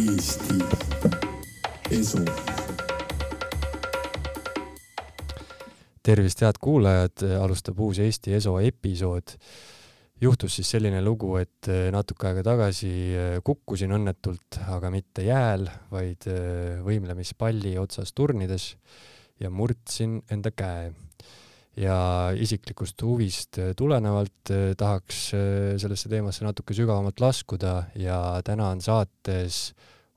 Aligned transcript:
Eesti 0.00 0.54
Esu. 1.92 2.22
tervist, 6.02 6.40
head 6.40 6.56
kuulajad, 6.60 7.24
alustab 7.42 7.80
uus 7.84 7.98
Eesti 8.00 8.32
Eso 8.38 8.54
episood. 8.64 9.34
juhtus 10.20 10.56
siis 10.56 10.70
selline 10.70 11.02
lugu, 11.04 11.34
et 11.36 11.68
natuke 11.92 12.30
aega 12.30 12.42
tagasi 12.48 12.92
kukkusin 13.44 13.92
õnnetult, 13.98 14.62
aga 14.72 14.90
mitte 14.90 15.26
jääl, 15.26 15.68
vaid 15.92 16.24
võimlemispalli 16.86 17.76
otsas 17.80 18.14
turnides 18.16 18.72
ja 19.40 19.50
murdsin 19.50 20.22
enda 20.30 20.50
käe. 20.56 20.94
Ja 21.78 21.96
isiklikust 22.34 23.02
huvist 23.06 23.58
tulenevalt 23.78 24.52
tahaks 24.78 25.20
sellesse 25.80 26.10
teemasse 26.10 26.44
natuke 26.44 26.74
sügavamalt 26.74 27.20
laskuda 27.22 27.74
ja 27.94 28.18
täna 28.44 28.72
on 28.74 28.82
saates 28.82 29.70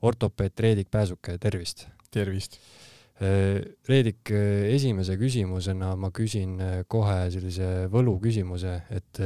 ortopeed 0.03 0.59
Reedik 0.59 0.89
Pääsuke, 0.91 1.37
tervist! 1.37 1.87
tervist! 2.11 2.57
Reedik, 3.87 4.31
esimese 4.73 5.15
küsimusena 5.21 5.93
ma 5.95 6.09
küsin 6.11 6.57
kohe 6.91 7.29
sellise 7.31 7.85
võluküsimuse, 7.93 8.73
et 8.91 9.21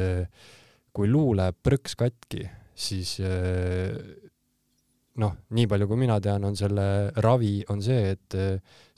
kui 0.93 1.09
luu 1.09 1.31
läheb 1.37 1.55
prõks 1.63 1.95
katki, 1.97 2.43
siis 2.75 3.15
noh, 5.17 5.33
nii 5.49 5.69
palju 5.71 5.87
kui 5.89 6.01
mina 6.03 6.19
tean, 6.21 6.45
on 6.45 6.57
selle 6.59 6.87
ravi 7.23 7.61
on 7.73 7.81
see, 7.81 8.13
et 8.13 8.37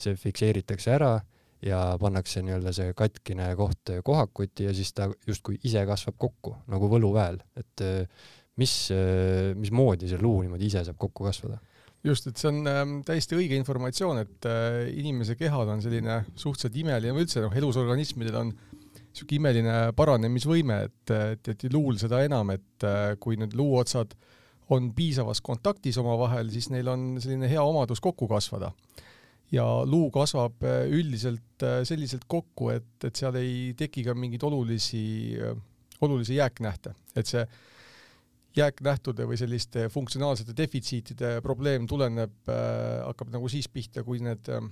see 0.00 0.18
fikseeritakse 0.18 0.92
ära 0.98 1.14
ja 1.62 1.80
pannakse 2.00 2.42
nii-öelda 2.44 2.72
see 2.76 2.94
katkine 2.96 3.50
koht 3.58 3.92
kohakuti 4.04 4.68
ja 4.68 4.74
siis 4.76 4.94
ta 4.96 5.10
justkui 5.28 5.58
ise 5.64 5.82
kasvab 5.88 6.16
kokku 6.20 6.54
nagu 6.72 6.88
võluväel, 6.88 7.40
et 7.60 7.84
mis, 8.60 8.76
mismoodi 9.60 10.08
see 10.08 10.20
luu 10.22 10.40
niimoodi 10.44 10.70
ise 10.70 10.86
saab 10.88 10.96
kokku 11.00 11.28
kasvada? 11.28 11.60
just, 12.04 12.26
et 12.30 12.40
see 12.40 12.50
on 12.50 12.68
äh, 12.68 12.82
täiesti 13.06 13.36
õige 13.38 13.58
informatsioon, 13.60 14.22
et 14.24 14.48
äh, 14.48 14.88
inimese 15.00 15.36
kehal 15.38 15.68
on 15.68 15.82
selline 15.84 16.22
suhteliselt 16.32 16.78
imeline 16.80 17.14
või 17.16 17.26
üldse 17.26 17.44
noh, 17.44 17.54
elusorganismidel 17.60 18.40
on 18.40 18.52
niisugune 18.54 19.40
imeline 19.40 19.76
paranemisvõime, 19.98 20.80
et, 20.88 21.14
et, 21.16 21.52
et 21.52 21.66
luul 21.74 21.98
seda 22.00 22.22
enam, 22.24 22.52
et 22.54 22.86
äh, 22.86 23.14
kui 23.20 23.38
need 23.40 23.56
luuotsad 23.58 24.14
on 24.70 24.92
piisavas 24.94 25.42
kontaktis 25.42 25.98
omavahel, 26.00 26.50
siis 26.54 26.70
neil 26.70 26.88
on 26.92 27.12
selline 27.20 27.50
hea 27.50 27.62
omadus 27.62 28.00
kokku 28.02 28.28
kasvada. 28.30 28.70
Ja 29.54 29.64
luu 29.86 30.10
kasvab 30.14 30.62
äh, 30.66 30.84
üldiselt 30.94 31.64
äh, 31.66 31.80
selliselt 31.88 32.26
kokku, 32.30 32.70
et, 32.74 32.92
et 33.04 33.16
seal 33.16 33.36
ei 33.40 33.72
teki 33.78 34.04
ka 34.06 34.14
mingeid 34.14 34.44
olulisi, 34.46 35.02
äh, 35.40 35.56
olulisi 36.00 36.38
jääknähte, 36.38 36.94
et 37.16 37.30
see 37.30 37.44
jääknähtude 38.56 39.26
või 39.30 39.38
selliste 39.38 39.88
funktsionaalsete 39.92 40.54
defitsiitide 40.58 41.36
probleem 41.42 41.86
tuleneb 41.90 42.50
äh,, 42.50 43.02
hakkab 43.06 43.30
nagu 43.34 43.50
siis 43.50 43.68
pihta, 43.70 44.02
kui 44.06 44.22
need 44.22 44.50
äh, 44.50 44.62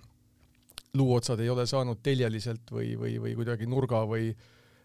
luuotsad 0.98 1.40
ei 1.42 1.50
ole 1.50 1.66
saanud 1.66 2.00
teljeliselt 2.02 2.72
või, 2.74 2.94
või, 2.98 3.18
või 3.22 3.34
kuidagi 3.38 3.68
nurga 3.70 4.04
või 4.08 4.32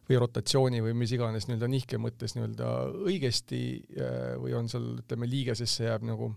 või 0.04 0.18
rotatsiooni 0.20 0.82
või 0.84 0.96
mis 1.00 1.14
iganes 1.16 1.46
nii-öelda 1.48 1.68
nihke 1.72 1.98
mõttes 2.02 2.36
nii-öelda 2.36 2.70
õigesti 3.08 3.62
äh, 3.96 4.34
või 4.42 4.56
on 4.58 4.68
seal, 4.72 4.90
ütleme, 5.00 5.30
liigesesse 5.32 5.88
jääb 5.88 6.04
nagu 6.08 6.34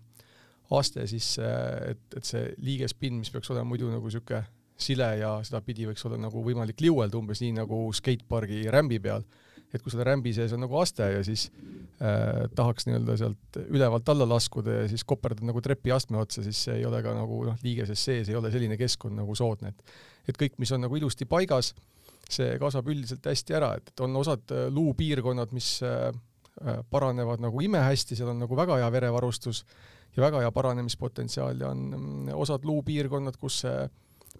aste 0.75 1.07
sisse, 1.07 1.47
et, 1.93 2.05
et 2.17 2.27
see 2.27 2.47
liigespinn, 2.59 3.21
mis 3.21 3.31
peaks 3.31 3.51
olema 3.55 3.69
muidu 3.71 3.91
nagu 3.93 4.09
niisugune 4.09 4.43
sile 4.77 5.09
ja 5.21 5.37
sedapidi 5.47 5.87
võiks 5.89 6.05
olla 6.05 6.19
nagu 6.21 6.43
võimalik 6.45 6.83
liuelda, 6.85 7.17
umbes 7.17 7.41
nii 7.41 7.55
nagu 7.57 7.87
skatepargi 7.97 8.67
rämbi 8.73 9.01
peal. 9.01 9.25
Et 9.73 9.83
kui 9.83 9.91
selle 9.91 10.05
rämbi 10.07 10.31
sees 10.37 10.53
on 10.55 10.63
nagu 10.63 10.77
aste 10.79 11.07
ja 11.11 11.23
siis 11.27 11.49
äh, 12.01 12.45
tahaks 12.57 12.87
nii-öelda 12.87 13.17
sealt 13.19 13.59
ülevalt 13.67 14.09
alla 14.13 14.29
laskuda 14.29 14.83
ja 14.83 14.85
siis 14.91 15.05
koperdad 15.05 15.49
nagu 15.49 15.61
trepiastme 15.65 16.21
otsa, 16.21 16.45
siis 16.45 16.61
see 16.69 16.77
ei 16.81 16.85
ole 16.87 17.01
ka 17.05 17.15
nagu 17.17 17.41
noh, 17.49 17.57
liigeses 17.65 18.05
sees 18.09 18.31
ei 18.31 18.39
ole 18.39 18.53
selline 18.55 18.79
keskkond 18.81 19.17
nagu 19.19 19.35
soodne, 19.37 19.73
et 19.73 19.97
et 20.31 20.39
kõik, 20.39 20.57
mis 20.59 20.73
on 20.75 20.83
nagu 20.83 20.97
ilusti 20.99 21.27
paigas, 21.31 21.73
see 22.31 22.57
kasvab 22.59 22.89
üldiselt 22.91 23.27
hästi 23.27 23.55
ära, 23.59 23.75
et, 23.79 23.93
et 23.93 24.03
on 24.03 24.17
osad 24.19 24.55
äh, 24.55 24.67
luupiirkonnad, 24.75 25.53
mis 25.55 25.77
äh, 25.87 26.09
äh, 26.63 26.81
paranevad 26.91 27.43
nagu 27.43 27.63
imehästi, 27.63 28.19
seal 28.19 28.33
on 28.33 28.43
nagu 28.43 28.59
väga 28.59 28.81
hea 28.83 28.89
verevarustus 28.93 29.65
ja 30.17 30.25
väga 30.25 30.41
hea 30.45 30.53
paranemispotentsiaal 30.53 31.61
ja 31.61 31.71
on 31.75 31.85
mm, 31.91 32.33
osad 32.35 32.65
luupiirkonnad, 32.65 33.37
kus 33.41 33.61
see 33.67 33.87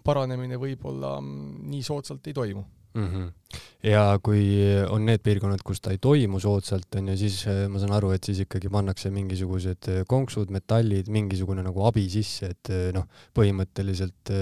paranemine 0.03 0.59
võib-olla 0.61 1.17
mm, 1.21 1.69
nii 1.71 1.85
soodsalt 1.85 2.27
ei 2.27 2.35
toimu 2.37 2.63
mm. 2.97 3.07
-hmm. 3.07 3.59
ja 3.83 4.19
kui 4.23 4.43
on 4.89 5.05
need 5.05 5.23
piirkonnad, 5.23 5.63
kus 5.65 5.81
ta 5.81 5.93
ei 5.93 6.01
toimu 6.01 6.39
soodsalt, 6.39 6.89
on 6.99 7.13
ju, 7.13 7.17
siis 7.17 7.39
äh, 7.47 7.65
ma 7.71 7.81
saan 7.81 7.95
aru, 7.97 8.11
et 8.15 8.23
siis 8.23 8.43
ikkagi 8.45 8.69
pannakse 8.73 9.11
mingisugused 9.13 9.89
äh, 9.93 10.03
konksud, 10.07 10.53
metallid, 10.53 11.09
mingisugune 11.13 11.65
nagu 11.65 11.85
abi 11.87 12.07
sisse, 12.11 12.53
et 12.55 12.73
äh, 12.73 12.87
noh, 12.95 13.07
põhimõtteliselt 13.37 14.33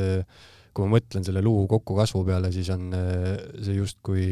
kui 0.75 0.84
ma 0.84 0.97
mõtlen 0.97 1.24
selle 1.24 1.40
luu 1.44 1.68
kokkukasvu 1.72 2.25
peale, 2.28 2.50
siis 2.51 2.68
on 2.74 2.90
see 3.63 3.78
justkui 3.78 4.25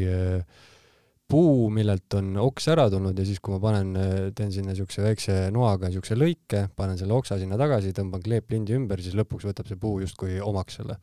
puu, 1.30 1.68
millelt 1.72 2.14
on 2.18 2.34
oks 2.42 2.68
ära 2.72 2.86
tulnud 2.92 3.18
ja 3.18 3.24
siis, 3.26 3.40
kui 3.42 3.54
ma 3.54 3.60
panen, 3.62 3.94
teen 4.36 4.52
sinna 4.52 4.72
niisuguse 4.72 5.04
väikse 5.04 5.38
noaga 5.54 5.88
niisuguse 5.88 6.18
lõike, 6.18 6.66
panen 6.76 7.00
selle 7.00 7.16
oksa 7.16 7.38
sinna 7.40 7.58
tagasi, 7.60 7.94
tõmban 7.96 8.22
kleeplindi 8.24 8.76
ümber, 8.76 9.02
siis 9.02 9.16
lõpuks 9.18 9.48
võtab 9.48 9.70
see 9.70 9.80
puu 9.80 9.98
justkui 10.04 10.36
omaks 10.44 10.80
selle. 10.80 10.98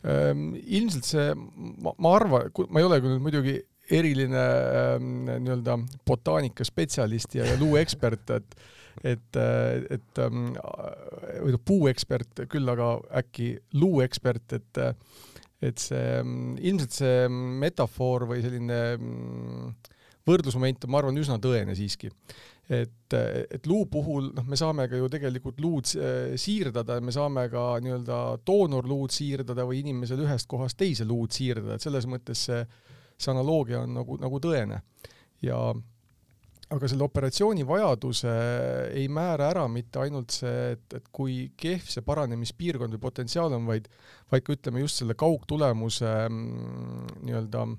Ehm, 0.00 0.54
ilmselt 0.56 1.08
see, 1.08 1.28
ma, 1.36 1.92
ma 2.00 2.14
arvan, 2.16 2.48
ma 2.72 2.80
ei 2.80 2.88
ole 2.88 3.00
küll 3.04 3.20
muidugi 3.20 3.58
eriline 3.90 4.42
ähm, 4.80 5.14
nii-öelda 5.28 5.76
botaanikaspetsialist 6.08 7.34
ja, 7.36 7.48
ja 7.50 7.58
luuekspert, 7.60 8.36
et 8.38 8.62
et, 9.06 9.36
et 9.36 10.18
ähm, 10.20 10.50
või 11.40 11.52
noh, 11.54 11.60
puuekspert 11.64 12.42
küll, 12.52 12.68
aga 12.68 12.98
äkki 13.20 13.54
luuekspert, 13.80 14.56
et 14.58 14.80
et 15.60 15.80
see, 15.80 16.20
ilmselt 16.70 16.94
see 16.96 17.26
metafoor 17.30 18.28
või 18.30 18.44
selline 18.44 18.80
mm, 18.96 19.74
võrdlusmoment 20.28 20.86
on, 20.86 20.92
ma 20.92 21.02
arvan, 21.02 21.20
üsna 21.20 21.36
tõene 21.42 21.76
siiski 21.76 22.08
et, 22.70 23.14
et 23.50 23.66
luu 23.66 23.84
puhul 23.90 24.30
noh, 24.36 24.46
me 24.46 24.58
saame 24.58 24.86
ka 24.90 24.98
ju 24.98 25.08
tegelikult 25.10 25.58
luud 25.62 25.90
äh, 25.98 26.36
siirdada, 26.40 27.00
me 27.02 27.14
saame 27.14 27.48
ka 27.50 27.64
nii-öelda 27.82 28.20
doonorluud 28.46 29.12
siirdada 29.14 29.66
või 29.68 29.82
inimesel 29.82 30.22
ühest 30.24 30.48
kohast 30.50 30.78
teise 30.80 31.06
luud 31.08 31.34
siirdada, 31.34 31.76
et 31.76 31.86
selles 31.86 32.06
mõttes 32.10 32.46
see, 32.46 32.60
see 33.18 33.32
analoogia 33.34 33.82
on 33.84 33.96
nagu, 33.98 34.18
nagu 34.22 34.42
tõene. 34.42 34.82
ja 35.42 35.58
aga 36.70 36.88
selle 36.90 37.02
operatsiooni 37.02 37.64
vajaduse 37.66 38.32
ei 38.94 39.08
määra 39.10 39.48
ära 39.50 39.66
mitte 39.68 40.02
ainult 40.04 40.36
see, 40.36 40.72
et, 40.76 40.98
et 41.00 41.06
kui 41.12 41.50
kehv 41.58 41.88
see 41.90 42.04
paranemispiirkond 42.06 42.94
või 42.94 43.02
potentsiaal 43.02 43.56
on, 43.58 43.66
vaid 43.66 43.90
vaid 44.30 44.46
ka 44.46 44.54
ütleme 44.54 44.84
just 44.84 45.02
selle 45.02 45.16
kaugtulemuse 45.18 46.12
mm, 46.28 47.24
nii-öelda 47.26 47.64
äh, 47.66 47.78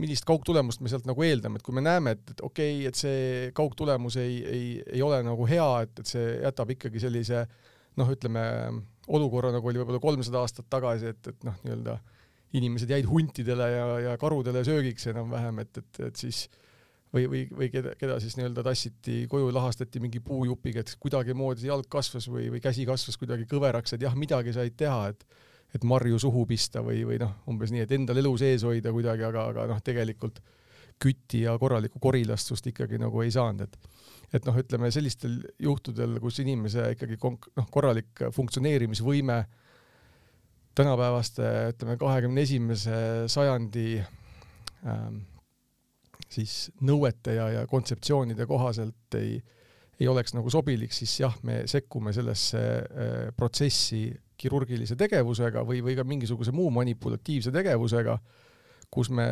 millist 0.00 0.24
kaugtulemust 0.28 0.80
me 0.82 0.90
sealt 0.90 1.06
nagu 1.08 1.24
eeldame, 1.26 1.58
et 1.58 1.66
kui 1.66 1.74
me 1.76 1.84
näeme, 1.84 2.14
et, 2.16 2.24
et 2.32 2.40
okei 2.44 2.78
okay,, 2.78 2.88
et 2.88 2.98
see 2.98 3.50
kaugtulemus 3.56 4.16
ei, 4.20 4.38
ei, 4.48 4.64
ei 4.96 5.02
ole 5.04 5.20
nagu 5.26 5.46
hea, 5.48 5.68
et, 5.86 6.00
et 6.00 6.12
see 6.14 6.24
jätab 6.40 6.72
ikkagi 6.76 7.02
sellise 7.02 7.44
noh, 8.00 8.08
ütleme 8.12 8.42
olukorra, 9.12 9.52
nagu 9.52 9.68
oli 9.68 9.82
võib-olla 9.82 10.00
kolmsada 10.02 10.40
aastat 10.40 10.68
tagasi, 10.72 11.12
et, 11.12 11.32
et 11.34 11.46
noh, 11.48 11.58
nii-öelda 11.66 11.98
inimesed 12.56 12.92
jäid 12.92 13.08
huntidele 13.08 13.68
ja, 13.72 13.86
ja 14.06 14.16
karudele 14.20 14.64
söögiks 14.64 15.08
enam-vähem, 15.12 15.60
et, 15.64 15.82
et, 15.82 16.02
et 16.08 16.24
siis 16.24 16.46
või, 17.12 17.26
või, 17.28 17.42
või 17.52 17.68
keda, 17.72 17.94
keda 18.00 18.18
siis 18.22 18.36
nii-öelda 18.38 18.64
tassiti 18.66 19.22
koju, 19.30 19.52
lahastati 19.54 20.00
mingi 20.02 20.20
puujupiga, 20.24 20.82
et 20.82 20.94
kuidagimoodi 21.02 21.68
jalg 21.68 21.88
kasvas 21.92 22.28
või, 22.32 22.48
või 22.54 22.62
käsi 22.64 22.86
kasvas 22.88 23.18
kuidagi 23.20 23.46
kõveraks, 23.50 23.96
et 23.96 24.04
jah, 24.06 24.16
midagi 24.18 24.54
said 24.56 24.76
teha, 24.78 25.08
et 25.14 25.26
et 25.72 25.84
marju 25.88 26.18
suhu 26.20 26.42
pista 26.44 26.82
või, 26.84 26.98
või 27.08 27.16
noh, 27.16 27.30
umbes 27.48 27.70
nii, 27.72 27.86
et 27.86 27.92
endal 27.96 28.18
elu 28.20 28.32
sees 28.36 28.60
hoida 28.68 28.90
kuidagi, 28.92 29.24
aga, 29.24 29.46
aga 29.54 29.64
noh, 29.70 29.78
tegelikult 29.80 30.42
kütti 31.00 31.46
ja 31.46 31.54
korralikku 31.56 31.96
korilastust 32.02 32.66
ikkagi 32.68 33.00
nagu 33.00 33.22
ei 33.24 33.32
saanud, 33.32 33.64
et 33.64 33.88
et 34.32 34.46
noh, 34.48 34.56
ütleme 34.56 34.88
sellistel 34.92 35.38
juhtudel, 35.60 36.18
kus 36.20 36.38
inimese 36.40 36.86
ikkagi 36.94 37.18
konk-, 37.20 37.50
noh, 37.56 37.66
korralik 37.72 38.22
funktsioneerimisvõime 38.32 39.38
tänapäevaste, 40.76 41.48
ütleme, 41.74 41.98
kahekümne 42.00 42.44
esimese 42.46 43.00
sajandi 43.32 43.86
ähm, 44.88 45.18
siis 46.32 46.70
nõuete 46.86 47.36
ja, 47.36 47.48
ja 47.52 47.64
kontseptsioonide 47.70 48.46
kohaselt 48.48 49.16
ei, 49.18 49.36
ei 50.00 50.08
oleks 50.08 50.34
nagu 50.36 50.50
sobilik, 50.52 50.92
siis 50.94 51.14
jah, 51.20 51.34
me 51.46 51.62
sekkume 51.70 52.14
sellesse 52.16 52.62
äh, 52.62 53.26
protsessi 53.36 54.06
kirurgilise 54.42 54.96
tegevusega 54.98 55.62
või, 55.66 55.82
või 55.84 55.96
ka 55.98 56.06
mingisuguse 56.08 56.54
muu 56.54 56.70
manipulatiivse 56.74 57.52
tegevusega, 57.54 58.16
kus 58.92 59.10
me 59.14 59.26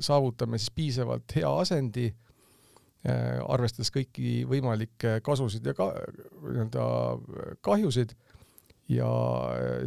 saavutame 0.00 0.60
siis 0.60 0.72
piisavalt 0.76 1.34
hea 1.36 1.50
asendi 1.64 2.06
äh,, 2.10 3.40
arvestades 3.42 3.90
kõiki 3.94 4.44
võimalikke 4.48 5.18
kasusid 5.24 5.66
ja 5.66 5.74
ka 5.76 5.90
nii-öelda 6.44 6.86
kahjusid, 7.64 8.14
ja 8.92 9.08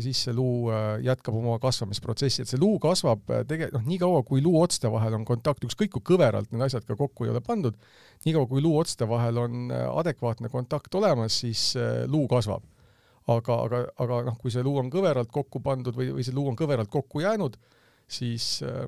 siis 0.01 0.23
see 0.25 0.33
luu 0.33 0.71
jätkab 1.05 1.35
oma 1.37 1.59
kasvamisprotsessi, 1.61 2.41
et 2.41 2.49
see 2.49 2.57
luu 2.61 2.79
kasvab 2.81 3.29
tege-, 3.49 3.69
noh, 3.73 3.83
niikaua 3.85 4.23
kui 4.25 4.41
luuotste 4.41 4.89
vahel 4.89 5.19
on 5.19 5.25
kontakt, 5.27 5.67
ükskõik 5.67 5.91
kui 5.93 6.05
kõveralt 6.13 6.49
need 6.49 6.65
asjad 6.65 6.87
ka 6.87 6.97
kokku 6.97 7.27
ei 7.27 7.33
ole 7.33 7.43
pandud, 7.45 7.77
niikaua 8.25 8.49
kui 8.49 8.63
luuotste 8.65 9.05
vahel 9.09 9.37
on 9.43 9.69
adekvaatne 9.69 10.49
kontakt 10.49 10.97
olemas, 10.97 11.37
siis 11.43 11.75
luu 12.09 12.25
kasvab. 12.31 12.65
Aga, 13.27 13.55
aga, 13.67 13.79
aga 13.99 14.21
noh, 14.29 14.37
kui 14.39 14.53
see 14.53 14.63
luu 14.63 14.77
on 14.79 14.89
kõveralt 14.89 15.29
kokku 15.35 15.59
pandud 15.59 15.97
või, 15.97 16.13
või 16.15 16.23
see 16.23 16.33
luu 16.33 16.47
on 16.47 16.55
kõveralt 16.55 16.87
kokku 16.89 17.19
jäänud, 17.25 17.57
siis 18.07 18.61
äh, 18.63 18.85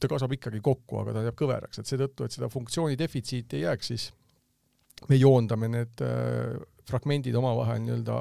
ta 0.00 0.10
kasvab 0.10 0.36
ikkagi 0.36 0.60
kokku, 0.60 1.00
aga 1.00 1.14
ta 1.16 1.24
jääb 1.26 1.38
kõveraks, 1.38 1.80
et 1.80 1.88
seetõttu, 1.88 2.26
et 2.26 2.34
seda 2.34 2.50
funktsiooni 2.52 2.98
defitsiiti 3.00 3.58
ei 3.58 3.66
jääks, 3.66 3.92
siis 3.92 4.08
me 5.08 5.18
joondame 5.18 5.70
need 5.72 6.04
äh, 6.04 6.58
fragmendid 6.88 7.36
omavahel 7.38 7.80
nii-öelda 7.84 8.18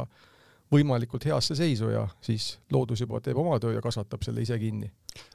võimalikult 0.72 1.26
heasse 1.28 1.56
seisu 1.58 1.92
ja 1.92 2.06
siis 2.24 2.54
loodus 2.72 3.04
juba 3.04 3.20
teeb 3.24 3.40
oma 3.42 3.58
töö 3.60 3.76
ja 3.76 3.84
kasvatab 3.84 4.24
selle 4.24 4.46
ise 4.46 4.58
kinni. 4.60 4.92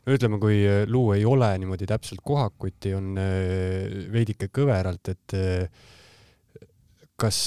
no 0.06 0.16
ütleme, 0.16 0.40
kui 0.40 0.62
luu 0.88 1.12
ei 1.16 1.24
ole 1.28 1.50
niimoodi 1.58 1.88
täpselt 1.88 2.24
kohakuti, 2.24 2.94
on 2.96 3.14
äh, 3.20 4.08
veidike 4.12 4.48
kõveralt, 4.54 5.12
et 5.12 5.36
äh, 5.36 5.86
kas 7.16 7.38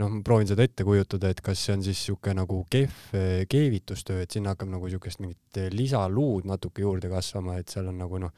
noh, 0.00 0.10
ma 0.10 0.20
proovin 0.26 0.48
seda 0.50 0.64
ette 0.66 0.84
kujutada, 0.86 1.30
et 1.30 1.40
kas 1.44 1.62
see 1.62 1.76
on 1.76 1.84
siis 1.86 2.00
niisugune 2.00 2.40
nagu 2.40 2.58
kehv 2.70 3.14
eh, 3.14 3.44
keevitustöö, 3.50 4.24
et 4.24 4.34
sinna 4.34 4.54
hakkab 4.54 4.72
nagu 4.72 4.88
niisugust 4.88 5.22
mingit 5.22 5.60
lisaluud 5.74 6.48
natuke 6.50 6.82
juurde 6.82 7.10
kasvama, 7.12 7.60
et 7.60 7.70
seal 7.70 7.90
on 7.92 8.00
nagu 8.02 8.20
noh, 8.24 8.34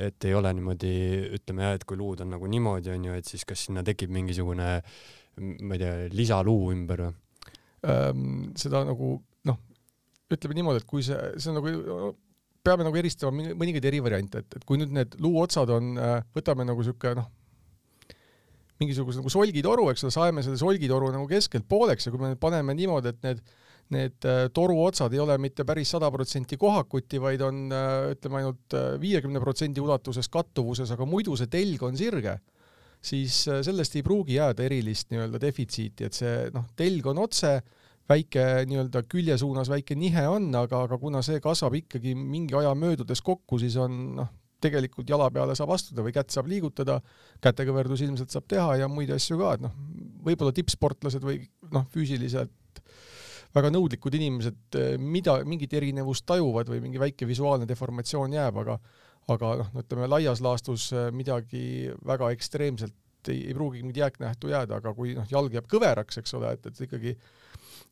et 0.00 0.28
ei 0.28 0.36
ole 0.36 0.52
niimoodi, 0.56 0.92
ütleme 1.36 1.66
jah, 1.66 1.76
et 1.76 1.84
kui 1.84 2.00
luud 2.00 2.24
on 2.24 2.32
nagu 2.32 2.48
niimoodi, 2.48 2.92
on 2.94 3.10
ju, 3.10 3.16
et 3.20 3.28
siis 3.28 3.44
kas 3.48 3.66
sinna 3.68 3.84
tekib 3.86 4.12
mingisugune, 4.14 4.70
ma 5.40 5.76
ei 5.76 5.82
tea, 5.82 5.96
lisaluu 6.16 6.70
ümber 6.72 7.08
või? 7.08 7.18
Seda 7.80 8.82
nagu 8.84 9.14
noh, 9.48 9.60
ütleme 10.30 10.58
niimoodi, 10.58 10.82
et 10.82 10.88
kui 10.88 11.04
see, 11.06 11.16
see 11.40 11.52
on 11.52 11.60
nagu 11.60 12.10
peame 12.60 12.84
nagu 12.84 12.98
eristama 13.00 13.50
mõningaid 13.56 13.86
eri 13.88 14.02
variante, 14.04 14.42
et, 14.42 14.58
et 14.58 14.66
kui 14.68 14.76
nüüd 14.80 14.92
need 14.92 15.16
luuotsad 15.24 15.72
on, 15.72 15.94
võtame 16.36 16.66
nagu 16.68 16.84
niisugune 16.84 17.22
noh, 17.22 17.30
mingisuguse 18.80 19.20
nagu 19.20 19.32
solgitoru, 19.32 19.88
eks 19.92 20.04
ole, 20.04 20.12
saeme 20.12 20.44
selle 20.44 20.60
solgitoru 20.60 21.08
nagu 21.14 21.24
keskelt 21.30 21.64
pooleks 21.68 22.06
ja 22.06 22.12
kui 22.12 22.20
me 22.20 22.34
nüüd 22.34 22.42
paneme 22.42 22.76
niimoodi, 22.76 23.14
et 23.14 23.26
need 23.26 23.42
need 23.90 24.26
äh, 24.28 24.44
toru 24.54 24.76
otsad 24.84 25.14
ei 25.14 25.20
ole 25.22 25.36
mitte 25.42 25.64
päris 25.66 25.90
sada 25.94 26.10
protsenti 26.14 26.58
kohakuti, 26.60 27.18
vaid 27.22 27.42
on 27.42 27.64
äh, 27.74 28.12
ütleme 28.14 28.40
ainult 28.40 28.76
äh, 28.78 28.92
viiekümne 29.02 29.42
protsendi 29.42 29.82
ulatuses 29.82 30.30
kattuvuses, 30.30 30.92
aga 30.94 31.06
muidu 31.08 31.36
see 31.38 31.50
telg 31.50 31.82
on 31.86 31.98
sirge, 31.98 32.36
siis 33.00 33.42
sellest 33.64 33.96
ei 33.96 34.04
pruugi 34.04 34.36
jääda 34.36 34.64
erilist 34.66 35.10
nii-öelda 35.12 35.40
defitsiiti, 35.40 36.08
et 36.08 36.16
see 36.16 36.50
noh, 36.54 36.66
telg 36.76 37.06
on 37.10 37.22
otse, 37.22 37.54
väike 38.10 38.44
nii-öelda 38.68 39.04
külje 39.08 39.36
suunas 39.40 39.70
väike 39.70 39.96
nihe 39.98 40.26
on, 40.28 40.50
aga, 40.58 40.84
aga 40.88 40.98
kuna 41.00 41.22
see 41.24 41.40
kasvab 41.42 41.78
ikkagi 41.80 42.14
mingi 42.18 42.56
aja 42.58 42.74
möödudes 42.76 43.22
kokku, 43.24 43.60
siis 43.62 43.76
on 43.80 43.98
noh, 44.18 44.30
tegelikult 44.60 45.08
jala 45.08 45.30
peale 45.32 45.54
saab 45.56 45.72
astuda 45.74 46.04
või 46.04 46.14
kätt 46.14 46.34
saab 46.34 46.50
liigutada, 46.50 46.98
kätekõverdus 47.44 48.02
ilmselt 48.04 48.34
saab 48.34 48.48
teha 48.50 48.76
ja 48.82 48.88
muid 48.92 49.12
asju 49.14 49.38
ka, 49.40 49.54
et 49.56 49.64
noh, 49.64 49.76
võib-olla 50.26 50.52
tippsportlased 50.56 51.24
või 51.24 51.40
noh, 51.72 51.86
füüsiliselt 51.94 52.82
väga 53.54 53.70
nõudlikud 53.72 54.14
inimesed 54.14 54.78
mida, 55.02 55.40
mingit 55.48 55.72
erinevust 55.74 56.26
tajuvad 56.28 56.68
või 56.70 56.82
mingi 56.84 57.00
väike 57.02 57.26
visuaalne 57.26 57.66
deformatsioon 57.66 58.36
jääb, 58.36 58.60
aga 58.62 58.76
aga 59.34 59.54
noh, 59.60 59.70
ütleme 59.82 60.08
laias 60.10 60.42
laastus 60.44 60.90
midagi 61.16 61.90
väga 62.06 62.30
ekstreemselt 62.34 62.96
ei, 63.28 63.46
ei 63.48 63.54
pruugi 63.54 63.82
mingit 63.82 64.00
jääknähtu 64.00 64.48
jääda, 64.48 64.80
aga 64.80 64.94
kui 64.96 65.14
noh, 65.16 65.26
jalg 65.30 65.54
jääb 65.54 65.68
kõveraks, 65.70 66.20
eks 66.20 66.34
ole, 66.38 66.54
et, 66.56 66.66
et 66.70 66.82
ikkagi 66.86 67.14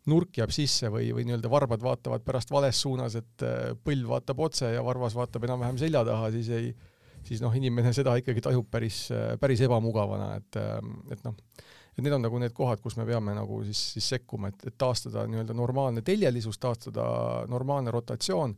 nurk 0.08 0.38
jääb 0.40 0.52
sisse 0.54 0.90
või, 0.92 1.10
või 1.14 1.26
nii-öelda 1.28 1.50
varbad 1.52 1.82
vaatavad 1.84 2.24
pärast 2.24 2.52
vales 2.54 2.80
suunas, 2.80 3.16
et 3.18 3.44
äh, 3.46 3.72
põlv 3.84 4.14
vaatab 4.14 4.44
otse 4.46 4.70
ja 4.72 4.84
varvas 4.84 5.16
vaatab 5.18 5.48
enam-vähem 5.48 5.80
selja 5.80 6.04
taha, 6.06 6.30
siis 6.34 6.48
ei, 6.54 6.70
siis 7.26 7.42
noh, 7.44 7.54
inimene 7.54 7.92
seda 7.96 8.16
ikkagi 8.20 8.44
tajub 8.44 8.68
päris, 8.70 9.06
äh, 9.14 9.34
päris 9.40 9.62
ebamugavana, 9.66 10.34
et, 10.40 10.60
äh, 10.60 10.78
et 11.12 11.26
noh, 11.26 11.36
et 11.98 12.04
need 12.04 12.14
on 12.14 12.24
nagu 12.24 12.40
need 12.40 12.54
kohad, 12.56 12.80
kus 12.80 12.96
me 12.96 13.06
peame 13.08 13.34
nagu 13.36 13.60
siis, 13.66 13.82
siis 13.96 14.12
sekkuma, 14.16 14.52
et, 14.52 14.68
et 14.70 14.78
taastada 14.78 15.26
nii-öelda 15.28 15.56
normaalne 15.56 16.04
teljelisus, 16.06 16.60
taastada 16.62 17.04
normaalne 17.50 17.92
rotatsioon 17.94 18.56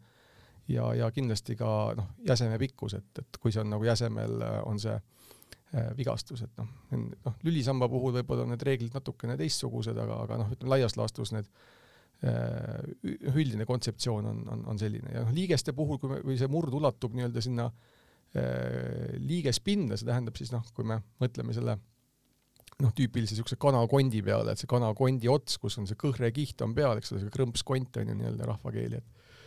ja, 0.74 0.90
ja 0.98 1.10
kindlasti 1.14 1.56
ka 1.58 1.70
noh, 1.98 2.12
jäseme 2.26 2.58
pikkus, 2.58 2.94
et, 2.98 3.22
et 3.22 3.40
kui 3.40 3.52
see 3.54 3.62
on 3.64 3.72
nagu 3.74 3.86
jäsemel, 3.86 4.42
on 4.68 4.78
see 4.82 4.98
Äh, 5.70 5.92
vigastus, 5.94 6.40
et 6.42 6.56
noh, 6.58 6.70
noh, 6.98 7.34
lülisamba 7.46 7.86
puhul 7.86 8.10
võib-olla 8.16 8.42
on 8.42 8.48
need 8.50 8.62
reeglid 8.66 8.94
natukene 8.96 9.36
teistsugused, 9.38 9.94
aga, 10.02 10.16
aga 10.24 10.38
noh, 10.40 10.48
ütleme 10.50 10.72
laias 10.72 10.96
laastus 10.98 11.30
need 11.30 11.46
äh, 12.26 12.88
üldine 13.30 13.62
kontseptsioon 13.68 14.26
on, 14.32 14.40
on, 14.50 14.64
on 14.72 14.80
selline. 14.82 15.12
Ja 15.14 15.22
noh, 15.22 15.30
liigeste 15.36 15.70
puhul, 15.78 16.00
kui 16.02 16.10
me, 16.10 16.18
kui 16.24 16.34
see 16.40 16.50
murd 16.50 16.74
ulatub 16.74 17.14
nii-öelda 17.14 17.44
sinna 17.46 17.68
äh, 17.70 19.14
liigespinda, 19.22 19.94
see 19.94 20.10
tähendab 20.10 20.42
siis 20.42 20.50
noh, 20.50 20.66
kui 20.74 20.90
me 20.90 20.98
mõtleme 21.22 21.54
selle 21.54 21.78
noh, 21.78 22.90
tüüpilise 22.90 23.36
niisuguse 23.36 23.60
kanakondi 23.62 24.24
peale, 24.26 24.50
et 24.50 24.64
see 24.64 24.72
kanakondi 24.74 25.30
ots, 25.30 25.60
kus 25.62 25.78
on 25.78 25.86
see 25.86 26.02
kõhrekiht 26.02 26.66
on 26.66 26.74
peal, 26.74 26.98
eks 26.98 27.14
ole, 27.14 27.22
see 27.22 27.36
krõmpskont 27.38 28.02
on 28.02 28.10
ju 28.10 28.18
nii-öelda 28.24 28.50
rahvakeeli, 28.56 28.98
et 28.98 29.38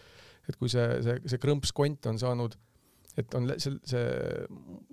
et 0.49 0.59
kui 0.59 0.71
see, 0.71 0.85
see, 1.05 1.19
see 1.31 1.41
krõmpskont 1.41 2.11
on 2.11 2.19
saanud 2.19 2.57
et 3.19 3.35
on 3.37 3.45
see, 3.61 3.75
see 3.85 4.05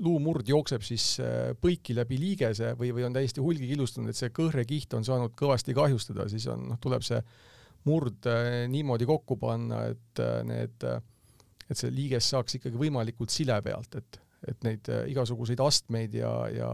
luumurd 0.04 0.48
jookseb 0.48 0.84
siis 0.84 1.04
äh, 1.24 1.52
põiki 1.60 1.96
läbi 1.96 2.18
liigese 2.20 2.74
või, 2.78 2.92
või 2.96 3.06
on 3.08 3.16
täiesti 3.16 3.42
hulgi 3.44 3.70
killustunud, 3.70 4.12
et 4.12 4.18
see 4.18 4.32
kõhrekiht 4.36 4.92
on 4.98 5.06
saanud 5.06 5.32
kõvasti 5.38 5.74
kahjustada, 5.76 6.28
siis 6.32 6.46
on, 6.52 6.66
noh, 6.74 6.80
tuleb 6.82 7.04
see 7.06 7.20
murd 7.88 8.28
äh, 8.28 8.66
niimoodi 8.72 9.08
kokku 9.08 9.38
panna, 9.40 9.86
et 9.94 10.20
äh, 10.20 10.40
need, 10.48 10.84
et 11.64 11.80
see 11.80 11.92
liiges 11.94 12.28
saaks 12.34 12.58
ikkagi 12.60 12.80
võimalikult 12.80 13.32
sile 13.32 13.56
pealt, 13.64 13.96
et, 13.96 14.20
et 14.52 14.68
neid 14.68 14.92
igasuguseid 15.14 15.60
astmeid 15.64 16.20
ja, 16.20 16.34
ja 16.54 16.72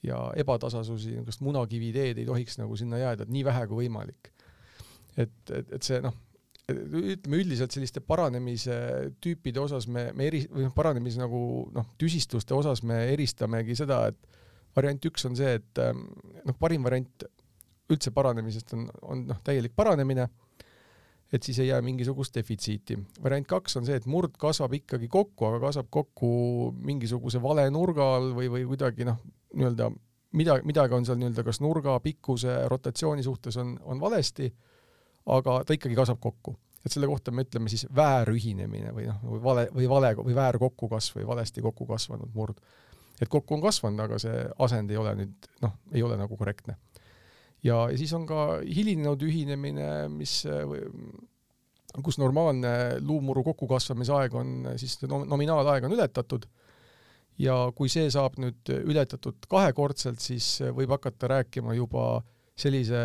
ja 0.00 0.16
ebatasasusi, 0.40 1.10
niisugust 1.12 1.42
munakiviteed 1.44 2.16
ei 2.22 2.24
tohiks 2.24 2.54
nagu 2.56 2.76
sinna 2.80 2.96
jääda, 3.02 3.26
et 3.26 3.32
nii 3.34 3.42
vähe 3.44 3.66
kui 3.68 3.82
võimalik. 3.82 4.30
et, 5.12 5.34
et, 5.52 5.74
et 5.76 5.84
see 5.84 5.98
noh, 6.00 6.14
ütleme 6.70 7.40
üldiselt 7.40 7.74
selliste 7.74 8.02
paranemise 8.04 8.76
tüüpide 9.22 9.62
osas 9.62 9.86
me, 9.90 10.08
me 10.16 10.28
eri, 10.30 10.44
või 10.50 10.66
noh, 10.66 10.74
paranemise 10.76 11.20
nagu 11.20 11.40
noh, 11.74 11.88
tüsistuste 12.00 12.56
osas 12.56 12.84
me 12.86 13.02
eristamegi 13.12 13.76
seda, 13.78 14.02
et 14.10 14.40
variant 14.76 15.10
üks 15.10 15.26
on 15.28 15.38
see, 15.38 15.56
et 15.60 15.82
ähm, 15.82 16.06
noh, 16.46 16.56
parim 16.58 16.86
variant 16.86 17.26
üldse 17.90 18.12
paranemisest 18.14 18.76
on, 18.76 18.86
on 19.02 19.24
noh, 19.30 19.40
täielik 19.46 19.74
paranemine, 19.76 20.28
et 21.30 21.46
siis 21.46 21.60
ei 21.62 21.70
jää 21.70 21.80
mingisugust 21.86 22.34
defitsiiti. 22.34 22.98
variant 23.22 23.46
kaks 23.46 23.76
on 23.78 23.86
see, 23.86 23.98
et 23.98 24.06
murd 24.10 24.34
kasvab 24.38 24.74
ikkagi 24.80 25.08
kokku, 25.10 25.46
aga 25.46 25.60
kasvab 25.66 25.90
kokku 25.90 26.30
mingisuguse 26.74 27.42
vale 27.42 27.68
nurga 27.70 28.14
all 28.16 28.32
või, 28.34 28.50
või 28.50 28.66
kuidagi 28.70 29.06
noh, 29.06 29.20
nii-öelda 29.54 29.90
midagi, 30.38 30.66
midagi 30.66 30.94
on 30.94 31.06
seal 31.06 31.18
nii-öelda 31.20 31.44
kas 31.46 31.60
nurga 31.62 31.98
pikkuse, 32.02 32.56
rotatsiooni 32.70 33.26
suhtes 33.26 33.58
on, 33.62 33.76
on 33.82 34.02
valesti 34.02 34.50
aga 35.26 35.60
ta 35.66 35.76
ikkagi 35.76 35.96
kasvab 35.98 36.20
kokku. 36.20 36.56
et 36.84 36.92
selle 36.94 37.06
kohta 37.10 37.30
me 37.30 37.42
ütleme 37.44 37.68
siis 37.68 37.82
väärühinemine 37.92 38.94
või 38.96 39.04
noh, 39.04 39.18
või 39.20 39.40
vale 39.44 39.64
või 39.74 39.88
vale 39.88 40.14
või 40.16 40.36
väärkokkukasv 40.36 41.18
või 41.18 41.26
valesti 41.28 41.62
kokku 41.62 41.86
kasvanud 41.86 42.30
murd. 42.34 42.60
et 43.20 43.28
kokku 43.28 43.54
on 43.54 43.60
kasvanud, 43.60 44.00
aga 44.00 44.18
see 44.18 44.46
asend 44.58 44.90
ei 44.90 44.96
ole 44.96 45.14
nüüd 45.18 45.50
noh, 45.62 45.74
ei 45.92 46.02
ole 46.02 46.16
nagu 46.16 46.36
korrektne. 46.36 46.76
ja, 47.62 47.90
ja 47.90 47.98
siis 47.98 48.12
on 48.16 48.24
ka 48.26 48.60
hilinenud 48.64 49.22
ühinemine, 49.22 50.08
mis 50.08 50.40
kus 52.02 52.18
normaalne 52.18 52.72
luumuru 53.02 53.42
kokkukasvamise 53.44 54.12
aeg 54.14 54.34
on 54.34 54.72
siis 54.78 54.96
nominaalaeg 55.02 55.84
on 55.84 55.92
ületatud 55.92 56.46
ja 57.38 57.56
kui 57.74 57.88
see 57.90 58.08
saab 58.10 58.36
nüüd 58.38 58.70
ületatud 58.70 59.48
kahekordselt, 59.50 60.20
siis 60.22 60.60
võib 60.76 60.92
hakata 60.94 61.28
rääkima 61.34 61.74
juba 61.74 62.04
äh, 62.20 62.28
sellise 62.62 63.00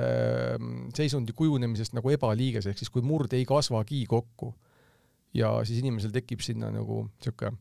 mm, 0.60 0.90
seisundi 0.96 1.36
kujunemisest 1.38 1.96
nagu 1.98 2.12
ebaliiges, 2.14 2.70
ehk 2.70 2.82
siis 2.82 2.92
kui 2.94 3.06
murd 3.06 3.34
ei 3.38 3.46
kasvagi 3.48 4.04
kokku 4.10 4.54
ja 5.36 5.52
siis 5.68 5.82
inimesel 5.84 6.14
tekib 6.16 6.44
sinna 6.44 6.72
nagu 6.74 7.06
niisugune 7.08 7.56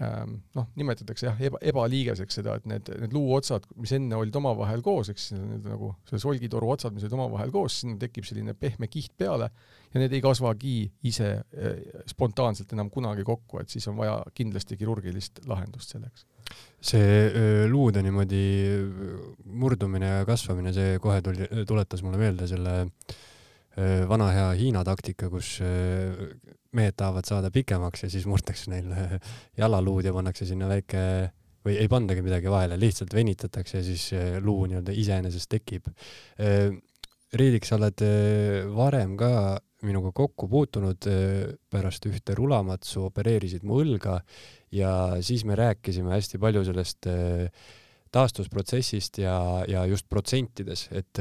ähm, 0.00 0.36
noh, 0.56 0.68
nimetatakse 0.78 1.26
jah, 1.28 1.40
eba, 1.50 1.58
ebaliigeseks 1.72 2.40
seda, 2.40 2.56
et 2.60 2.68
need, 2.70 2.90
need 3.02 3.14
luuotsad, 3.14 3.66
mis 3.80 3.92
enne 3.96 4.18
olid 4.18 4.36
omavahel 4.40 4.84
koos, 4.86 5.10
eks 5.12 5.30
need 5.34 5.66
nagu 5.66 5.92
selle 6.08 6.22
solgitoru 6.22 6.70
otsad, 6.74 6.94
mis 6.94 7.06
olid 7.06 7.18
omavahel 7.18 7.52
koos, 7.54 7.80
sinna 7.82 7.98
tekib 8.00 8.28
selline 8.28 8.54
pehme 8.58 8.90
kiht 8.92 9.16
peale 9.18 9.50
ja 9.90 10.02
need 10.02 10.14
ei 10.14 10.22
kasvagi 10.24 10.76
ise 11.10 11.32
äh, 11.40 12.02
spontaanselt 12.10 12.72
enam 12.76 12.92
kunagi 12.94 13.26
kokku, 13.26 13.62
et 13.62 13.72
siis 13.72 13.88
on 13.90 13.98
vaja 14.00 14.20
kindlasti 14.34 14.78
kirurgilist 14.80 15.42
lahendust 15.50 15.96
selleks 15.96 16.26
see 16.80 17.66
luude 17.68 18.02
niimoodi 18.04 18.44
murdumine 19.60 20.14
ja 20.14 20.28
kasvamine, 20.28 20.72
see 20.76 21.00
kohe 21.02 21.20
tuli, 21.24 21.48
tuletas 21.68 22.04
mulle 22.06 22.20
meelde 22.20 22.48
selle 22.48 22.76
vana 24.10 24.30
hea 24.34 24.46
Hiina 24.58 24.82
taktika, 24.84 25.28
kus 25.32 25.58
mehed 26.76 26.96
tahavad 26.98 27.28
saada 27.28 27.50
pikemaks 27.54 28.04
ja 28.06 28.10
siis 28.12 28.26
murtakse 28.28 28.72
neil 28.72 28.90
jalaluud 29.60 30.08
ja 30.08 30.14
pannakse 30.16 30.48
sinna 30.48 30.68
väike 30.70 31.04
või 31.66 31.76
ei 31.76 31.88
pandagi 31.92 32.24
midagi 32.24 32.48
vahele, 32.50 32.78
lihtsalt 32.80 33.12
venitatakse 33.14 33.80
ja 33.80 33.84
siis 33.84 34.06
luu 34.40 34.64
nii-öelda 34.64 34.94
iseenesest 34.96 35.50
tekib. 35.52 35.90
Riidik, 37.36 37.66
sa 37.68 37.76
oled 37.76 38.00
varem 38.74 39.12
ka 39.20 39.32
minuga 39.86 40.12
kokku 40.16 40.48
puutunud 40.50 41.08
äh, 41.10 41.52
pärast 41.72 42.06
ühte 42.10 42.36
rulamatsu, 42.38 43.04
opereerisid 43.08 43.66
mu 43.66 43.80
õlga 43.82 44.20
ja 44.74 44.94
siis 45.24 45.44
me 45.48 45.58
rääkisime 45.58 46.12
hästi 46.14 46.40
palju 46.42 46.64
sellest 46.68 47.08
taastusprotsessist 48.10 49.20
ja, 49.22 49.36
ja 49.70 49.84
just 49.86 50.08
protsentides, 50.10 50.88
et 50.90 51.20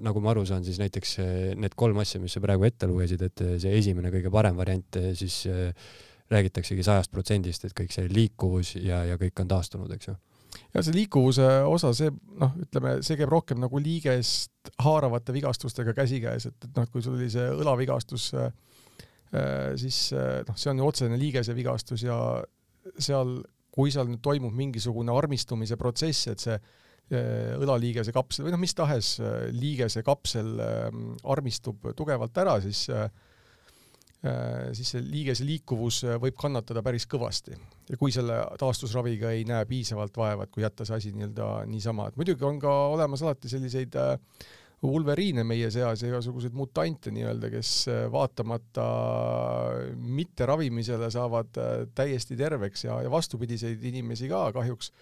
nagu 0.00 0.20
ma 0.24 0.32
aru 0.32 0.46
saan, 0.48 0.64
siis 0.64 0.78
näiteks 0.80 1.18
need 1.60 1.76
kolm 1.76 2.00
asja, 2.00 2.22
mis 2.22 2.32
sa 2.32 2.40
praegu 2.40 2.64
ette 2.64 2.88
lugesid, 2.88 3.20
et 3.28 3.42
see 3.60 3.74
esimene 3.76 4.08
kõige 4.14 4.32
parem 4.32 4.56
variant 4.56 5.00
siis 5.12 5.42
räägitaksegi 6.32 6.88
sajast 6.88 7.12
protsendist, 7.12 7.68
et 7.68 7.76
kõik 7.76 7.92
see 7.92 8.08
liikuvus 8.08 8.78
ja, 8.80 9.04
ja 9.10 9.20
kõik 9.20 9.44
on 9.44 9.52
taastunud, 9.52 9.92
eks 9.92 10.08
ju 10.08 10.16
ja 10.74 10.82
see 10.84 10.94
liikuvuse 10.96 11.46
osa, 11.68 11.92
see 11.96 12.10
noh, 12.12 12.52
ütleme, 12.64 12.96
see 13.04 13.18
käib 13.20 13.32
rohkem 13.32 13.60
nagu 13.62 13.80
liigest 13.82 14.72
haaravate 14.82 15.34
vigastustega 15.34 15.94
käsikäes, 15.96 16.48
et, 16.50 16.68
et 16.68 16.76
noh, 16.76 16.88
kui 16.92 17.04
sul 17.04 17.16
oli 17.16 17.30
see 17.32 17.48
õlavigastus, 17.56 18.28
äh, 18.38 18.52
siis 19.80 20.04
äh, 20.16 20.42
noh, 20.48 20.58
see 20.58 20.72
on 20.72 20.82
ju 20.82 20.92
otsene 20.92 21.18
liigesevigastus 21.20 22.06
ja 22.06 22.18
seal, 22.98 23.38
kui 23.72 23.92
seal 23.94 24.08
nüüd 24.10 24.22
toimub 24.24 24.54
mingisugune 24.56 25.14
armistumise 25.14 25.78
protsess, 25.80 26.28
et 26.32 26.44
see 26.44 26.56
äh, 26.56 27.52
õlaliigese 27.58 28.14
kapsel 28.14 28.46
või 28.46 28.56
noh, 28.56 28.62
mis 28.62 28.76
tahes 28.76 29.16
liigese 29.56 30.04
kapsel 30.06 30.56
armistub 31.32 31.92
tugevalt 31.96 32.42
ära, 32.44 32.58
siis 32.64 32.86
äh, 32.92 33.08
Äh, 33.08 33.31
siis 34.70 34.92
see 34.94 35.02
liigese 35.02 35.42
liikuvus 35.46 36.04
äh, 36.06 36.16
võib 36.22 36.36
kannatada 36.38 36.82
päris 36.84 37.08
kõvasti. 37.10 37.56
ja 37.90 37.98
kui 37.98 38.12
selle 38.14 38.36
taastusraviga 38.58 39.32
ei 39.34 39.42
näe 39.48 39.66
piisavalt 39.66 40.16
vaeva, 40.16 40.44
et 40.46 40.52
kui 40.54 40.62
jätta 40.62 40.86
see 40.86 40.96
asi 40.96 41.14
nii-öelda 41.14 41.46
niisama, 41.66 42.06
et 42.08 42.18
muidugi 42.20 42.46
on 42.46 42.60
ka 42.62 42.70
olemas 42.94 43.24
alati 43.26 43.50
selliseid 43.50 43.96
vulveriine 44.82 45.42
äh, 45.42 45.48
meie 45.48 45.70
seas 45.74 46.04
ja 46.04 46.10
igasuguseid 46.12 46.54
mutante 46.54 47.10
nii-öelda, 47.10 47.50
kes 47.50 47.72
vaatamata 48.14 48.84
mitte 49.98 50.46
ravimisele 50.46 51.10
saavad 51.10 51.58
täiesti 51.94 52.38
terveks 52.38 52.86
ja, 52.86 53.00
ja 53.02 53.10
vastupidiseid 53.10 53.82
inimesi 53.90 54.30
ka 54.30 54.44
kahjuks, 54.54 54.92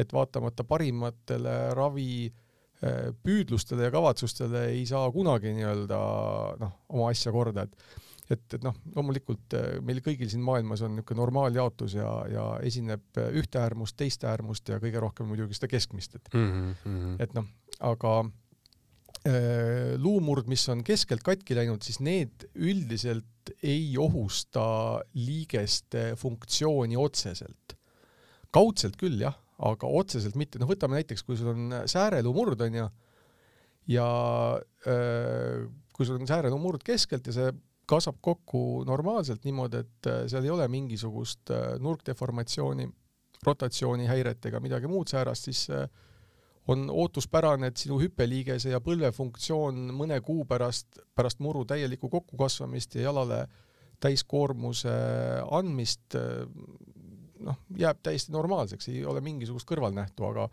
et 0.00 0.12
vaatamata 0.16 0.64
parimatele 0.64 1.58
ravi 1.76 2.32
püüdlustele 3.22 3.84
ja 3.84 3.92
kavatsustele 3.94 4.64
ei 4.72 4.86
saa 4.88 5.04
kunagi 5.14 5.52
nii-öelda 5.54 5.98
noh, 6.58 6.72
oma 6.88 7.12
asja 7.12 7.30
korda, 7.36 7.68
et 7.68 8.00
et, 8.32 8.44
et 8.56 8.64
noh, 8.64 8.76
loomulikult 8.96 9.56
äh, 9.58 9.78
meil 9.84 10.00
kõigil 10.04 10.30
siin 10.30 10.44
maailmas 10.44 10.84
on 10.86 10.96
niisugune 10.96 11.20
normaaljaotus 11.22 11.96
ja, 11.98 12.10
ja 12.30 12.46
esineb 12.64 13.20
äh, 13.20 13.32
ühte 13.38 13.60
äärmust, 13.62 13.96
teist 13.98 14.24
äärmust 14.28 14.72
ja 14.72 14.78
kõige 14.82 15.02
rohkem 15.02 15.28
muidugi 15.30 15.58
seda 15.58 15.70
keskmist, 15.72 16.16
et 16.18 16.32
mm, 16.34 16.72
-hmm. 16.84 17.18
et 17.22 17.34
noh, 17.36 17.48
aga 17.92 18.14
äh, 19.28 19.94
luumurd, 20.00 20.48
mis 20.50 20.64
on 20.72 20.84
keskelt 20.86 21.24
katki 21.26 21.58
läinud, 21.58 21.84
siis 21.84 22.00
need 22.00 22.48
üldiselt 22.54 23.52
ei 23.62 23.96
ohusta 23.98 24.64
liigeste 25.18 26.12
funktsiooni 26.16 26.96
otseselt. 26.96 27.78
kaudselt 28.52 28.98
küll 29.00 29.20
jah, 29.20 29.34
aga 29.58 29.88
otseselt 29.88 30.36
mitte, 30.36 30.60
noh 30.60 30.68
võtame 30.68 30.98
näiteks, 31.00 31.22
kui 31.24 31.36
sul 31.36 31.54
on 31.54 31.82
sääreluumurd 31.88 32.60
onju 32.60 32.88
ja 33.90 34.08
öö, 34.86 35.66
kui 35.92 36.06
sul 36.06 36.20
on 36.20 36.28
sääreluumurd 36.28 36.84
keskelt 36.86 37.26
ja 37.26 37.34
see 37.34 37.52
kasvab 37.86 38.18
kokku 38.20 38.84
normaalselt 38.86 39.44
niimoodi, 39.44 39.82
et 39.82 40.08
äh, 40.10 40.22
seal 40.30 40.46
ei 40.46 40.54
ole 40.54 40.68
mingisugust 40.70 41.50
äh, 41.50 41.74
nurkdeformatsiooni, 41.82 42.88
rotatsioonihäiret 43.46 44.46
ega 44.46 44.60
midagi 44.62 44.90
muud 44.90 45.10
säärast, 45.10 45.48
siis 45.50 45.64
äh, 45.70 45.88
on 46.70 46.86
ootuspärane, 46.90 47.72
et 47.72 47.82
sinu 47.82 47.98
hüppeliigese 47.98 48.70
ja 48.70 48.80
põlve 48.80 49.10
funktsioon 49.14 49.88
mõne 49.98 50.20
kuu 50.22 50.44
pärast, 50.46 51.00
pärast 51.14 51.42
muru 51.42 51.64
täielikku 51.66 52.10
kokkukasvamist 52.12 52.94
ja 52.94 53.08
jalale 53.08 53.46
täiskoormuse 54.02 54.92
andmist 55.50 56.14
noh, 57.42 57.58
jääb 57.78 57.98
täiesti 58.02 58.32
normaalseks, 58.34 58.88
ei 58.90 59.04
ole 59.06 59.22
mingisugust 59.22 59.66
kõrvalnähtu, 59.66 60.26
aga 60.26 60.46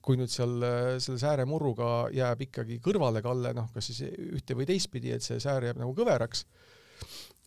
kui 0.00 0.16
nüüd 0.16 0.32
seal 0.32 0.54
selle 1.02 1.20
sääremurruga 1.20 2.08
jääb 2.16 2.46
ikkagi 2.46 2.78
kõrvalekalle, 2.84 3.52
noh, 3.56 3.68
kas 3.74 3.90
siis 3.90 4.06
ühte 4.08 4.56
või 4.56 4.66
teistpidi, 4.68 5.12
et 5.12 5.24
see 5.24 5.40
säär 5.42 5.68
jääb 5.68 5.80
nagu 5.82 5.92
kõveraks, 5.96 6.46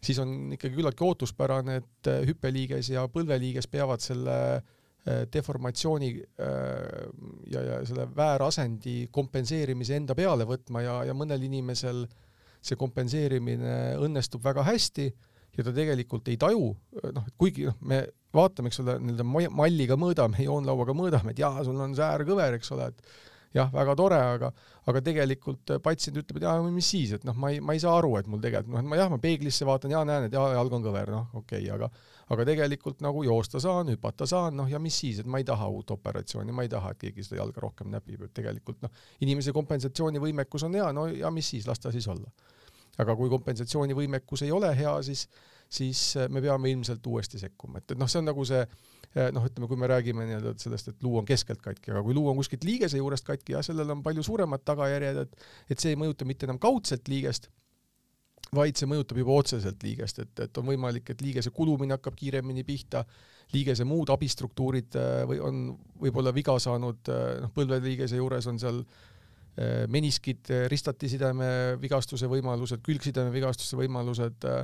siis 0.03 0.19
on 0.21 0.53
ikkagi 0.53 0.77
küllaltki 0.77 1.05
ootuspärane, 1.07 1.79
et 1.81 2.11
hüppeliiges 2.29 2.91
ja 2.93 3.07
põlveliiges 3.09 3.69
peavad 3.71 4.03
selle 4.03 4.37
äh, 4.57 5.23
deformatsiooni 5.33 6.11
äh, 6.15 7.09
ja, 7.51 7.65
ja 7.71 7.79
selle 7.87 8.07
väärasendi 8.15 9.07
kompenseerimise 9.11 9.97
enda 9.99 10.15
peale 10.15 10.47
võtma 10.47 10.83
ja, 10.83 10.99
ja 11.09 11.15
mõnel 11.17 11.43
inimesel 11.49 12.05
see 12.63 12.79
kompenseerimine 12.79 13.97
õnnestub 13.99 14.43
väga 14.45 14.63
hästi 14.69 15.09
ja 15.57 15.65
ta 15.65 15.73
tegelikult 15.75 16.29
ei 16.31 16.37
taju, 16.39 16.69
noh, 17.13 17.25
kuigi 17.37 17.67
noh, 17.67 17.75
me 17.83 18.05
vaatame, 18.33 18.71
eks 18.71 18.81
ole, 18.83 18.97
nii-öelda 19.01 19.51
malliga 19.53 19.97
mõõdame, 19.99 20.41
joonlauaga 20.45 20.95
mõõdame, 20.97 21.33
et 21.33 21.43
jaa, 21.43 21.63
sul 21.65 21.79
on 21.79 21.95
säär 21.97 22.25
kõver, 22.27 22.57
eks 22.57 22.73
ole, 22.75 22.89
et 22.93 23.13
jah, 23.53 23.69
väga 23.73 23.95
tore, 23.97 24.19
aga, 24.37 24.49
aga 24.89 25.01
tegelikult 25.05 25.75
patsient 25.85 26.17
ütleb, 26.23 26.39
et 26.39 26.47
jaa, 26.47 26.55
mis 26.73 26.89
siis, 26.95 27.13
et 27.17 27.27
noh, 27.27 27.37
ma 27.37 27.53
ei, 27.53 27.61
ma 27.61 27.75
ei 27.75 27.83
saa 27.83 27.93
aru, 27.99 28.15
et 28.17 28.29
mul 28.29 28.41
tegelikult 28.41 28.73
noh, 28.73 28.81
et 28.81 28.89
ma 28.89 28.99
jah, 28.99 29.11
ma 29.13 29.19
peeglisse 29.21 29.67
vaatan 29.69 29.93
ja 29.93 30.01
näen, 30.07 30.27
et 30.27 30.33
jaa, 30.33 30.49
jalg 30.55 30.73
on 30.73 30.85
kõver, 30.85 31.13
noh, 31.13 31.29
okei 31.43 31.67
okay,, 31.67 31.69
aga 31.75 31.91
aga 32.33 32.45
tegelikult 32.47 33.01
nagu 33.03 33.23
joosta 33.25 33.59
saan, 33.61 33.91
hüpata 33.93 34.25
saan, 34.29 34.55
noh 34.57 34.69
ja 34.71 34.79
mis 34.81 34.95
siis, 35.03 35.19
et 35.21 35.29
ma 35.29 35.41
ei 35.41 35.47
taha 35.47 35.67
uut 35.69 35.91
operatsiooni, 35.93 36.55
ma 36.55 36.65
ei 36.65 36.71
taha, 36.71 36.93
et 36.93 37.01
keegi 37.05 37.25
seda 37.27 37.41
jalga 37.41 37.65
rohkem 37.65 37.91
näpib, 37.93 38.23
et 38.25 38.33
tegelikult 38.33 38.79
noh, 38.85 38.93
inimese 39.25 39.53
kompensatsioonivõimekus 39.55 40.65
on 40.67 40.77
hea, 40.79 40.87
no 40.95 41.07
ja 41.11 41.31
mis 41.35 41.51
siis, 41.53 41.67
las 41.69 41.83
ta 41.83 41.91
siis 41.93 42.07
olla. 42.07 42.31
aga 42.97 43.15
kui 43.17 43.29
kompensatsioonivõimekus 43.29 44.45
ei 44.45 44.51
ole 44.53 44.69
hea, 44.77 44.93
siis 45.03 45.27
siis 45.73 46.01
äh, 46.17 46.29
me 46.29 46.41
peame 46.43 46.71
ilmselt 46.71 47.05
uuesti 47.09 47.41
sekkuma, 47.41 47.81
et, 47.81 47.93
et 47.93 47.99
noh, 47.99 48.09
see 48.09 48.21
on 48.21 48.29
nagu 48.29 48.45
see 48.47 48.61
äh, 48.61 49.31
noh, 49.33 49.45
ütleme, 49.47 49.69
kui 49.69 49.79
me 49.79 49.89
räägime 49.89 50.27
nii-öelda 50.29 50.53
sellest, 50.61 50.91
et 50.93 51.05
luu 51.05 51.17
on 51.21 51.27
keskelt 51.27 51.63
katki, 51.63 51.91
aga 51.93 52.03
kui 52.05 52.15
luu 52.17 52.29
on 52.31 52.39
kuskilt 52.39 52.65
liigese 52.67 53.01
juurest 53.01 53.25
katki, 53.27 53.55
jah, 53.57 53.65
sellel 53.65 53.95
on 53.95 54.03
palju 54.05 54.25
suuremad 54.25 54.63
tagajärjed, 54.67 55.21
et 55.25 55.73
et 55.73 55.83
see 55.83 55.93
ei 55.95 55.99
mõjuta 55.99 56.27
mitte 56.29 56.47
enam 56.49 56.61
kaudselt 56.61 57.09
liigest, 57.11 57.49
vaid 58.53 58.77
see 58.77 58.89
mõjutab 58.89 59.17
juba 59.17 59.39
otseselt 59.41 59.85
liigest, 59.85 60.19
et, 60.21 60.43
et 60.45 60.59
on 60.61 60.67
võimalik, 60.67 61.09
et 61.09 61.23
liigese 61.25 61.53
kulumine 61.55 61.97
hakkab 61.97 62.19
kiiremini 62.19 62.65
pihta, 62.67 63.01
liigese 63.53 63.85
muud 63.87 64.11
abistruktuurid 64.13 64.99
äh, 64.99 65.23
või 65.29 65.41
on 65.41 65.65
võib-olla 66.03 66.35
viga 66.35 66.59
saanud, 66.61 67.09
noh, 67.41 67.55
põlveliigese 67.55 68.21
juures 68.21 68.49
on 68.51 68.61
seal 68.61 68.85
meniskid, 69.93 70.49
ristatisideme 70.65 71.47
vigastuse 71.77 72.25
võimalused, 72.25 72.79
külgsideme 72.81 73.29
vigastuse 73.29 73.77
võimalused 73.77 74.47
äh,, 74.49 74.63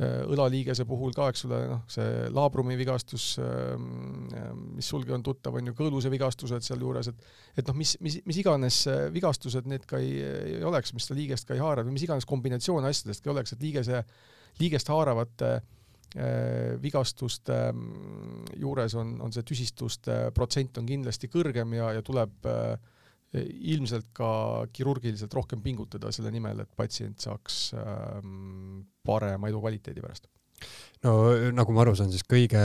õlaliigese 0.00 0.86
puhul 0.88 1.12
ka, 1.16 1.28
eks 1.32 1.44
ole, 1.48 1.58
noh, 1.68 1.80
see 1.90 2.28
laabrumi 2.32 2.76
vigastus, 2.78 3.34
ähm, 3.42 4.28
mis 4.76 4.88
sulgi 4.88 5.12
on 5.12 5.24
tuttav, 5.26 5.58
on 5.58 5.68
ju, 5.68 5.74
kõõluse 5.76 6.12
vigastused 6.12 6.64
sealjuures, 6.64 7.10
et 7.12 7.60
et 7.60 7.66
noh, 7.68 7.76
mis, 7.76 7.96
mis, 8.00 8.20
mis 8.28 8.38
iganes 8.40 8.82
äh, 8.88 9.08
vigastused 9.12 9.66
need 9.68 9.84
ka 9.88 10.00
ei, 10.00 10.14
ei 10.54 10.62
oleks, 10.64 10.94
mis 10.96 11.08
seda 11.08 11.18
liigest 11.18 11.48
ka 11.48 11.56
ei 11.56 11.60
haara 11.60 11.84
või 11.84 11.96
mis 11.96 12.06
iganes 12.06 12.28
kombinatsioon 12.28 12.86
asjadest 12.88 13.24
ka 13.24 13.34
oleks, 13.34 13.52
et 13.56 13.66
liigese, 13.66 14.04
liigest 14.60 14.88
haaravate 14.92 15.50
äh, 15.58 16.78
vigastuste 16.80 17.58
ähm, 17.68 18.46
juures 18.60 18.96
on, 18.96 19.18
on 19.20 19.34
see 19.34 19.44
tüsistuste 19.46 20.22
protsent 20.36 20.80
on 20.80 20.88
kindlasti 20.88 21.28
kõrgem 21.32 21.76
ja, 21.76 21.92
ja 21.98 22.06
tuleb 22.06 22.48
äh, 22.48 22.72
ilmselt 23.38 24.10
ka 24.16 24.66
kirurgiliselt 24.74 25.34
rohkem 25.34 25.62
pingutada 25.62 26.10
selle 26.14 26.32
nimel, 26.34 26.64
et 26.64 26.76
patsient 26.76 27.22
saaks 27.22 27.62
ähm, 27.78 28.82
parema 29.06 29.50
elukvaliteedi 29.50 30.02
pärast. 30.02 30.26
No 31.00 31.12
nagu 31.56 31.72
ma 31.72 31.80
aru 31.80 31.94
saan, 31.96 32.10
siis 32.12 32.26
kõige, 32.28 32.60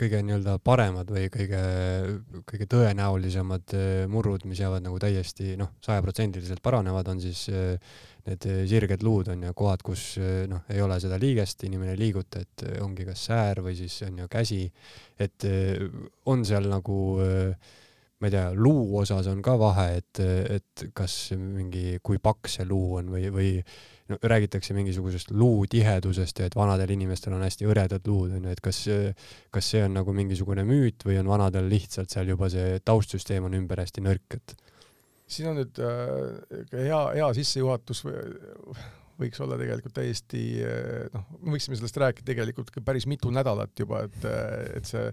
kõige 0.00 0.22
nii-öelda 0.24 0.54
paremad 0.64 1.10
või 1.12 1.26
kõige, 1.32 1.58
kõige 2.48 2.68
tõenäolisemad 2.72 3.74
äh, 3.76 3.88
murrud, 4.08 4.46
mis 4.48 4.62
jäävad 4.62 4.86
nagu 4.86 4.96
täiesti 5.02 5.58
noh, 5.60 5.74
sajaprotsendiliselt 5.84 6.62
paranevad, 6.64 7.10
on 7.12 7.20
siis 7.20 7.42
äh, 7.52 7.98
need 8.24 8.46
sirged 8.70 9.04
luud 9.04 9.28
on 9.34 9.44
ju 9.44 9.52
kohad, 9.58 9.84
kus 9.84 10.14
äh, 10.22 10.46
noh, 10.48 10.64
ei 10.72 10.80
ole 10.80 10.96
seda 11.04 11.20
liigest, 11.20 11.66
inimene 11.68 11.92
ei 11.92 12.00
liiguta, 12.00 12.40
et 12.40 12.64
ongi 12.80 13.04
kas 13.10 13.26
säär 13.28 13.60
või 13.66 13.76
siis 13.76 13.98
on 14.08 14.22
ju 14.22 14.30
käsi, 14.32 14.62
et 15.20 15.44
on 16.32 16.46
seal 16.48 16.70
nagu 16.72 17.02
äh, 17.26 17.76
ma 18.20 18.28
ei 18.28 18.34
tea, 18.34 18.50
luu 18.52 18.98
osas 19.00 19.28
on 19.30 19.40
ka 19.44 19.54
vahe, 19.60 19.86
et, 20.00 20.20
et 20.58 20.84
kas 20.96 21.14
mingi, 21.40 21.98
kui 22.04 22.20
paks 22.22 22.58
see 22.58 22.66
luu 22.68 22.98
on 23.00 23.08
või, 23.14 23.30
või 23.32 23.52
no 24.10 24.18
räägitakse 24.20 24.76
mingisugusest 24.76 25.32
luu 25.32 25.64
tihedusest 25.70 26.42
ja 26.42 26.50
et 26.50 26.56
vanadel 26.58 26.92
inimestel 26.92 27.36
on 27.36 27.46
hästi 27.46 27.68
hõredad 27.68 28.04
luud, 28.10 28.34
onju, 28.36 28.52
et 28.52 28.60
kas, 28.64 28.82
kas 29.54 29.72
see 29.72 29.82
on 29.86 29.96
nagu 29.96 30.12
mingisugune 30.16 30.66
müüt 30.68 31.06
või 31.08 31.16
on 31.22 31.32
vanadel 31.32 31.70
lihtsalt 31.72 32.12
seal 32.12 32.28
juba 32.34 32.50
see 32.52 32.76
taustsüsteem 32.84 33.48
on 33.48 33.56
ümber 33.62 33.80
hästi 33.80 34.04
nõrk, 34.04 34.36
et? 34.36 34.56
siin 35.30 35.52
on 35.52 35.60
nüüd 35.62 35.80
äh, 35.80 36.64
hea, 36.76 37.02
hea 37.16 37.32
sissejuhatus 37.40 38.04
võiks 39.20 39.40
olla 39.40 39.56
tegelikult 39.60 39.96
täiesti 39.96 40.44
noh, 41.14 41.26
me 41.40 41.54
võiksime 41.56 41.76
sellest 41.78 42.00
rääkida 42.02 42.32
tegelikult 42.32 42.72
päris 42.84 43.08
mitu 43.08 43.32
nädalat 43.32 43.72
juba, 43.80 44.04
et, 44.08 44.24
et 44.76 44.88
see 44.88 45.08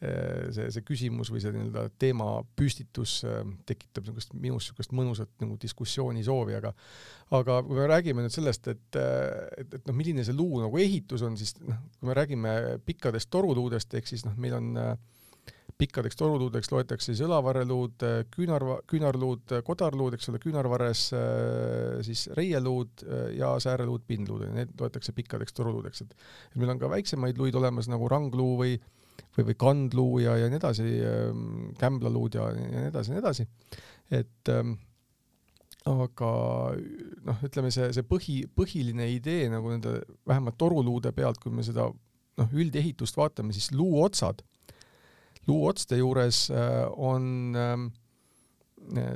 see, 0.00 0.70
see 0.72 0.84
küsimus 0.86 1.28
või 1.28 1.42
see 1.44 1.52
nii-öelda 1.52 1.82
teemapüstitus 2.00 3.18
tekitab 3.68 4.06
niisugust 4.06 4.32
minus 4.32 4.70
niisugust 4.70 4.94
mõnusat 4.96 5.32
nagu 5.42 5.58
diskussioonisoovi, 5.60 6.56
aga 6.56 6.72
aga 7.36 7.60
kui 7.66 7.78
me 7.78 7.86
räägime 7.90 8.24
nüüd 8.24 8.34
sellest, 8.34 8.66
et, 8.72 8.98
et, 8.98 9.78
et 9.78 9.86
noh, 9.86 9.94
milline 9.96 10.24
see 10.26 10.36
luu 10.36 10.62
nagu 10.64 10.80
ehitus 10.82 11.22
on, 11.26 11.36
siis 11.38 11.54
noh, 11.62 11.78
kui 11.98 12.10
me 12.10 12.16
räägime 12.18 12.52
pikkadest 12.86 13.30
toruluudest, 13.30 13.94
ehk 13.94 14.10
siis 14.10 14.24
noh, 14.26 14.34
meil 14.40 14.56
on 14.58 14.72
äh, 14.80 14.92
pikkadeks 15.80 16.18
toruluudeks 16.20 16.72
loetakse 16.74 17.12
siis 17.12 17.22
õlavarreluud, 17.24 18.04
küünarva, 18.34 18.80
küünarluud, 18.90 19.54
kodarluud, 19.64 20.16
eks 20.16 20.28
ole, 20.32 20.40
küünarvarres 20.42 21.06
äh, 21.16 22.00
siis 22.06 22.26
reieluud 22.36 23.04
äh, 23.06 23.26
ja 23.38 23.54
sääreluud, 23.62 24.04
pindluud, 24.08 24.48
need 24.56 24.74
loetakse 24.80 25.14
pikkadeks 25.16 25.56
toruluudeks, 25.56 26.04
et 26.04 26.58
meil 26.60 26.74
on 26.74 26.82
ka 26.82 26.90
väiksemaid 26.92 27.38
luid 27.40 27.56
olemas 27.60 27.88
nagu 27.90 28.10
rangluu 28.10 28.56
või 28.64 28.80
või, 29.36 29.46
või 29.50 29.56
kandluu 29.60 30.20
ja, 30.24 30.36
ja 30.40 30.50
nii 30.50 30.60
edasi, 30.60 30.86
ähm, 31.06 31.48
kämblaluud 31.80 32.38
ja, 32.38 32.50
ja 32.54 32.68
nii 32.68 32.92
edasi 32.92 33.12
ja 33.12 33.16
nii 33.16 33.24
edasi. 33.24 33.48
et 34.20 34.52
ähm, 34.52 34.76
aga 35.88 36.30
noh, 37.26 37.42
ütleme 37.46 37.72
see, 37.72 37.88
see 37.96 38.04
põhi, 38.06 38.42
põhiline 38.56 39.08
idee 39.14 39.48
nagu 39.52 39.72
nende 39.72 40.00
vähemalt 40.28 40.58
toruluude 40.60 41.12
pealt, 41.16 41.40
kui 41.40 41.52
me 41.54 41.64
seda 41.66 41.88
noh, 41.90 42.54
üldehitust 42.54 43.16
vaatame, 43.16 43.56
siis 43.56 43.72
luuotsad 43.72 44.44
luuotste 45.48 45.96
juures 45.96 46.50
äh, 46.50 46.86
on 46.96 47.56
ähm, 47.56 47.90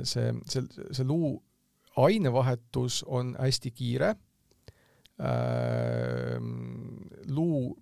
see, 0.03 0.33
see, 0.49 0.63
see 0.91 1.05
luu 1.07 1.37
ainevahetus 1.95 3.03
on 3.07 3.35
hästi 3.39 3.71
kiire. 3.71 4.15
Ähm, 5.15 7.07
luu, 7.31 7.77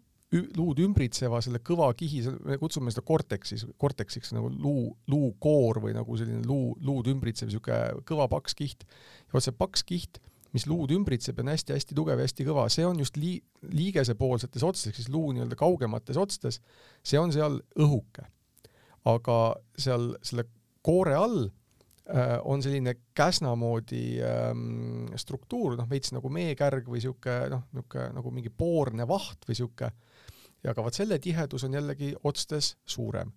luud 0.58 0.80
ümbritseva 0.82 1.42
selle 1.46 1.62
kõva 1.66 1.92
kihi, 1.98 2.24
me 2.48 2.58
kutsume 2.62 2.92
seda 2.94 3.06
korteksis, 3.06 3.66
korteksiks 3.78 4.34
nagu 4.34 4.50
luu, 4.52 4.92
luukoor 5.12 5.82
või 5.84 5.96
nagu 5.98 6.18
selline 6.20 6.44
luu, 6.48 6.74
luud 6.82 7.10
ümbritsev 7.12 7.50
niisugune 7.50 8.04
kõva 8.10 8.30
paks 8.32 8.58
kiht. 8.58 8.86
ja 9.28 9.38
vot 9.38 9.46
see 9.46 9.56
paks 9.56 9.86
kiht, 9.88 10.22
mis 10.54 10.68
luud 10.70 10.92
ümbritseb, 10.94 11.40
on 11.42 11.50
hästi-hästi 11.54 11.98
tugev 11.98 12.22
ja 12.22 12.28
hästi 12.28 12.46
kõva, 12.46 12.68
see 12.70 12.86
on 12.86 13.00
just 13.02 13.18
lii-, 13.18 13.42
liigesepoolsetes 13.74 14.64
otstes, 14.64 14.96
siis 14.96 15.10
luu 15.10 15.32
nii-öelda 15.34 15.58
kaugemates 15.58 16.18
otstes, 16.18 16.62
see 17.04 17.22
on 17.22 17.34
seal 17.34 17.62
õhuke 17.78 18.28
aga 19.10 19.38
seal 19.80 20.14
selle 20.24 20.46
koore 20.84 21.16
all 21.18 21.44
äh, 21.44 22.38
on 22.48 22.64
selline 22.64 22.96
käsna 23.16 23.54
moodi 23.60 24.20
ähm, 24.24 25.12
struktuur, 25.20 25.78
noh 25.80 25.90
veits 25.90 26.14
nagu 26.16 26.32
meekärg 26.34 26.88
või 26.90 27.04
sihuke 27.04 27.38
noh, 27.52 27.68
niisugune 27.74 28.10
nagu 28.18 28.34
mingi 28.36 28.52
poorne 28.52 29.08
vaht 29.10 29.48
või 29.48 29.60
sihuke, 29.60 29.92
ja 30.64 30.72
aga 30.72 30.84
vot 30.84 30.96
selle 30.96 31.20
tihedus 31.20 31.64
on 31.68 31.74
jällegi 31.74 32.14
otstes 32.24 32.76
suurem. 32.86 33.32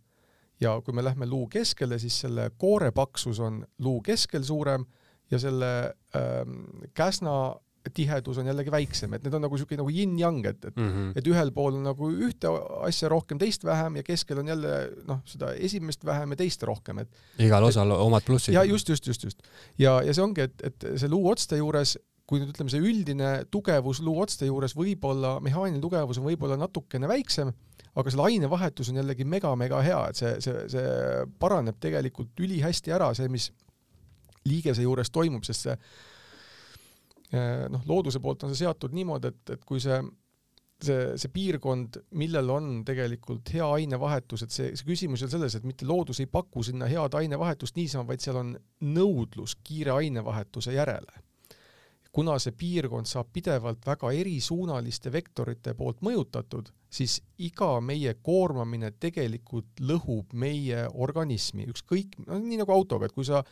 ja 0.61 0.80
kui 0.80 0.95
me 0.95 1.04
lähme 1.04 1.26
luu 1.26 1.47
keskele, 1.52 1.99
siis 1.99 2.21
selle 2.21 2.50
koore 2.56 2.90
paksus 2.90 3.40
on 3.40 3.66
luu 3.78 4.00
keskel 4.00 4.42
suurem 4.42 4.87
ja 5.30 5.38
selle 5.38 5.95
ähm, 6.16 6.62
käsna 6.95 7.56
tihedus 7.95 8.38
on 8.38 8.47
jällegi 8.47 8.71
väiksem, 8.71 9.14
et 9.14 9.25
need 9.25 9.35
on 9.37 9.45
nagu 9.45 9.54
niisugune 9.54 9.78
nagu 9.80 9.92
yin-yang, 9.92 10.40
et, 10.49 10.64
et 10.64 10.76
mm, 10.76 10.88
-hmm. 10.88 11.12
et 11.16 11.28
ühel 11.30 11.52
pool 11.54 11.76
on 11.78 11.85
nagu 11.87 12.11
ühte 12.11 12.50
asja 12.87 13.09
rohkem, 13.09 13.38
teist 13.38 13.64
vähem 13.64 13.97
ja 13.97 14.02
keskel 14.02 14.38
on 14.42 14.49
jälle 14.49 14.73
noh, 15.06 15.21
seda 15.25 15.52
esimest 15.52 16.04
vähem 16.04 16.30
ja 16.35 16.37
teist 16.37 16.62
rohkem, 16.62 16.99
et 16.99 17.09
igal 17.38 17.64
osal 17.64 17.90
omad 17.90 18.25
plussid. 18.26 18.54
ja 18.54 18.64
just, 18.64 18.88
just, 18.88 19.06
just, 19.06 19.25
just. 19.25 19.42
ja, 19.78 20.00
ja 20.02 20.14
see 20.14 20.25
ongi, 20.25 20.40
et, 20.40 20.62
et 20.62 20.88
see 20.97 21.09
luuotste 21.09 21.56
juures 21.56 21.99
kui 22.26 22.40
nüüd 22.42 22.50
ütleme, 22.50 22.73
see 22.73 22.83
üldine 22.83 23.30
tugevus 23.54 24.00
luuotste 24.02 24.49
juures 24.49 24.75
võib-olla, 24.75 25.37
mehaaniline 25.45 25.83
tugevus 25.83 26.18
on 26.18 26.26
võib-olla 26.26 26.59
natukene 26.59 27.06
väiksem, 27.11 27.52
aga 27.97 28.12
selle 28.12 28.26
ainevahetus 28.33 28.90
on 28.90 28.99
jällegi 29.00 29.25
mega-mega 29.28 29.78
hea, 29.87 30.00
et 30.11 30.18
see, 30.18 30.35
see, 30.45 30.66
see 30.75 30.90
paraneb 31.38 31.78
tegelikult 31.80 32.42
ülihästi 32.42 32.95
ära, 32.97 33.12
see, 33.14 33.30
mis 33.33 33.52
liigese 34.47 34.85
juures 34.85 35.11
toimub, 35.14 35.47
sest 35.47 35.68
see 35.68 35.78
Eh, 37.35 37.66
noh, 37.73 37.83
looduse 37.90 38.21
poolt 38.23 38.45
on 38.47 38.52
see 38.52 38.62
seatud 38.62 38.95
niimoodi, 38.95 39.33
et, 39.33 39.56
et 39.56 39.66
kui 39.66 39.80
see 39.83 39.99
see, 40.76 41.16
see 41.18 41.30
piirkond, 41.33 41.99
millel 42.21 42.50
on 42.52 42.66
tegelikult 42.87 43.49
hea 43.54 43.66
ainevahetus, 43.80 44.45
et 44.45 44.54
see, 44.54 44.68
see 44.76 44.87
küsimus 44.87 45.25
ole 45.25 45.33
selles, 45.33 45.56
et 45.56 45.66
mitte 45.66 45.88
loodus 45.88 46.21
ei 46.23 46.28
paku 46.30 46.62
sinna 46.66 46.87
head 46.90 47.16
ainevahetust 47.18 47.78
niisama, 47.78 48.06
vaid 48.11 48.23
seal 48.23 48.38
on 48.42 48.52
nõudlus 48.85 49.56
kiire 49.66 49.97
ainevahetuse 49.97 50.77
järele. 50.77 51.24
Kuna 52.16 52.38
see 52.40 52.55
piirkond 52.57 53.09
saab 53.11 53.29
pidevalt 53.35 53.85
väga 53.85 54.11
erisuunaliste 54.16 55.12
vektorite 55.12 55.74
poolt 55.76 56.00
mõjutatud, 56.07 56.70
siis 56.88 57.18
iga 57.44 57.74
meie 57.85 58.14
koormamine 58.24 58.94
tegelikult 59.00 59.83
lõhub 59.85 60.33
meie 60.33 60.87
organismi, 60.94 61.66
ükskõik, 61.72 62.16
no 62.24 62.38
nii 62.40 62.62
nagu 62.62 62.72
autoga, 62.72 63.11
et 63.11 63.16
kui 63.16 63.26
sa 63.29 63.42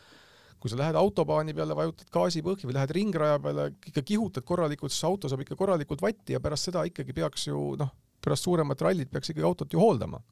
kui 0.65 0.71
sa 0.71 0.79
lähed 0.79 0.95
autobaani 0.97 1.53
peale, 1.53 1.75
vajutad 1.77 2.09
gaasipõhja 2.09 2.65
või 2.65 2.73
lähed 2.73 2.93
ringraja 2.95 3.41
peale, 3.43 3.67
ikka 3.85 4.01
kihutad 4.01 4.45
korralikult, 4.47 4.93
siis 4.93 5.05
auto 5.05 5.29
saab 5.29 5.43
ikka 5.43 5.57
korralikult 5.59 6.01
vatti 6.01 6.33
ja 6.33 6.39
pärast 6.41 6.71
seda 6.71 6.81
ikkagi 6.89 7.13
peaks 7.13 7.43
ju 7.51 7.59
noh, 7.77 7.91
pärast 8.23 8.47
suuremat 8.47 8.81
rallit 8.81 9.11
peaks 9.13 9.29
ikkagi 9.29 9.45
autot 9.45 9.75
ju 9.75 9.83
hooldama. 9.83 10.23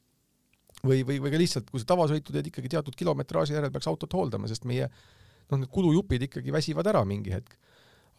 või, 0.84 1.04
või, 1.06 1.19
või 1.22 1.32
ka 1.32 1.38
lihtsalt, 1.38 1.69
kui 1.69 1.84
sa 1.84 1.86
tavasõitu 1.91 2.34
teed 2.34 2.50
ikkagi 2.50 2.72
teatud 2.74 2.96
kilometraaži 2.98 3.54
järel 3.54 3.72
peaks 3.72 3.88
autot 3.91 4.15
hooldama, 4.17 4.50
sest 4.50 4.65
meie 4.65 4.88
noh, 4.89 5.60
need 5.60 5.69
kulujupid 5.69 6.26
ikkagi 6.32 6.56
väsivad 6.56 6.89
ära 6.89 7.06
mingi 7.06 7.36
hetk. 7.36 7.54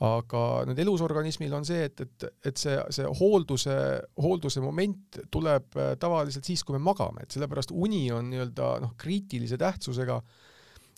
Aga 0.02 0.40
nüüd 0.66 0.80
elusorganismil 0.82 1.52
on 1.54 1.66
see, 1.68 1.84
et, 1.86 2.00
et, 2.02 2.24
et 2.50 2.58
see, 2.58 2.74
see 2.96 3.06
hoolduse, 3.20 3.76
hoolduse 4.20 4.62
moment 4.64 5.20
tuleb 5.30 5.78
äh, 5.78 5.92
tavaliselt 6.00 6.48
siis, 6.48 6.64
kui 6.66 6.74
me 6.74 6.82
magame, 6.82 7.22
et 7.22 7.36
sellepärast 7.36 7.70
uni 7.70 8.08
on 8.12 8.26
nii-öelda 8.32 8.72
noh, 8.82 8.96
kriitilise 8.98 9.60
tähtsusega 9.60 10.18
äh, 10.18 10.42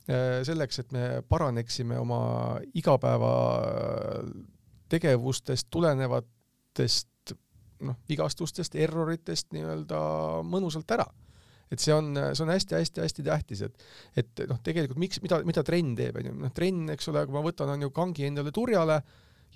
Äh, 0.06 0.44
selleks, 0.46 0.78
et 0.78 0.92
me 0.94 1.22
paraneksime 1.26 1.96
oma 1.98 2.60
igapäeva 2.78 3.30
tegevustest 4.86 5.66
tulenevatest 5.74 7.32
noh, 7.82 7.96
vigastustest, 8.06 8.78
erroritest 8.78 9.50
nii-öelda 9.56 9.98
mõnusalt 10.46 10.94
ära. 10.94 11.08
Et 11.72 11.82
see 11.82 11.94
on, 11.94 12.12
see 12.30 12.44
on 12.44 12.52
hästi-hästi-hästi 12.54 13.26
tähtis, 13.26 13.62
et 13.66 13.86
et 14.22 14.42
noh, 14.48 14.58
tegelikult 14.62 15.00
miks, 15.02 15.22
mida, 15.24 15.40
mida 15.46 15.64
trenn 15.66 15.94
teeb, 15.98 16.20
on 16.20 16.30
ju, 16.30 16.34
noh 16.46 16.52
trenn, 16.54 16.90
eks 16.94 17.10
ole, 17.12 17.24
kui 17.26 17.34
ma 17.34 17.42
võtan, 17.46 17.72
on 17.74 17.86
ju 17.86 17.94
kangi 17.94 18.28
endale 18.28 18.54
turjale 18.54 19.00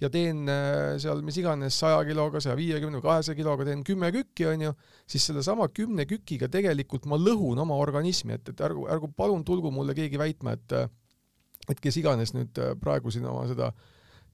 ja 0.00 0.08
teen 0.12 0.48
äh, 0.48 0.96
seal 1.00 1.20
mis 1.24 1.36
iganes 1.40 1.76
saja 1.82 2.00
kiloga, 2.08 2.40
saja 2.42 2.56
viiekümne 2.58 3.02
kahesaja 3.04 3.36
kiloga 3.38 3.66
teen 3.68 3.84
kümme 3.86 4.10
kükki, 4.14 4.46
onju, 4.48 4.72
siis 5.10 5.26
sellesama 5.28 5.68
kümne 5.76 6.06
kükiga 6.08 6.48
tegelikult 6.52 7.08
ma 7.10 7.18
lõhun 7.20 7.60
oma 7.60 7.76
organismi, 7.80 8.38
et, 8.38 8.52
et 8.52 8.64
ärgu, 8.64 8.86
ärgu 8.90 9.12
palun 9.16 9.44
tulgu 9.46 9.72
mulle 9.74 9.96
keegi 9.96 10.20
väitma, 10.20 10.56
et 10.56 10.78
et 11.70 11.78
kes 11.78 12.00
iganes 12.00 12.32
nüüd 12.34 12.56
äh, 12.58 12.72
praegu 12.80 13.12
siin 13.12 13.26
oma 13.28 13.44
seda 13.50 13.68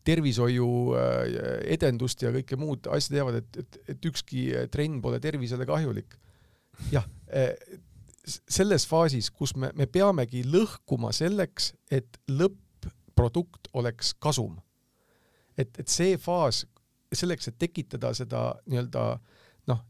tervishoiu 0.06 0.68
äh, 0.96 1.16
edendust 1.74 2.22
ja 2.22 2.30
kõike 2.32 2.58
muud 2.60 2.86
asja 2.94 3.18
teevad, 3.18 3.40
et, 3.42 3.58
et, 3.64 3.80
et 3.92 4.08
ükski 4.12 4.46
trenn 4.72 5.02
pole 5.02 5.18
tervisele 5.20 5.66
kahjulik. 5.68 6.14
Jah, 6.92 7.06
selles 8.26 8.86
faasis, 8.88 9.30
kus 9.30 9.54
me, 9.56 9.70
me 9.74 9.86
peamegi 9.86 10.42
lõhkuma 10.46 11.12
selleks, 11.14 11.72
et 11.90 12.18
lõpp-produkt 12.28 13.70
oleks 13.78 14.14
kasum. 14.22 14.56
Et, 15.56 15.70
et 15.78 15.88
see 15.88 16.16
faas 16.20 16.64
selleks, 17.14 17.48
et 17.48 17.58
tekitada 17.58 18.12
seda 18.16 18.48
nii-öelda 18.66 19.04
noh, 19.70 19.84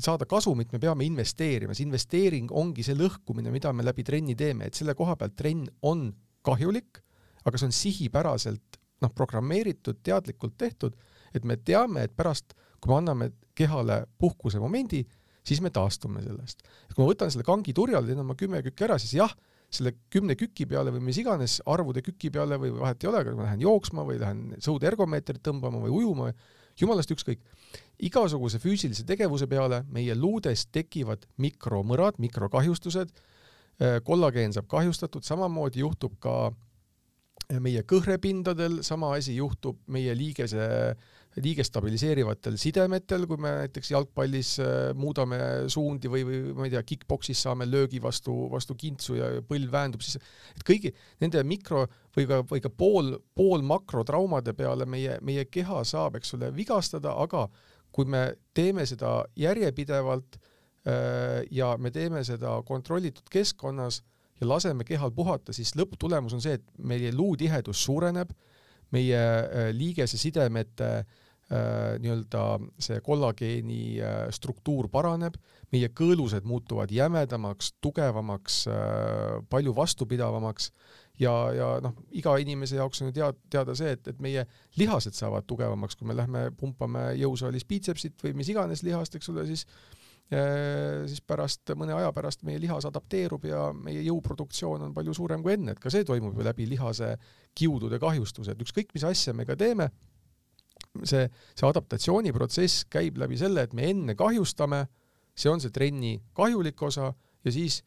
saada 0.00 0.26
kasumit, 0.28 0.72
me 0.72 0.80
peame 0.82 1.06
investeerima, 1.06 1.76
see 1.76 1.86
investeering 1.86 2.50
ongi 2.52 2.84
see 2.86 2.98
lõhkumine, 2.98 3.52
mida 3.54 3.72
me 3.72 3.86
läbi 3.86 4.04
trenni 4.06 4.36
teeme, 4.38 4.68
et 4.68 4.76
selle 4.76 4.96
koha 4.98 5.16
pealt 5.20 5.38
trenn 5.38 5.68
on 5.86 6.08
kahjulik, 6.46 7.00
aga 7.46 7.60
see 7.60 7.70
on 7.70 7.76
sihipäraselt 7.76 8.80
noh, 9.00 9.12
programmeeritud, 9.16 10.02
teadlikult 10.04 10.58
tehtud, 10.60 10.98
et 11.34 11.46
me 11.46 11.56
teame, 11.56 12.04
et 12.04 12.16
pärast, 12.16 12.56
kui 12.80 12.92
me 12.92 12.98
anname 12.98 13.30
kehale 13.56 14.02
puhkuse 14.18 14.60
momendi, 14.60 15.04
siis 15.50 15.62
me 15.64 15.72
taastume 15.74 16.22
sellest. 16.24 16.62
kui 16.94 17.02
ma 17.02 17.10
võtan 17.10 17.32
selle 17.32 17.46
kangi 17.46 17.74
turjal, 17.76 18.06
teen 18.06 18.22
oma 18.22 18.36
kümme 18.38 18.62
kükki 18.66 18.86
ära, 18.86 18.98
siis 19.02 19.16
jah, 19.18 19.34
selle 19.70 19.94
kümne 20.10 20.34
küki 20.38 20.66
peale 20.70 20.92
või 20.94 21.02
mis 21.10 21.18
iganes 21.22 21.58
arvude 21.70 22.02
küki 22.02 22.30
peale 22.34 22.58
või 22.58 22.72
vahet 22.74 23.04
ei 23.04 23.10
ole, 23.10 23.22
kas 23.26 23.36
ma 23.38 23.46
lähen 23.46 23.62
jooksma 23.62 24.06
või 24.06 24.18
lähen 24.22 24.40
sõudergomeetrit 24.62 25.42
tõmbama 25.46 25.82
või 25.84 25.92
ujuma, 26.00 26.32
jumalast 26.80 27.12
ükskõik. 27.14 27.42
igasuguse 28.00 28.58
füüsilise 28.58 29.04
tegevuse 29.06 29.46
peale 29.46 29.84
meie 29.92 30.14
luudes 30.16 30.66
tekivad 30.72 31.26
mikromõrad, 31.36 32.18
mikrokahjustused, 32.18 33.12
äh, 33.12 34.00
kollageen 34.02 34.52
saab 34.52 34.66
kahjustatud, 34.66 35.22
samamoodi 35.22 35.84
juhtub 35.84 36.18
ka 36.18 36.52
meie 37.60 37.82
kõhrepindadel, 37.82 38.82
sama 38.82 39.14
asi 39.16 39.36
juhtub 39.36 39.78
meie 39.86 40.14
liigese 40.14 40.66
äh, 40.66 41.08
liigest 41.38 41.70
stabiliseerivatel 41.70 42.56
sidemetel, 42.58 43.24
kui 43.30 43.38
me 43.38 43.52
näiteks 43.62 43.92
jalgpallis 43.92 44.56
äh, 44.62 44.70
muudame 44.98 45.38
suundi 45.70 46.10
või, 46.10 46.24
või 46.26 46.40
ma 46.58 46.66
ei 46.66 46.74
tea, 46.74 46.82
kick-poksis 46.86 47.44
saame 47.46 47.68
löögi 47.70 48.00
vastu, 48.02 48.34
vastu 48.50 48.74
kintsu 48.78 49.14
ja 49.18 49.30
põlv 49.46 49.70
väändub, 49.70 50.02
siis 50.02 50.18
et 50.56 50.64
kõigi 50.66 50.90
nende 51.22 51.44
mikro 51.46 51.84
või 52.16 52.26
ka, 52.30 52.40
või 52.50 52.64
ka 52.64 52.72
pool, 52.74 53.14
pool 53.36 53.62
makrotraumade 53.66 54.56
peale 54.58 54.88
meie, 54.90 55.20
meie 55.22 55.46
keha 55.46 55.84
saab, 55.86 56.18
eks 56.18 56.34
ole, 56.38 56.50
vigastada, 56.56 57.14
aga 57.22 57.46
kui 57.94 58.10
me 58.10 58.26
teeme 58.54 58.86
seda 58.86 59.20
järjepidevalt 59.38 60.40
äh, 60.40 61.46
ja 61.54 61.76
me 61.78 61.94
teeme 61.94 62.24
seda 62.26 62.58
kontrollitud 62.66 63.30
keskkonnas 63.30 64.02
ja 64.40 64.48
laseme 64.48 64.84
kehal 64.88 65.12
puhata, 65.14 65.54
siis 65.54 65.76
lõpptulemus 65.78 66.34
on 66.34 66.42
see, 66.42 66.58
et 66.58 66.66
meie 66.82 67.12
luutihedus 67.14 67.84
suureneb, 67.86 68.32
meie 68.94 69.18
äh, 69.20 69.72
liigesesidemete 69.76 70.92
nii-öelda 71.50 72.40
see 72.78 73.00
kollageeni 73.02 73.96
struktuur 74.30 74.86
paraneb, 74.86 75.34
meie 75.74 75.88
kõõlused 75.98 76.44
muutuvad 76.46 76.92
jämedamaks, 76.94 77.72
tugevamaks, 77.82 78.60
palju 79.50 79.74
vastupidavamaks 79.74 80.68
ja, 81.20 81.32
ja 81.54 81.68
noh, 81.84 81.96
iga 82.16 82.34
inimese 82.40 82.78
jaoks 82.78 83.02
on 83.02 83.10
ju 83.10 83.16
tead, 83.18 83.38
teada 83.52 83.76
see, 83.78 83.92
et, 83.96 84.12
et 84.12 84.20
meie 84.22 84.46
lihased 84.80 85.16
saavad 85.16 85.46
tugevamaks, 85.50 85.98
kui 85.98 86.08
me 86.08 86.16
lähme 86.16 86.46
pumpame 86.58 87.10
jõusaalis 87.20 87.66
biitsepsit 87.68 88.22
või 88.24 88.34
mis 88.40 88.50
iganes 88.52 88.84
lihast, 88.86 89.16
eks 89.18 89.32
ole, 89.32 89.46
siis 89.50 89.66
siis 90.30 91.22
pärast, 91.26 91.72
mõne 91.74 91.94
aja 91.96 92.12
pärast 92.14 92.44
meie 92.46 92.60
lihas 92.62 92.86
adapteerub 92.86 93.44
ja 93.48 93.64
meie 93.74 94.04
jõuproduktsioon 94.06 94.84
on 94.86 94.94
palju 94.94 95.14
suurem 95.16 95.42
kui 95.42 95.56
enne, 95.56 95.74
et 95.74 95.82
ka 95.82 95.90
see 95.90 96.06
toimub 96.06 96.38
ju 96.38 96.46
läbi 96.46 96.68
lihase 96.70 97.16
kiudude 97.58 97.98
kahjustuse, 97.98 98.54
et 98.54 98.62
ükskõik, 98.62 98.92
mis 98.94 99.06
asja 99.08 99.34
me 99.34 99.46
ka 99.48 99.56
teeme, 99.58 99.88
see, 101.02 101.26
see 101.26 101.66
adaptatsiooniprotsess 101.66 102.86
käib 102.92 103.18
läbi 103.18 103.40
selle, 103.40 103.66
et 103.66 103.74
me 103.74 103.88
enne 103.90 104.14
kahjustame, 104.18 104.84
see 105.34 105.50
on 105.50 105.62
see 105.62 105.74
trenni 105.74 106.14
kahjulik 106.36 106.82
osa 106.86 107.10
ja 107.44 107.54
siis 107.54 107.80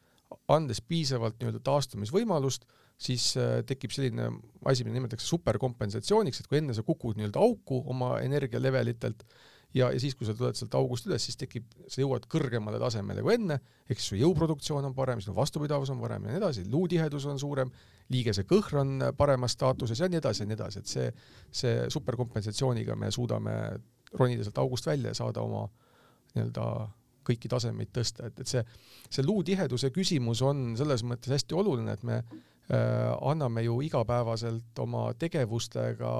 andes 0.52 0.80
piisavalt 0.84 1.38
nii-öelda 1.38 1.62
taastumisvõimalust, 1.64 2.68
siis 3.00 3.32
äh, 3.40 3.62
tekib 3.66 3.92
selline 3.94 4.28
asi, 4.68 4.84
mida 4.84 4.98
nimetatakse 4.98 5.26
superkompensatsiooniks, 5.32 6.40
et 6.40 6.50
kui 6.50 6.60
enne 6.60 6.76
sa 6.76 6.84
kukud 6.86 7.18
nii-öelda 7.18 7.40
auku 7.42 7.80
oma 7.90 8.18
energialevelitelt 8.22 9.24
ja, 9.74 9.90
ja 9.92 10.00
siis, 10.00 10.14
kui 10.18 10.26
sa 10.26 10.34
tuled 10.36 10.56
sealt 10.58 10.74
august 10.78 11.08
üles, 11.08 11.24
siis 11.26 11.38
tekib, 11.38 11.66
sa 11.90 12.02
jõuad 12.02 12.28
kõrgemale 12.30 12.78
tasemele 12.82 13.24
kui 13.24 13.34
enne, 13.36 13.58
ehk 13.88 14.00
siis 14.00 14.12
su 14.12 14.18
jõuproduktsioon 14.20 14.88
on 14.90 14.96
parem, 14.96 15.22
sinu 15.24 15.34
vastupidavus 15.36 15.92
on 15.94 16.00
parem 16.02 16.26
ja 16.26 16.34
nii 16.34 16.40
edasi, 16.42 16.66
luutihedus 16.70 17.26
on 17.30 17.40
suurem, 17.42 17.72
liigese 18.14 18.46
kõhr 18.48 18.80
on 18.82 19.08
paremas 19.18 19.56
staatuses 19.56 20.00
ja 20.00 20.10
nii 20.10 20.20
edasi 20.22 20.44
ja 20.44 20.50
nii 20.50 20.58
edasi, 20.58 20.84
et 20.84 20.92
see, 20.92 21.08
see 21.62 21.88
superkompensatsiooniga 21.92 22.96
me 22.98 23.10
suudame 23.14 23.56
ronida 24.14 24.46
sealt 24.46 24.62
august 24.62 24.86
välja 24.86 25.12
ja 25.12 25.20
saada 25.24 25.42
oma 25.42 25.66
nii-öelda 26.34 26.68
kõiki 27.24 27.48
tasemeid 27.48 27.88
tõsta, 27.94 28.28
et, 28.28 28.40
et 28.44 28.50
see, 28.50 28.60
see 29.08 29.24
luutiheduse 29.24 29.88
küsimus 29.94 30.42
on 30.44 30.74
selles 30.76 31.02
mõttes 31.08 31.32
hästi 31.32 31.56
oluline, 31.56 31.94
et 31.96 32.02
me 32.04 32.20
Äh, 32.64 33.16
anname 33.20 33.60
ju 33.60 33.74
igapäevaselt 33.84 34.78
oma 34.80 35.10
tegevustega, 35.20 36.12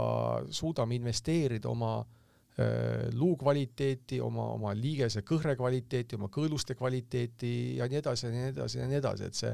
suudame 0.52 0.98
investeerida 0.98 1.70
oma 1.70 1.94
äh, 2.02 2.23
luu 3.18 3.34
kvaliteeti, 3.34 4.20
oma, 4.22 4.44
oma 4.54 4.74
liigese 4.78 5.24
kõhre 5.26 5.56
kvaliteeti, 5.58 6.14
oma 6.14 6.28
kõõluste 6.30 6.76
kvaliteeti 6.78 7.54
ja 7.80 7.88
nii 7.90 7.98
edasi 7.98 8.28
ja 8.28 8.34
nii 8.34 8.50
edasi 8.52 8.78
ja 8.78 8.90
nii 8.90 8.98
edasi, 9.00 9.30
et 9.30 9.38
see 9.40 9.50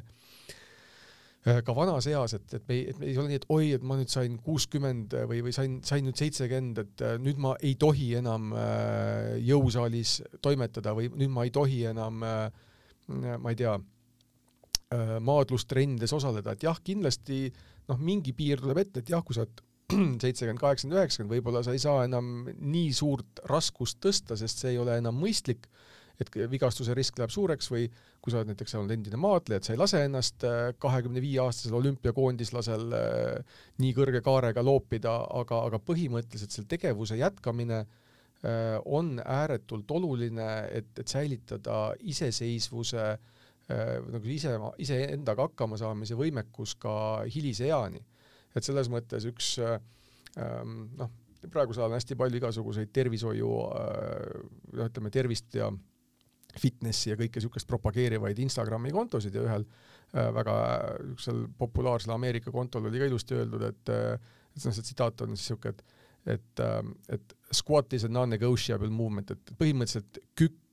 äh, 1.49 1.63
ka 1.65 1.77
vanas 1.77 2.11
eas, 2.13 2.35
et, 2.37 2.57
et 2.59 2.67
me 2.69 2.77
ei, 2.77 2.83
et 2.93 3.01
me 3.01 3.09
ei 3.09 3.17
ole 3.17 3.31
nii, 3.31 3.41
et 3.41 3.47
oi, 3.57 3.71
et 3.79 3.87
ma 3.89 3.97
nüüd 3.97 4.13
sain 4.13 4.37
kuuskümmend 4.45 5.17
või, 5.31 5.41
või 5.47 5.55
sain, 5.57 5.79
sain 5.87 6.05
nüüd 6.05 6.21
seitsekümmend, 6.21 6.83
et 6.85 7.07
nüüd 7.25 7.41
ma 7.41 7.55
ei 7.65 7.73
tohi 7.81 8.11
enam 8.21 8.53
jõusaalis 9.49 10.19
toimetada 10.45 10.93
või 10.99 11.09
nüüd 11.15 11.33
ma 11.33 11.49
ei 11.49 11.55
tohi 11.57 11.87
enam 11.95 12.21
ma 12.21 13.51
ei 13.51 13.59
tea, 13.59 13.79
Äh, 14.91 15.21
maadlustrennides 15.23 16.11
osaleda, 16.17 16.57
et 16.57 16.65
jah, 16.67 16.79
kindlasti 16.83 17.45
noh, 17.87 17.99
mingi 18.03 18.33
piir 18.35 18.59
tuleb 18.59 18.81
ette, 18.83 19.05
et 19.05 19.13
jah, 19.13 19.21
kui 19.23 19.37
sa 19.37 19.45
oled 19.45 19.61
seitsekümmend, 20.23 20.61
kaheksakümmend, 20.61 20.99
üheksakümmend, 20.99 21.35
võib-olla 21.37 21.63
sa 21.67 21.75
ei 21.77 21.83
saa 21.83 22.05
enam 22.07 22.49
nii 22.49 22.91
suurt 22.97 23.43
raskust 23.51 24.01
tõsta, 24.05 24.39
sest 24.39 24.63
see 24.63 24.75
ei 24.75 24.81
ole 24.83 24.99
enam 25.01 25.17
mõistlik, 25.21 25.69
et 26.21 26.29
vigastuse 26.53 26.93
risk 26.97 27.17
läheb 27.17 27.33
suureks 27.33 27.71
või 27.73 27.87
kui 28.21 28.33
sa 28.33 28.41
oled 28.41 28.51
näiteks 28.53 28.77
olnud 28.77 28.93
endine 28.93 29.17
maadleja, 29.21 29.61
et 29.61 29.69
sa 29.69 29.73
ei 29.73 29.81
lase 29.81 30.03
ennast 30.05 30.45
äh, 30.45 30.75
kahekümne 30.79 31.23
viie 31.25 31.41
aastasel 31.41 31.79
olümpiakoondislasel 31.79 32.97
äh, 32.97 33.57
nii 33.81 33.97
kõrge 33.97 34.21
kaarega 34.25 34.65
loopida, 34.65 35.17
aga, 35.41 35.65
aga 35.71 35.81
põhimõtteliselt 35.81 36.57
selle 36.57 36.71
tegevuse 36.71 37.21
jätkamine 37.21 37.85
on 38.89 39.19
ääretult 39.21 39.91
oluline, 39.93 40.47
et, 40.73 40.87
et 40.97 41.13
säilitada 41.13 41.91
iseseisvuse 42.09 43.03
äh, 43.03 43.41
Äh, 43.71 43.99
nagu 44.11 44.27
ise, 44.27 44.57
iseendaga 44.83 45.47
hakkama 45.47 45.77
saamise 45.79 46.17
võimekus 46.19 46.75
ka 46.81 46.93
hilise 47.31 47.69
eani. 47.69 48.01
Et 48.57 48.67
selles 48.67 48.91
mõttes 48.93 49.27
üks 49.31 49.53
äh, 49.63 49.77
ähm, 50.41 50.89
noh, 50.99 51.13
praegusel 51.51 51.85
ajal 51.85 51.95
on 51.95 51.99
hästi 51.99 52.19
palju 52.21 52.41
igasuguseid 52.41 52.93
tervishoiu 52.95 53.53
äh, 53.69 54.43
noh, 54.75 54.91
ütleme 54.91 55.13
tervist 55.15 55.55
ja 55.59 55.71
fitnessi 56.61 57.13
ja 57.13 57.17
kõike 57.19 57.39
niisugust 57.39 57.69
propageerivaid 57.71 58.39
Instagrami 58.43 58.91
kontosid 58.91 59.37
ja 59.39 59.45
ühel 59.47 59.65
väga 60.11 60.55
niisugusel 61.05 61.45
populaarsel 61.55 62.11
Ameerika 62.17 62.51
kontol 62.51 62.89
oli 62.89 62.99
ka 62.99 63.07
ilusti 63.07 63.37
öeldud, 63.39 63.63
et 63.69 63.93
et 63.95 64.65
noh, 64.65 64.75
see 64.75 64.83
tsitaat 64.83 65.23
on 65.23 65.37
siis 65.37 65.53
niisugune, 65.53 65.77
et 65.79 65.85
et, 66.29 66.63
et 67.09 67.37
squat 67.55 67.95
is 67.97 68.05
a 68.05 68.11
non-negotiable 68.11 68.91
movement, 68.93 69.31
et 69.31 69.53
põhimõtteliselt 69.59 70.19
kükk 70.37 70.70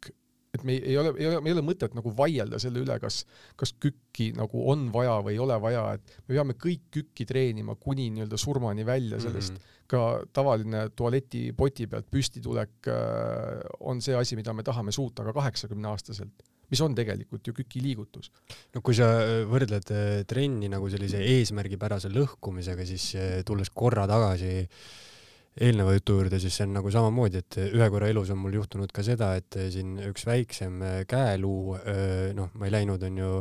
et 0.58 0.66
me 0.68 0.76
ei 0.78 0.98
ole, 1.00 1.14
ei 1.18 1.30
ole, 1.30 1.40
meil 1.46 1.54
ei 1.54 1.58
ole 1.60 1.66
mõtet 1.70 1.96
nagu 1.98 2.12
vaielda 2.18 2.60
selle 2.62 2.82
üle, 2.84 2.98
kas, 3.04 3.22
kas 3.60 3.74
kükki 3.80 4.32
nagu 4.38 4.66
on 4.72 4.88
vaja 4.94 5.18
või 5.26 5.38
ei 5.38 5.42
ole 5.44 5.58
vaja, 5.64 5.86
et 5.98 6.20
me 6.26 6.36
peame 6.36 6.58
kõik 6.60 6.90
kükki 7.00 7.28
treenima 7.30 7.78
kuni 7.80 8.10
nii-öelda 8.16 8.42
surmani 8.42 8.86
välja, 8.88 9.22
sellest 9.24 9.56
mm 9.56 9.64
-hmm. 9.64 9.88
ka 9.88 10.04
tavaline 10.34 10.90
tualetipoti 10.96 11.88
pealt 11.88 12.12
püstitulek 12.12 12.92
äh, 12.92 13.64
on 13.80 14.02
see 14.02 14.16
asi, 14.16 14.36
mida 14.36 14.54
me 14.54 14.64
tahame 14.64 14.92
suuta 14.92 15.24
ka 15.24 15.34
kaheksakümneaastaselt 15.34 16.48
mis 16.72 16.82
on 16.82 16.96
tegelikult 16.96 17.48
ju 17.48 17.54
küki 17.54 17.82
liigutus. 17.82 18.32
no 18.76 18.82
kui 18.82 18.96
sa 18.96 19.08
äh, 19.24 19.44
võrdled 19.48 19.92
äh, 19.92 20.24
trenni 20.28 20.70
nagu 20.70 20.90
sellise 20.90 21.22
eesmärgipärase 21.24 22.12
lõhkumisega, 22.12 22.86
siis 22.86 23.14
tulles 23.46 23.70
korra 23.70 24.08
tagasi 24.08 24.54
äh, 24.60 24.68
eelneva 25.62 25.96
jutu 25.96 26.20
juurde, 26.20 26.40
siis 26.42 26.56
see 26.58 26.68
on 26.68 26.78
nagu 26.78 26.92
samamoodi, 26.94 27.42
et 27.42 27.58
ühe 27.66 27.90
korra 27.94 28.12
elus 28.12 28.32
on 28.34 28.40
mul 28.42 28.56
juhtunud 28.60 28.94
ka 28.94 29.06
seda, 29.06 29.34
et 29.40 29.58
siin 29.74 29.98
üks 30.10 30.28
väiksem 30.28 30.80
äh, 30.86 31.02
käeluu, 31.10 31.76
äh, 31.80 32.32
noh, 32.38 32.52
ma 32.58 32.68
ei 32.68 32.74
läinud, 32.76 33.04
onju, 33.08 33.32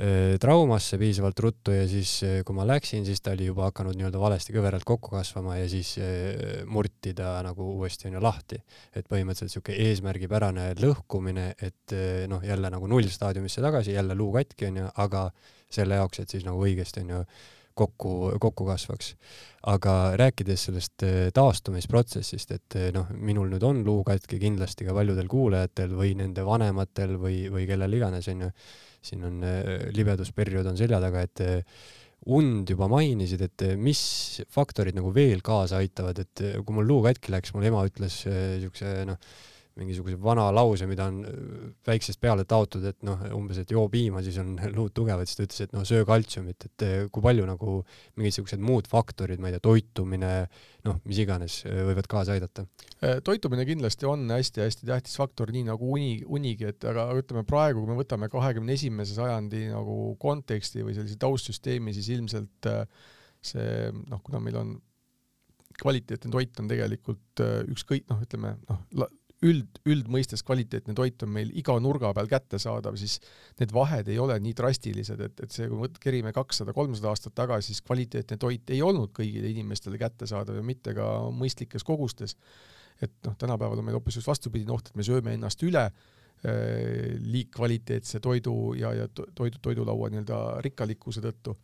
äh, 0.00 0.34
traumasse 0.42 0.98
piisavalt 1.00 1.42
ruttu 1.44 1.74
ja 1.74 1.84
siis, 1.90 2.16
kui 2.46 2.56
ma 2.56 2.66
läksin, 2.68 3.04
siis 3.06 3.22
ta 3.22 3.34
oli 3.36 3.46
juba 3.50 3.68
hakanud 3.68 3.98
nii-öelda 3.98 4.22
valesti 4.22 4.54
kõveralt 4.56 4.86
kokku 4.88 5.14
kasvama 5.14 5.58
ja 5.60 5.68
siis 5.70 5.94
murti 6.70 7.14
ta 7.18 7.36
nagu 7.46 7.68
uuesti 7.76 8.10
onju 8.10 8.22
lahti. 8.22 8.60
et 8.94 9.06
põhimõtteliselt 9.10 9.58
siuke 9.58 9.76
eesmärgipärane 9.86 10.72
lõhkumine, 10.80 11.52
et 11.62 11.96
noh, 12.30 12.42
jälle 12.46 12.70
nagu 12.72 12.90
nullstaadiumisse 12.90 13.62
tagasi, 13.62 13.94
jälle 13.98 14.18
luu 14.18 14.32
katki 14.34 14.70
onju, 14.70 14.92
aga 14.96 15.30
selle 15.70 16.00
jaoks, 16.00 16.22
et 16.22 16.38
siis 16.38 16.46
nagu 16.46 16.62
õigesti 16.66 17.04
onju 17.04 17.24
kokku, 17.74 18.32
kokku 18.40 18.66
kasvaks. 18.68 19.14
aga 19.70 20.16
rääkides 20.16 20.62
sellest 20.68 21.02
äh, 21.04 21.28
taastumisprotsessist, 21.36 22.52
et 22.56 22.76
äh, 22.80 22.88
noh, 22.96 23.10
minul 23.12 23.50
nüüd 23.52 23.64
on 23.66 23.82
luu 23.84 24.00
katki, 24.08 24.38
kindlasti 24.40 24.86
ka 24.88 24.94
paljudel 24.96 25.28
kuulajatel 25.28 25.92
või 25.98 26.14
nende 26.16 26.44
vanematel 26.46 27.18
või, 27.20 27.42
või 27.52 27.66
kellel 27.68 27.98
iganes 27.98 28.28
onju, 28.32 28.48
siin 29.04 29.26
on 29.28 29.44
äh, 29.44 29.90
libedusperiood 29.96 30.70
on 30.72 30.80
selja 30.80 31.00
taga, 31.02 31.26
et 31.28 31.44
und 32.30 32.68
juba 32.68 32.88
mainisid, 32.88 33.44
et 33.44 33.66
mis 33.80 34.00
faktorid 34.52 34.96
nagu 34.96 35.12
veel 35.16 35.40
kaasa 35.44 35.78
aitavad, 35.80 36.18
et 36.20 36.42
kui 36.64 36.76
mul 36.76 36.88
luu 36.88 37.04
katki 37.04 37.32
läks, 37.32 37.54
mul 37.56 37.68
ema 37.68 37.84
ütles 37.88 38.22
siukse 38.24 38.98
noh, 39.08 39.20
mingisuguse 39.80 40.18
vana 40.20 40.46
lause, 40.54 40.86
mida 40.88 41.06
on 41.10 41.20
äh, 41.26 41.68
väiksest 41.86 42.20
peale 42.22 42.44
taotud, 42.48 42.84
et 42.90 42.98
noh, 43.06 43.20
umbes, 43.36 43.60
et 43.62 43.70
joo 43.72 43.86
piima, 43.92 44.22
siis 44.24 44.38
on 44.42 44.54
luud 44.76 44.92
tugevad, 44.96 45.28
siis 45.28 45.38
ta 45.38 45.46
ütles, 45.46 45.62
et 45.64 45.76
noh, 45.76 45.84
söö 45.88 46.06
kaltsiumit, 46.08 46.66
et 46.68 46.84
äh, 46.86 46.96
kui 47.12 47.24
palju 47.24 47.46
nagu 47.48 47.78
mingisugused 48.20 48.62
muud 48.64 48.90
faktorid, 48.90 49.40
ma 49.42 49.50
ei 49.50 49.56
tea, 49.56 49.64
toitumine, 49.64 50.32
noh, 50.86 51.00
mis 51.08 51.22
iganes, 51.24 51.60
äh, 51.68 51.82
võivad 51.88 52.10
kaasa 52.10 52.36
aidata? 52.36 52.66
toitumine 53.24 53.64
kindlasti 53.64 54.04
on 54.04 54.26
hästi-hästi 54.28 54.84
tähtis 54.84 55.16
faktor, 55.16 55.48
nii 55.54 55.64
nagu 55.70 55.86
uni, 55.94 56.18
unigi, 56.28 56.68
et 56.68 56.84
aga 56.84 57.06
ütleme 57.16 57.46
praegu, 57.48 57.80
kui 57.80 57.88
me 57.88 57.96
võtame 57.96 58.28
kahekümne 58.32 58.76
esimese 58.76 59.16
sajandi 59.16 59.70
nagu 59.70 59.96
konteksti 60.20 60.84
või 60.84 60.92
sellise 60.98 61.16
taustsüsteemi, 61.22 61.94
siis 61.96 62.10
ilmselt 62.12 62.68
see 63.40 63.88
noh, 63.94 64.20
kuna 64.20 64.42
meil 64.44 64.60
on 64.60 64.74
kvaliteetne 65.80 66.32
toit 66.34 66.60
on 66.60 66.68
tegelikult 66.68 67.42
ükskõik 67.72 68.04
noh, 68.10 68.20
ütleme 68.24 68.52
noh, 68.68 69.08
üld, 69.46 69.80
üldmõistes 69.88 70.42
kvaliteetne 70.44 70.94
toit 70.96 71.22
on 71.24 71.32
meil 71.32 71.50
iga 71.56 71.76
nurga 71.80 72.12
peal 72.16 72.28
kättesaadav, 72.28 72.96
siis 73.00 73.16
need 73.60 73.72
vahed 73.72 74.10
ei 74.12 74.18
ole 74.20 74.36
nii 74.42 74.52
drastilised, 74.56 75.22
et, 75.24 75.44
et 75.46 75.54
see, 75.54 75.68
kui 75.70 75.80
me 75.80 75.88
kerime 76.02 76.32
kakssada, 76.36 76.74
kolmsada 76.76 77.12
aastat 77.12 77.34
tagasi, 77.38 77.72
siis 77.72 77.84
kvaliteetne 77.86 78.36
toit 78.40 78.72
ei 78.74 78.82
olnud 78.84 79.14
kõigile 79.16 79.48
inimestele 79.52 80.00
kättesaadav 80.00 80.60
ja 80.60 80.66
mitte 80.66 80.94
ka 80.96 81.06
mõistlikes 81.32 81.86
kogustes. 81.86 82.36
et 83.00 83.12
noh, 83.24 83.36
tänapäeval 83.40 83.80
on 83.80 83.86
meil 83.86 83.96
hoopis 83.96 84.18
just 84.20 84.28
vastupidine 84.28 84.74
oht, 84.74 84.90
et 84.90 84.96
me 84.96 85.06
sööme 85.06 85.32
ennast 85.32 85.62
üle 85.64 85.86
äh, 85.86 87.16
liigkvaliteetse 87.24 88.20
toidu 88.20 88.74
ja, 88.76 88.92
ja 88.92 89.08
toidu, 89.08 89.56
toidulaua 89.62 90.10
nii-öelda 90.12 90.60
rikkalikkuse 90.66 91.24
tõttu. 91.24 91.56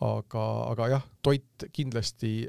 aga, 0.00 0.44
aga 0.70 0.88
jah, 0.88 1.02
toit 1.22 1.66
kindlasti 1.72 2.48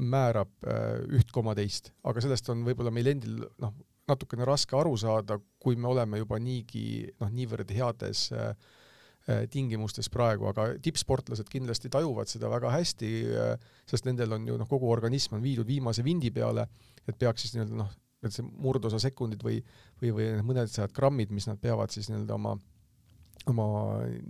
määrab 0.00 0.50
äh, 0.64 1.04
üht 1.20 1.30
koma 1.32 1.52
teist, 1.54 1.92
aga 2.04 2.24
sellest 2.24 2.48
on 2.48 2.64
võib-olla 2.64 2.90
meil 2.90 3.12
endil 3.12 3.44
noh, 3.60 3.74
natukene 4.10 4.46
raske 4.48 4.76
aru 4.76 4.96
saada, 5.00 5.38
kui 5.62 5.78
me 5.78 5.88
oleme 5.90 6.20
juba 6.20 6.38
niigi 6.42 7.08
noh, 7.20 7.30
niivõrd 7.32 7.72
heades 7.74 8.26
äh, 8.34 8.52
äh, 9.30 9.46
tingimustes 9.52 10.10
praegu, 10.12 10.50
aga 10.50 10.68
tippsportlased 10.82 11.48
kindlasti 11.52 11.92
tajuvad 11.92 12.30
seda 12.30 12.50
väga 12.52 12.74
hästi, 12.74 13.10
sest 13.88 14.08
nendel 14.08 14.36
on 14.36 14.46
ju 14.50 14.60
noh, 14.60 14.68
kogu 14.70 14.90
organism 14.92 15.38
on 15.38 15.44
viidud 15.44 15.68
viimase 15.68 16.04
vindi 16.06 16.32
peale, 16.34 16.66
et 17.06 17.18
peaks 17.18 17.46
siis 17.46 17.56
nii-öelda 17.56 17.82
noh, 17.82 17.92
et 18.24 18.34
see 18.34 18.44
murdosa 18.44 19.00
sekundid 19.00 19.42
või, 19.44 19.60
või, 20.00 20.12
või 20.16 20.28
mõned 20.44 20.70
sajad 20.70 20.92
grammid, 20.96 21.32
mis 21.32 21.48
nad 21.48 21.60
peavad 21.60 21.92
siis 21.92 22.10
nii-öelda 22.10 22.36
oma, 22.36 22.56
oma 23.48 23.68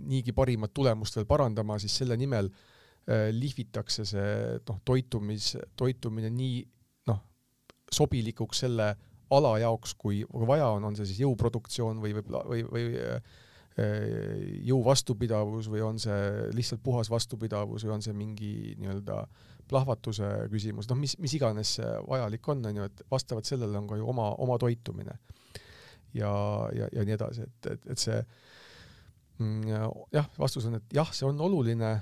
niigi 0.07 0.33
parimat 0.35 0.73
tulemust 0.73 1.17
veel 1.17 1.27
parandama, 1.27 1.79
siis 1.81 1.97
selle 1.99 2.15
nimel 2.19 2.47
äh, 2.47 3.29
lihvitakse 3.35 4.05
see 4.07 4.31
noh, 4.67 4.79
toitumis, 4.87 5.55
toitumine 5.79 6.31
nii 6.33 6.61
noh, 7.11 7.23
sobilikuks 7.91 8.63
selle 8.65 8.93
ala 9.31 9.55
jaoks, 9.61 9.95
kui 9.99 10.23
vaja 10.47 10.67
on, 10.75 10.89
on 10.89 10.97
see 10.97 11.07
siis 11.09 11.23
jõuproduktsioon 11.23 12.01
või 12.03 12.15
võib-olla 12.17 12.43
või, 12.47 12.65
või, 12.67 12.87
või 12.91 13.05
äh, 13.05 13.39
jõu 14.67 14.81
vastupidavus 14.83 15.69
või 15.71 15.81
on 15.85 15.99
see 16.01 16.51
lihtsalt 16.55 16.83
puhas 16.83 17.09
vastupidavus 17.09 17.85
või 17.87 17.95
on 17.95 18.03
see 18.03 18.15
mingi 18.15 18.75
nii-öelda 18.81 19.23
plahvatuse 19.71 20.27
küsimus, 20.51 20.89
noh, 20.89 20.99
mis, 20.99 21.15
mis 21.23 21.33
iganes 21.37 21.77
see 21.77 21.91
vajalik 22.07 22.47
on, 22.51 22.65
on 22.67 22.81
ju, 22.81 22.87
et 22.89 23.03
vastavalt 23.11 23.47
sellele 23.47 23.79
on 23.79 23.87
ka 23.87 23.99
ju 23.99 24.07
oma, 24.11 24.31
oma 24.43 24.57
toitumine. 24.59 25.15
ja, 26.13 26.31
ja, 26.75 26.89
ja 26.91 27.05
nii 27.07 27.15
edasi, 27.15 27.47
et, 27.47 27.69
et, 27.71 27.85
et 27.93 28.01
see 28.01 28.17
mm, 29.39 29.69
jah, 30.11 30.27
vastus 30.39 30.67
on, 30.67 30.75
et 30.81 30.97
jah, 30.97 31.13
see 31.15 31.27
on 31.29 31.39
oluline. 31.39 31.93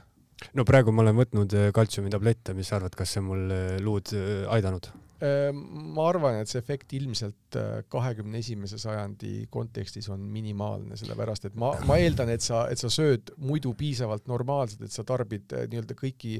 no 0.57 0.65
praegu 0.65 0.91
ma 0.95 1.05
olen 1.05 1.21
võtnud 1.21 1.53
äh, 1.59 1.69
kaltsiumitablette, 1.75 2.57
mis 2.57 2.71
sa 2.71 2.79
arvad, 2.79 2.97
kas 2.97 3.13
see 3.13 3.21
mul 3.25 3.45
äh, 3.53 3.77
luud 3.83 4.09
äh, 4.17 4.49
aidanud? 4.55 4.89
Ehm, 5.19 5.57
ma 5.97 6.05
arvan, 6.07 6.37
et 6.39 6.47
see 6.47 6.61
efekt 6.61 6.93
ilmselt 6.95 7.57
äh, 7.59 7.81
kahekümne 7.91 8.39
esimese 8.39 8.77
sajandi 8.79 9.49
kontekstis 9.51 10.07
on 10.13 10.21
minimaalne, 10.31 10.95
sellepärast 10.99 11.49
et 11.49 11.57
ma, 11.59 11.73
ma 11.89 11.97
eeldan, 11.99 12.31
et 12.31 12.45
sa, 12.45 12.61
et 12.71 12.79
sa 12.79 12.87
sööd 12.93 13.33
muidu 13.43 13.73
piisavalt 13.75 14.29
normaalselt, 14.31 14.85
et 14.87 14.95
sa 14.95 15.03
tarbid 15.07 15.51
äh, 15.57 15.65
nii-öelda 15.71 15.97
kõiki 15.99 16.37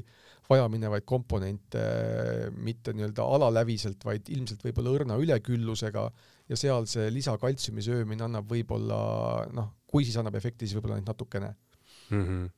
vajaminevaid 0.48 1.04
komponente 1.04 1.82
äh, 1.82 2.46
mitte 2.56 2.94
nii-öelda 2.96 3.26
alaläviselt, 3.36 4.00
vaid 4.08 4.32
ilmselt 4.32 4.64
võib-olla 4.64 4.96
õrna 4.96 5.20
üleküllusega 5.20 6.06
ja 6.48 6.58
seal 6.58 6.88
see 6.88 7.12
lisakaltsiumi 7.12 7.84
söömine 7.84 8.24
annab 8.30 8.48
võib-olla 8.48 9.02
noh, 9.52 9.74
kui 9.92 10.08
siis 10.08 10.16
annab 10.22 10.40
efekti, 10.40 10.64
siis 10.64 10.78
võib-olla 10.78 10.96
ainult 10.96 11.12
natukene 11.12 11.52
mm. 11.52 12.24
-hmm 12.24 12.48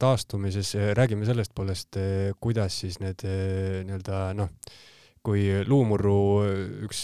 taastumises 0.00 0.74
räägime 0.96 1.28
sellest 1.28 1.52
poolest, 1.54 1.98
kuidas 2.40 2.80
siis 2.82 2.98
need 3.02 3.24
nii-öelda 3.24 4.22
noh, 4.38 4.50
kui 5.26 5.44
luumurru 5.68 6.16
üks, 6.86 7.02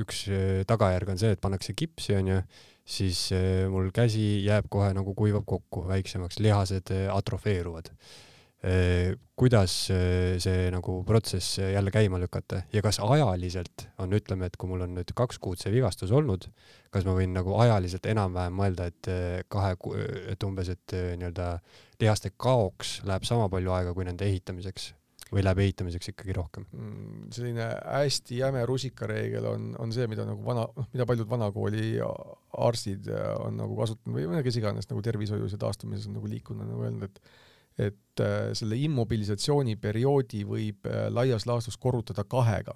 üks 0.00 0.24
tagajärg 0.68 1.12
on 1.12 1.20
see, 1.20 1.34
et 1.36 1.42
pannakse 1.44 1.74
kipsi, 1.76 2.14
onju, 2.16 2.40
siis 2.88 3.26
mul 3.68 3.90
käsi 3.94 4.40
jääb 4.46 4.70
kohe 4.72 4.94
nagu 4.96 5.12
kuivab 5.16 5.44
kokku 5.48 5.84
väiksemaks, 5.90 6.40
lihased 6.40 6.94
atrofeeruvad 7.12 7.92
kuidas 9.38 9.74
see 9.86 10.70
nagu 10.74 10.96
protsess 11.06 11.60
jälle 11.60 11.92
käima 11.94 12.18
lükata 12.18 12.64
ja 12.72 12.82
kas 12.82 12.98
ajaliselt 12.98 13.84
on, 14.02 14.16
ütleme, 14.18 14.48
et 14.50 14.56
kui 14.58 14.66
mul 14.66 14.82
on 14.82 14.96
nüüd 14.98 15.12
kaks 15.14 15.38
kuud 15.38 15.62
see 15.62 15.70
vigastus 15.76 16.10
olnud, 16.10 16.48
kas 16.90 17.06
ma 17.06 17.14
võin 17.14 17.36
nagu 17.36 17.54
ajaliselt 17.62 18.08
enam-vähem 18.10 18.58
mõelda, 18.58 18.88
et 18.90 19.12
kahe, 19.54 19.76
et 20.34 20.48
umbes, 20.48 20.72
et 20.74 20.96
nii-öelda 21.20 21.52
lihaste 22.02 22.34
kaoks 22.34 22.98
läheb 23.06 23.26
sama 23.30 23.46
palju 23.52 23.76
aega 23.78 23.94
kui 23.94 24.08
nende 24.08 24.26
ehitamiseks 24.26 24.92
või 25.32 25.44
läheb 25.44 25.60
ehitamiseks 25.62 26.12
ikkagi 26.12 26.34
rohkem 26.36 26.64
mm,? 26.72 27.32
selline 27.36 27.66
hästi 27.84 28.38
jäme 28.40 28.62
rusikareegel 28.68 29.48
on, 29.50 29.68
on 29.80 29.92
see, 29.94 30.06
mida 30.10 30.24
nagu 30.28 30.44
vana, 30.44 30.64
noh, 30.76 30.88
mida 30.94 31.06
paljud 31.08 31.28
vanakooli 31.30 31.98
arstid 32.64 33.10
on 33.44 33.58
nagu 33.60 33.76
kasutanud 33.78 34.32
või 34.32 34.42
kes 34.46 34.60
iganes 34.60 34.88
nagu 34.90 35.04
tervishoius 35.04 35.54
ja 35.54 35.60
taastumises 35.62 36.08
on 36.08 36.16
nagu 36.18 36.30
liikunud, 36.32 36.70
nagu 36.70 36.86
öelnud, 36.86 37.10
et 37.10 37.20
et 37.78 38.22
äh, 38.22 38.50
selle 38.58 38.78
immobilisatsiooniperioodi 38.82 40.42
võib 40.48 40.88
äh, 40.90 41.06
laias 41.14 41.46
laastus 41.46 41.78
korrutada 41.80 42.24
kahega. 42.26 42.74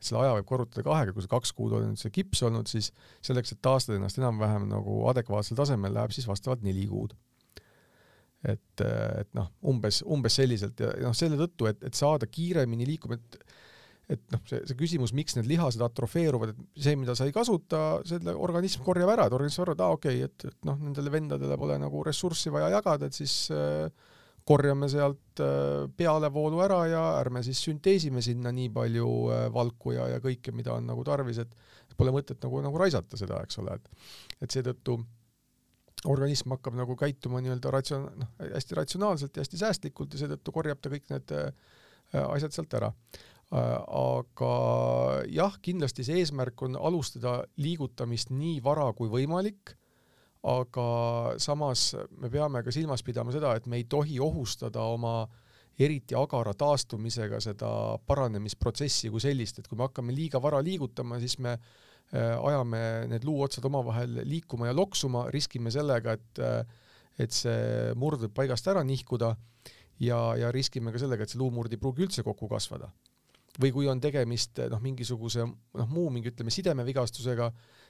selle 0.00 0.22
aja 0.22 0.34
võib 0.36 0.46
korrutada 0.46 0.84
kahega, 0.86 1.12
kui 1.12 1.24
sa 1.24 1.30
kaks 1.32 1.52
kuud 1.58 1.72
on 1.74 1.88
nüüd 1.90 2.00
see 2.00 2.12
kips 2.14 2.44
olnud, 2.46 2.68
siis 2.70 2.92
selleks, 3.24 3.52
et 3.52 3.62
taastada 3.62 3.98
ennast 3.98 4.20
enam-vähem 4.20 4.68
nagu 4.70 5.00
adekvaatsel 5.10 5.58
tasemel, 5.58 5.92
läheb 5.94 6.14
siis 6.14 6.28
vastavalt 6.30 6.62
neli 6.62 6.86
kuud. 6.86 7.16
et, 8.46 8.80
äh, 8.80 9.20
et 9.24 9.32
noh, 9.34 9.50
umbes, 9.66 10.02
umbes 10.06 10.36
selliselt 10.38 10.80
ja 10.80 10.92
noh, 11.02 11.16
selle 11.16 11.36
tõttu, 11.40 11.66
et, 11.66 11.82
et 11.82 11.94
saada 11.94 12.26
kiiremini 12.30 12.86
liikuma, 12.86 13.18
et 13.18 13.42
et 14.08 14.22
noh, 14.32 14.40
see, 14.48 14.62
see 14.64 14.76
küsimus, 14.78 15.12
miks 15.12 15.34
need 15.36 15.48
lihased 15.50 15.82
atrofeeruvad, 15.84 16.54
et 16.54 16.84
see, 16.86 16.94
mida 16.96 17.12
sa 17.18 17.26
ei 17.28 17.34
kasuta, 17.34 17.98
selle 18.08 18.32
organism 18.32 18.80
korjab 18.86 19.10
ära, 19.12 19.26
et 19.28 19.34
organism 19.36 19.66
arvab, 19.66 19.76
et 19.76 19.82
aa 19.84 19.88
ah, 19.90 19.98
okei 19.98 20.22
okay,, 20.22 20.30
et, 20.30 20.46
et 20.48 20.68
noh, 20.68 20.78
nendele 20.80 21.12
vendadele 21.12 21.58
pole 21.60 21.76
nagu 21.82 22.00
ressurssi 22.06 22.52
vaja 22.54 22.70
jagada, 22.72 23.10
et 23.10 23.18
siis 23.18 23.34
äh, 23.52 23.90
korjame 24.48 24.88
sealt 24.90 25.42
äh, 25.44 25.86
pealevoolu 25.96 26.62
ära 26.64 26.80
ja 26.88 27.04
ärme 27.20 27.42
siis 27.46 27.60
sünteesime 27.66 28.22
sinna 28.24 28.52
nii 28.54 28.70
palju 28.74 29.10
äh, 29.34 29.44
valku 29.54 29.92
ja, 29.96 30.08
ja 30.14 30.22
kõike, 30.24 30.54
mida 30.56 30.72
on 30.76 30.88
nagu 30.88 31.04
tarvis, 31.06 31.42
et 31.44 31.52
pole 31.98 32.14
mõtet 32.14 32.40
nagu, 32.44 32.60
nagu 32.64 32.80
raisata 32.80 33.18
seda, 33.20 33.42
eks 33.44 33.58
ole, 33.62 33.78
et 33.78 34.44
et 34.46 34.54
seetõttu 34.54 34.94
organism 36.06 36.52
hakkab 36.54 36.76
nagu 36.78 36.94
käituma 36.98 37.40
nii-öelda 37.42 37.72
ratsioon-, 37.74 38.12
noh, 38.20 38.28
hästi 38.38 38.76
ratsionaalselt 38.78 39.34
ja 39.34 39.42
hästi 39.42 39.58
säästlikult 39.58 40.14
ja 40.14 40.22
seetõttu 40.22 40.54
korjab 40.54 40.78
ta 40.80 40.92
kõik 40.92 41.10
need 41.10 41.34
äh, 41.34 41.50
asjad 42.28 42.54
sealt 42.54 42.78
ära. 42.78 42.92
aga 43.50 44.48
jah, 45.32 45.54
kindlasti 45.64 46.04
see 46.04 46.18
eesmärk 46.20 46.60
on 46.66 46.74
alustada 46.76 47.38
liigutamist 47.56 48.28
nii 48.28 48.58
vara 48.60 48.90
kui 48.92 49.08
võimalik 49.08 49.72
aga 50.46 50.86
samas 51.42 51.92
me 52.20 52.30
peame 52.30 52.62
ka 52.62 52.72
silmas 52.74 53.02
pidama 53.02 53.34
seda, 53.34 53.56
et 53.56 53.66
me 53.66 53.80
ei 53.80 53.84
tohi 53.90 54.20
ohustada 54.22 54.84
oma 54.86 55.26
eriti 55.78 56.14
agara 56.18 56.54
taastumisega 56.58 57.40
seda 57.42 57.70
paranemisprotsessi 58.06 59.10
kui 59.10 59.22
sellist, 59.22 59.58
et 59.58 59.68
kui 59.68 59.78
me 59.78 59.86
hakkame 59.86 60.14
liiga 60.14 60.40
vara 60.42 60.60
liigutama, 60.62 61.18
siis 61.22 61.38
me 61.38 61.54
äh, 61.54 62.34
ajame 62.38 62.82
need 63.12 63.26
luuotsad 63.26 63.66
omavahel 63.66 64.22
liikuma 64.26 64.70
ja 64.70 64.76
loksuma, 64.76 65.28
riskime 65.34 65.70
sellega, 65.74 66.14
et 66.18 66.42
äh, 66.42 66.62
et 67.18 67.34
see 67.34 67.94
murd 67.98 68.22
võib 68.22 68.34
paigast 68.36 68.68
ära 68.70 68.84
nihkuda 68.86 69.32
ja, 70.04 70.18
ja 70.38 70.52
riskime 70.54 70.92
ka 70.94 71.00
sellega, 71.02 71.26
et 71.26 71.34
see 71.34 71.40
luumurd 71.40 71.72
ei 71.74 71.80
pruugi 71.80 72.06
üldse 72.06 72.24
kokku 72.26 72.48
kasvada. 72.50 72.90
või 73.58 73.72
kui 73.74 73.88
on 73.90 73.98
tegemist 73.98 74.60
noh, 74.70 74.78
mingisuguse 74.78 75.42
noh, 75.42 75.88
muu 75.90 76.12
mingi 76.14 76.30
ütleme 76.30 76.52
sidemevigastusega, 76.54 77.48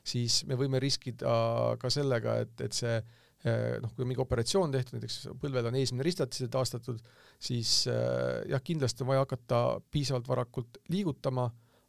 siis 0.09 0.42
me 0.49 0.59
võime 0.59 0.81
riskida 0.83 1.37
ka 1.81 1.90
sellega, 1.92 2.38
et, 2.44 2.55
et 2.64 2.77
see 2.77 2.97
eh, 2.97 3.77
noh, 3.83 3.92
kui 3.92 4.05
on 4.05 4.11
mingi 4.11 4.25
operatsioon 4.25 4.75
tehtud, 4.75 4.99
näiteks 4.99 5.31
põlvel 5.40 5.71
on 5.71 5.79
eesmine 5.79 6.07
ristatis 6.07 6.49
taastatud, 6.53 7.01
siis 7.42 7.81
eh, 7.92 8.42
jah, 8.53 8.64
kindlasti 8.64 9.05
on 9.05 9.12
vaja 9.12 9.25
hakata 9.27 9.62
piisavalt 9.92 10.29
varakult 10.31 10.81
liigutama, 10.92 11.49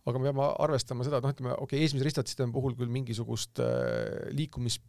aga 0.10 0.22
me 0.22 0.30
peame 0.30 0.48
arvestama 0.66 1.06
seda, 1.06 1.20
et 1.20 1.28
noh, 1.28 1.36
ütleme 1.36 1.56
okei 1.56 1.66
okay,, 1.66 1.84
eesmise 1.86 2.08
ristatiseme 2.08 2.56
puhul 2.56 2.78
küll 2.80 2.92
mingisugust 2.94 3.62
eh, 3.64 4.30
liikumis 4.36 4.80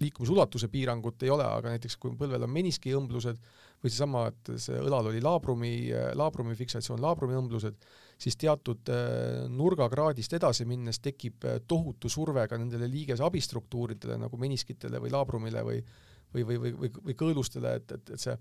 liikumisulatuse 0.00 0.66
piirangut 0.72 1.20
ei 1.22 1.30
ole, 1.30 1.44
aga 1.44 1.74
näiteks 1.74 1.98
kui 2.00 2.14
põlvel 2.18 2.42
on 2.42 2.50
meniskiõmblused 2.50 3.36
või 3.82 3.90
seesama, 3.90 4.24
et 4.32 4.52
see 4.62 4.78
õlal 4.80 5.10
oli 5.10 5.20
laabrumi, 5.22 5.74
laabrumi 6.18 6.56
fiksatsioon, 6.58 6.98
laabrumi 7.04 7.36
õmblused, 7.38 7.76
siis 8.22 8.38
teatud 8.38 8.88
äh, 8.92 9.42
nurgakraadist 9.50 10.38
edasi 10.38 10.66
minnes 10.68 11.00
tekib 11.02 11.44
äh, 11.48 11.58
tohutu 11.68 12.10
surve 12.12 12.46
ka 12.48 12.58
nendele 12.60 12.88
liigese 12.90 13.24
abistruktuuridele 13.26 14.20
nagu 14.22 14.38
meniskitele 14.40 15.00
või 15.02 15.12
laabrumile 15.14 15.64
või 15.66 15.82
või, 16.32 16.44
või, 16.48 16.58
või, 16.58 16.72
või, 16.78 16.92
või 17.08 17.16
kõõlustele, 17.18 17.74
et, 17.76 17.92
et, 17.92 18.14
et 18.14 18.20
see 18.20 18.36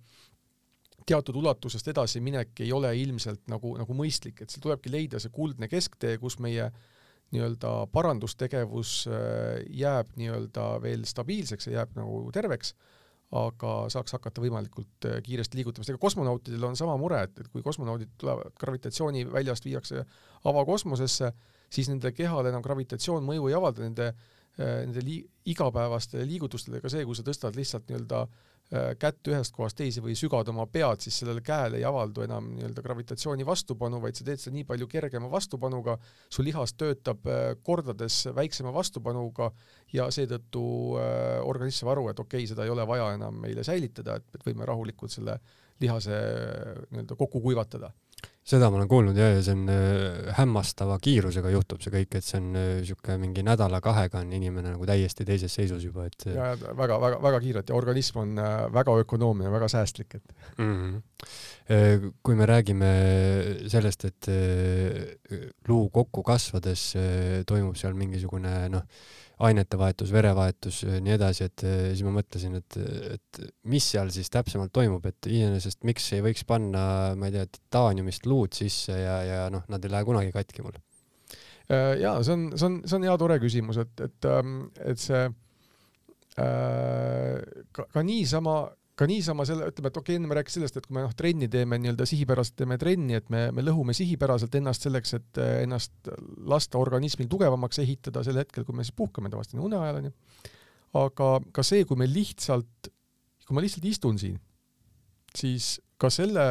teatud 1.08 1.36
ulatusest 1.42 1.88
edasiminek 1.92 2.62
ei 2.64 2.72
ole 2.72 2.92
ilmselt 3.02 3.48
nagu, 3.52 3.74
nagu 3.80 3.96
mõistlik, 3.98 4.42
et 4.42 4.54
seal 4.54 4.64
tulebki 4.64 4.92
leida 4.94 5.20
see 5.20 5.34
kuldne 5.34 5.68
kesktee, 5.68 6.18
kus 6.22 6.38
meie 6.40 6.70
nii-öelda 7.32 7.72
parandustegevus 7.92 8.94
äh, 9.10 9.62
jääb 9.82 10.16
nii-öelda 10.20 10.66
veel 10.84 11.06
stabiilseks 11.08 11.70
ja 11.70 11.82
jääb 11.82 11.96
nagu 12.00 12.24
terveks 12.36 12.76
aga 13.32 13.74
saaks 13.94 14.18
hakata 14.18 14.44
võimalikult 14.44 15.08
äh, 15.08 15.22
kiiresti 15.24 15.60
liigutama, 15.60 15.86
sest 15.86 15.96
ega 15.96 16.02
kosmonautidel 16.04 16.68
on 16.68 16.76
sama 16.80 16.98
mure, 17.00 17.22
et, 17.24 17.38
et 17.40 17.48
kui 17.54 17.64
kosmonaudid 17.64 18.12
tulevad 18.20 18.58
gravitatsiooniväljast 18.60 19.68
viiakse 19.70 20.04
avakosmosesse, 20.52 21.32
siis 21.72 21.90
nende 21.92 22.12
kehale 22.12 22.52
enam 22.52 22.64
gravitatsioon 22.66 23.24
mõju 23.24 23.48
ei 23.48 23.56
avalda, 23.56 23.86
nende, 23.86 24.10
äh, 24.60 24.82
nende 24.84 25.06
li-, 25.08 25.24
igapäevaste 25.54 26.26
liigutustele, 26.28 26.84
ka 26.84 26.92
see, 26.92 27.06
kui 27.08 27.16
sa 27.16 27.24
tõstad 27.28 27.56
lihtsalt 27.56 27.88
nii-öelda 27.88 28.26
Äh, 28.26 28.51
kätt 28.72 29.28
ühest 29.28 29.52
kohast 29.52 29.76
teise 29.76 30.00
või 30.04 30.14
sügad 30.16 30.48
oma 30.48 30.64
pead, 30.72 31.02
siis 31.04 31.18
sellele 31.20 31.42
käele 31.44 31.82
ei 31.82 31.84
avaldu 31.88 32.24
enam 32.24 32.46
nii-öelda 32.56 32.84
gravitatsiooni 32.86 33.44
vastupanu, 33.48 34.00
vaid 34.04 34.16
sa 34.16 34.24
teed 34.28 34.40
seda 34.40 34.56
nii 34.56 34.64
palju 34.70 34.88
kergema 34.92 35.28
vastupanuga, 35.32 35.98
su 36.32 36.46
lihas 36.46 36.76
töötab 36.80 37.28
äh, 37.28 37.42
kordades 37.64 38.22
väiksema 38.36 38.72
vastupanuga 38.76 39.50
ja 39.92 40.08
seetõttu 40.14 40.64
äh, 41.02 41.42
organism 41.44 41.84
saab 41.84 41.98
aru, 41.98 42.08
et 42.14 42.24
okei 42.24 42.46
okay,, 42.46 42.52
seda 42.54 42.64
ei 42.64 42.72
ole 42.72 42.88
vaja 42.88 43.12
enam 43.18 43.42
meile 43.44 43.66
säilitada, 43.68 44.16
et, 44.22 44.30
et 44.38 44.48
võime 44.48 44.68
rahulikult 44.68 45.12
selle 45.12 45.40
lihase 45.82 46.22
nii-öelda 46.92 47.18
kokku 47.20 47.42
kuivatada. 47.42 47.92
Seda 48.52 48.70
ma 48.72 48.80
olen 48.80 48.90
kuulnud 48.92 49.18
ja, 49.18 49.30
ja 49.36 49.44
see 49.46 49.56
on 49.56 49.70
äh, 49.72 50.32
hämmastava 50.38 50.98
kiirusega 51.04 51.52
juhtub 51.54 51.82
see 51.84 51.94
kõik, 51.94 52.18
et 52.20 52.26
see 52.26 52.40
on 52.42 52.50
niisugune 52.56 53.16
äh, 53.16 53.22
mingi 53.22 53.46
nädala-kahega 53.48 54.22
on 54.22 54.34
inimene 54.36 54.74
nagu 54.74 54.88
täiesti 54.90 55.26
teises 55.28 55.56
seisus 55.56 55.86
juba, 55.88 56.08
et 56.10 56.28
ja 56.32 56.52
väga-väga-väga 56.58 57.42
kiirelt 57.46 57.72
ja 57.72 57.78
organism 57.78 58.22
on 58.26 58.36
äh, 58.42 58.66
väga 58.74 58.98
ökonoomne, 59.06 59.52
väga 59.54 59.72
säästlik, 59.72 60.20
et 60.20 60.36
mm. 60.58 60.76
-hmm. 60.82 62.12
kui 62.24 62.36
me 62.36 62.46
räägime 62.46 62.92
sellest, 63.72 64.06
et 64.06 64.28
luu 65.68 65.90
kokku 65.90 66.24
kasvades 66.24 66.94
toimub 67.48 67.78
seal 67.80 67.94
mingisugune 67.96 68.56
noh, 68.74 68.84
ainetevahetus, 69.48 70.12
verevahetus, 70.14 70.82
nii 71.02 71.14
edasi, 71.16 71.48
et 71.50 71.64
siis 71.64 72.04
ma 72.06 72.12
mõtlesin, 72.20 72.54
et, 72.60 72.78
et 73.16 73.42
mis 73.72 73.86
seal 73.94 74.12
siis 74.14 74.30
täpsemalt 74.34 74.74
toimub, 74.76 75.06
et 75.10 75.30
iseenesest 75.30 75.80
miks 75.88 76.06
ei 76.16 76.22
võiks 76.26 76.44
panna, 76.48 76.84
ma 77.18 77.30
ei 77.30 77.36
tea, 77.36 77.46
titaaniumist 77.58 78.24
luud 78.30 78.52
sisse 78.58 78.96
ja, 79.00 79.18
ja 79.26 79.40
noh, 79.54 79.64
nad 79.72 79.82
ei 79.86 79.94
lähe 79.94 80.08
kunagi 80.08 80.32
katki 80.36 80.66
mul. 80.66 80.78
Äh, 81.72 81.94
ja 82.02 82.18
see 82.26 82.36
on, 82.36 82.44
see 82.56 82.68
on, 82.68 82.74
see 82.86 82.98
on 83.00 83.08
hea 83.08 83.16
tore 83.22 83.38
küsimus, 83.42 83.78
et, 83.82 83.96
et, 84.04 84.22
ähm, 84.30 84.52
et 84.84 85.00
see 85.02 85.24
äh, 85.26 85.34
ka, 87.72 87.82
ka 87.94 88.00
niisama 88.06 88.56
ka 89.02 89.08
niisama 89.10 89.46
selle, 89.50 89.66
ütleme, 89.72 89.90
et 89.90 89.98
okei 89.98 90.14
okay,, 90.14 90.20
enne 90.20 90.30
ma 90.30 90.38
rääkisin 90.38 90.62
sellest, 90.62 90.78
et 90.78 90.88
kui 90.88 90.96
me 90.98 91.04
noh, 91.06 91.14
trenni 91.18 91.50
teeme 91.52 91.80
nii-öelda 91.82 92.06
sihipäraselt 92.10 92.58
teeme 92.62 92.78
trenni, 92.82 93.18
et 93.18 93.30
me, 93.34 93.48
me 93.56 93.66
lõhume 93.66 93.96
sihipäraselt 93.98 94.56
ennast 94.60 94.86
selleks, 94.86 95.16
et 95.18 95.42
eh, 95.42 95.54
ennast 95.66 96.12
lasta 96.52 96.78
organismil 96.82 97.30
tugevamaks 97.32 97.82
ehitada 97.82 98.24
sel 98.26 98.38
hetkel, 98.42 98.66
kui 98.68 98.78
me 98.78 98.86
siis 98.86 98.96
puhkame 98.98 99.32
tavaliselt 99.34 99.62
une 99.62 99.80
ajal 99.80 100.02
onju. 100.04 100.14
aga 101.02 101.30
ka 101.56 101.64
see, 101.66 101.86
kui 101.88 101.98
me 101.98 102.08
lihtsalt, 102.12 102.92
kui 103.48 103.58
ma 103.58 103.64
lihtsalt 103.64 103.88
istun 103.90 104.20
siin, 104.22 104.36
siis 105.36 105.78
ka 105.98 106.12
selle 106.14 106.46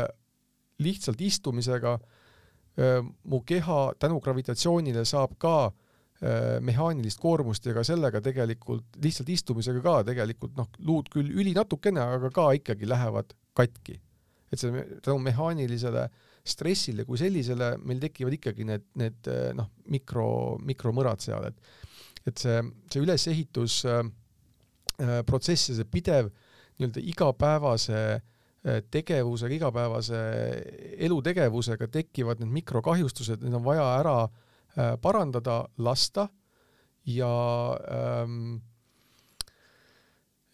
lihtsalt 0.81 1.21
istumisega 1.23 1.99
eh, 2.01 2.99
mu 3.05 3.45
keha 3.47 3.83
tänu 4.01 4.19
gravitatsioonile 4.25 5.07
saab 5.07 5.39
ka 5.39 5.57
Äh, 5.71 5.80
mehaanilist 6.21 7.21
koormust 7.21 7.65
ja 7.65 7.73
ka 7.73 7.85
sellega 7.87 8.21
tegelikult 8.21 8.99
lihtsalt 9.01 9.31
istumisega 9.33 9.81
ka 9.81 9.95
tegelikult 10.11 10.53
noh, 10.59 10.69
luud 10.85 11.09
küll 11.13 11.31
üli 11.33 11.55
natukene, 11.57 12.03
aga 12.19 12.29
ka 12.35 12.51
ikkagi 12.59 12.89
lähevad 12.89 13.33
katki. 13.57 14.01
et 14.51 14.59
see 14.59 14.83
tänu 15.01 15.21
mehaanilisele 15.23 16.09
stressile 16.45 17.05
kui 17.07 17.17
sellisele 17.21 17.77
meil 17.87 18.01
tekivad 18.03 18.35
ikkagi 18.35 18.67
need, 18.67 18.85
need 18.99 19.31
äh, 19.31 19.53
noh, 19.57 19.71
mikro, 19.89 20.59
mikromõrad 20.67 21.23
seal, 21.23 21.47
et 21.49 22.29
et 22.29 22.37
see, 22.37 22.59
see 22.93 23.01
ülesehitus 23.01 23.79
äh, 23.89 24.03
äh, 25.01 25.23
ja 25.25 25.57
see 25.57 25.89
pidev 25.89 26.29
nii-öelda 26.81 27.01
igapäevase 27.13 28.03
tegevusega, 28.93 29.55
igapäevase 29.57 30.19
elutegevusega 31.07 31.87
tekivad 31.89 32.43
need 32.43 32.53
mikrokahjustused, 32.59 33.41
need 33.41 33.57
on 33.57 33.65
vaja 33.65 33.87
ära 34.03 34.17
äh, 34.27 34.33
Äh, 34.33 34.49
parandada, 35.03 35.63
lasta 35.79 36.29
ja 37.09 37.33
ähm, 37.91 38.61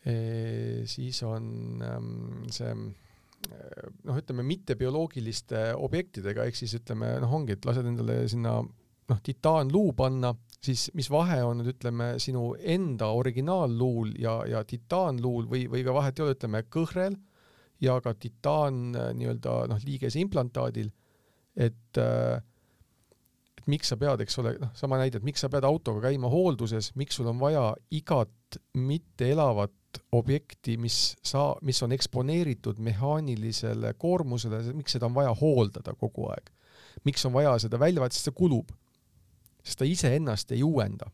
e, 0.06 0.86
siis 0.86 1.22
on 1.26 1.82
ähm, 1.82 2.46
see 2.54 2.70
äh, 2.70 3.90
noh, 4.06 4.18
ütleme 4.20 4.46
mittebioloogiliste 4.46 5.68
objektidega, 5.76 6.46
ehk 6.46 6.58
siis 6.58 6.76
ütleme 6.78 7.16
noh, 7.22 7.38
ongi, 7.40 7.56
et 7.56 7.68
lased 7.68 7.86
endale 7.86 8.22
sinna 8.30 8.60
noh, 8.62 9.22
titaanluu 9.22 9.92
panna, 9.98 10.32
siis 10.62 10.88
mis 10.98 11.10
vahe 11.12 11.42
on 11.46 11.60
nüüd 11.60 11.74
ütleme 11.74 12.14
sinu 12.22 12.50
enda 12.58 13.12
originaalluul 13.14 14.16
ja, 14.22 14.40
ja 14.50 14.62
titaanluul 14.66 15.46
või, 15.50 15.66
või 15.70 15.84
ka 15.86 15.94
vahet 15.94 16.18
ei 16.18 16.26
ole, 16.26 16.36
ütleme 16.38 16.62
kõhrel 16.70 17.18
ja 17.82 17.98
ka 18.02 18.14
titaan 18.18 18.84
äh, 18.96 19.10
nii-öelda 19.18 19.64
noh, 19.70 19.82
liigese 19.84 20.22
implantaadil, 20.22 20.92
et 21.56 22.00
äh, 22.00 22.38
et 23.66 23.72
miks 23.74 23.90
sa 23.90 23.96
pead, 23.98 24.20
eks 24.22 24.38
ole, 24.38 24.52
noh, 24.62 24.70
sama 24.78 24.98
näide, 25.00 25.18
et 25.18 25.26
miks 25.26 25.42
sa 25.42 25.50
pead 25.50 25.64
autoga 25.66 26.04
käima 26.06 26.30
hoolduses, 26.30 26.92
miks 26.94 27.18
sul 27.18 27.26
on 27.26 27.40
vaja 27.40 27.72
igat 27.90 28.60
mitteelavat 28.78 30.00
objekti, 30.14 30.76
mis 30.78 31.16
sa, 31.24 31.48
mis 31.66 31.82
on 31.82 31.94
eksponeeritud 31.96 32.78
mehaanilisele 32.78 33.94
koormusele, 33.98 34.60
miks 34.76 34.94
seda 34.94 35.08
on 35.08 35.16
vaja 35.16 35.34
hooldada 35.34 35.96
kogu 35.98 36.28
aeg? 36.30 36.52
miks 37.04 37.26
on 37.28 37.34
vaja 37.34 37.58
seda 37.60 37.78
välja 37.78 38.00
vahetada, 38.00 38.16
sest 38.16 38.30
see 38.30 38.34
kulub. 38.36 38.70
sest 39.66 39.78
ta 39.78 39.84
iseennast 39.84 40.52
ei 40.52 40.62
uuenda. 40.62 41.10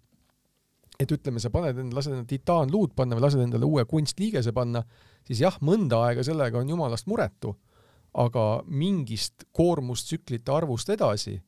et 1.00 1.10
ütleme, 1.10 1.40
sa 1.40 1.50
paned 1.50 1.78
endale, 1.78 1.96
lased 1.98 2.12
endale 2.12 2.28
titaanluud 2.30 2.92
panna 2.94 3.16
või 3.16 3.24
lased 3.24 3.40
endale 3.40 3.66
uue 3.66 3.84
kunstliigese 3.88 4.52
panna, 4.52 4.84
siis 5.26 5.40
jah, 5.40 5.56
mõnda 5.60 5.98
aega 6.06 6.22
sellega 6.22 6.60
on 6.60 6.68
jumalast 6.68 7.08
muretu, 7.10 7.56
aga 8.14 8.62
mingist 8.68 9.48
koormustsüklite 9.56 10.52
arvust 10.52 10.92
edasi 10.92 11.40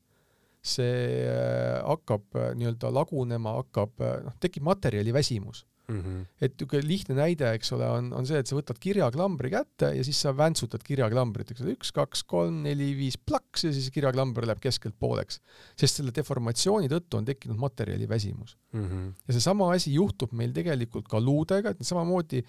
see 0.64 1.28
äh, 1.28 1.82
hakkab 1.84 2.40
äh, 2.40 2.50
nii-öelda 2.56 2.90
lagunema, 2.92 3.58
hakkab, 3.60 4.00
äh, 4.00 4.18
noh, 4.24 4.34
tekib 4.40 4.64
materjaliväsimus 4.64 5.66
mm. 5.88 5.98
-hmm. 6.00 6.22
et 6.40 6.54
niisugune 6.54 6.88
lihtne 6.88 7.16
näide, 7.18 7.50
eks 7.58 7.72
ole, 7.76 7.88
on, 7.98 8.08
on 8.16 8.26
see, 8.26 8.40
et 8.40 8.48
sa 8.48 8.56
võtad 8.56 8.80
kirjaklambri 8.80 9.52
kätte 9.52 9.92
ja 9.98 10.06
siis 10.06 10.22
sa 10.24 10.32
väntsutad 10.36 10.80
kirjaklambrit, 10.86 11.52
eks 11.52 11.64
ole, 11.64 11.76
üks, 11.76 11.92
kaks, 11.92 12.24
kolm, 12.30 12.62
neli, 12.64 12.94
viis, 12.96 13.18
plaks 13.20 13.66
ja 13.68 13.74
siis 13.76 13.90
kirjaklamber 13.92 14.48
läheb 14.48 14.62
keskelt 14.64 14.96
pooleks. 14.98 15.42
sest 15.76 16.00
selle 16.00 16.14
deformatsiooni 16.16 16.88
tõttu 16.88 17.20
on 17.20 17.28
tekkinud 17.28 17.60
materjaliväsimus 17.60 18.56
mm. 18.72 18.84
-hmm. 18.88 19.10
ja 19.28 19.36
seesama 19.36 19.72
asi 19.76 19.92
juhtub 19.94 20.32
meil 20.32 20.56
tegelikult 20.56 21.08
ka 21.08 21.20
luudega, 21.20 21.74
et 21.74 21.84
samamoodi 21.84 22.40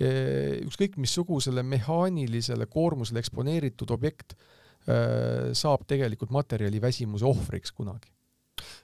ükskõik 0.00 0.96
missugusele 0.96 1.62
mehaanilisele 1.62 2.66
koormusele 2.66 3.20
eksponeeritud 3.20 3.90
objekt 3.94 4.34
saab 5.56 5.84
tegelikult 5.88 6.32
materjaliväsimuse 6.34 7.26
ohvriks 7.28 7.72
kunagi 7.76 8.10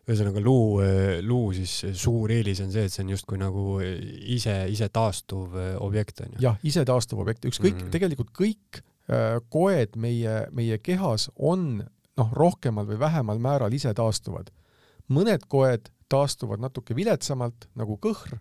ühesõnaga 0.06 0.40
luu, 0.42 0.80
luu 1.26 1.50
siis 1.56 1.72
suur 1.98 2.32
eelis 2.32 2.60
on 2.64 2.70
see, 2.74 2.86
et 2.86 2.94
see 2.94 3.02
on 3.04 3.12
justkui 3.14 3.40
nagu 3.40 3.64
ise, 3.82 4.54
ise 4.72 4.88
taastuv 4.92 5.56
äh, 5.58 5.72
objekt 5.82 6.22
on 6.24 6.36
ju? 6.36 6.42
jah, 6.46 6.60
ise 6.66 6.84
taastuv 6.88 7.22
objekt, 7.24 7.48
ükskõik 7.50 7.80
mm, 7.80 7.90
tegelikult 7.94 8.30
kõik 8.36 8.80
äh, 8.80 9.38
koed 9.52 9.98
meie, 10.00 10.38
meie 10.56 10.78
kehas 10.82 11.28
on 11.36 11.82
noh, 11.82 12.32
rohkemal 12.38 12.88
või 12.88 13.00
vähemal 13.02 13.42
määral 13.42 13.74
ise 13.76 13.92
taastuvad. 13.96 14.52
mõned 15.12 15.46
koed 15.48 15.90
taastuvad 16.10 16.62
natuke 16.62 16.94
viletsamalt 16.96 17.68
nagu 17.74 17.98
kõhr 18.02 18.38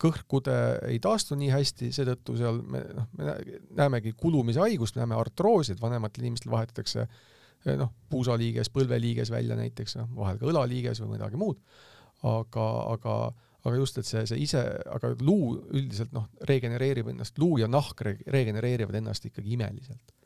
kõhkude 0.00 0.54
ei 0.88 0.98
taastu 1.02 1.36
nii 1.38 1.50
hästi, 1.52 1.90
seetõttu 1.94 2.36
seal 2.38 2.62
me 2.62 2.80
noh, 2.96 3.08
me 3.18 3.34
näemegi 3.76 4.14
kulumise 4.18 4.62
haigust, 4.62 4.96
me 4.96 5.04
näeme 5.04 5.18
artroosi, 5.20 5.74
et 5.74 5.82
vanematel 5.82 6.24
inimestel 6.24 6.52
vahetatakse 6.54 7.04
eh, 7.04 7.76
noh, 7.76 7.92
puusaliiges, 8.12 8.72
põlveliiges 8.74 9.32
välja 9.32 9.58
näiteks, 9.58 9.98
noh, 10.00 10.10
vahel 10.16 10.40
ka 10.40 10.48
õlaliiges 10.50 11.02
või 11.04 11.16
midagi 11.16 11.40
muud, 11.40 11.60
aga, 12.26 12.66
aga 12.96 13.16
aga 13.64 13.76
just, 13.76 13.98
et 14.00 14.08
see, 14.08 14.24
see 14.28 14.40
ise, 14.46 14.62
aga 14.90 15.12
luu 15.20 15.56
üldiselt 15.70 16.14
noh, 16.16 16.30
regenereerib 16.48 17.12
ennast, 17.12 17.38
luu 17.38 17.58
ja 17.60 17.68
nahk 17.70 18.00
regenereerivad 18.04 19.00
ennast 19.02 19.28
ikkagi 19.28 19.56
imeliselt 19.58 20.16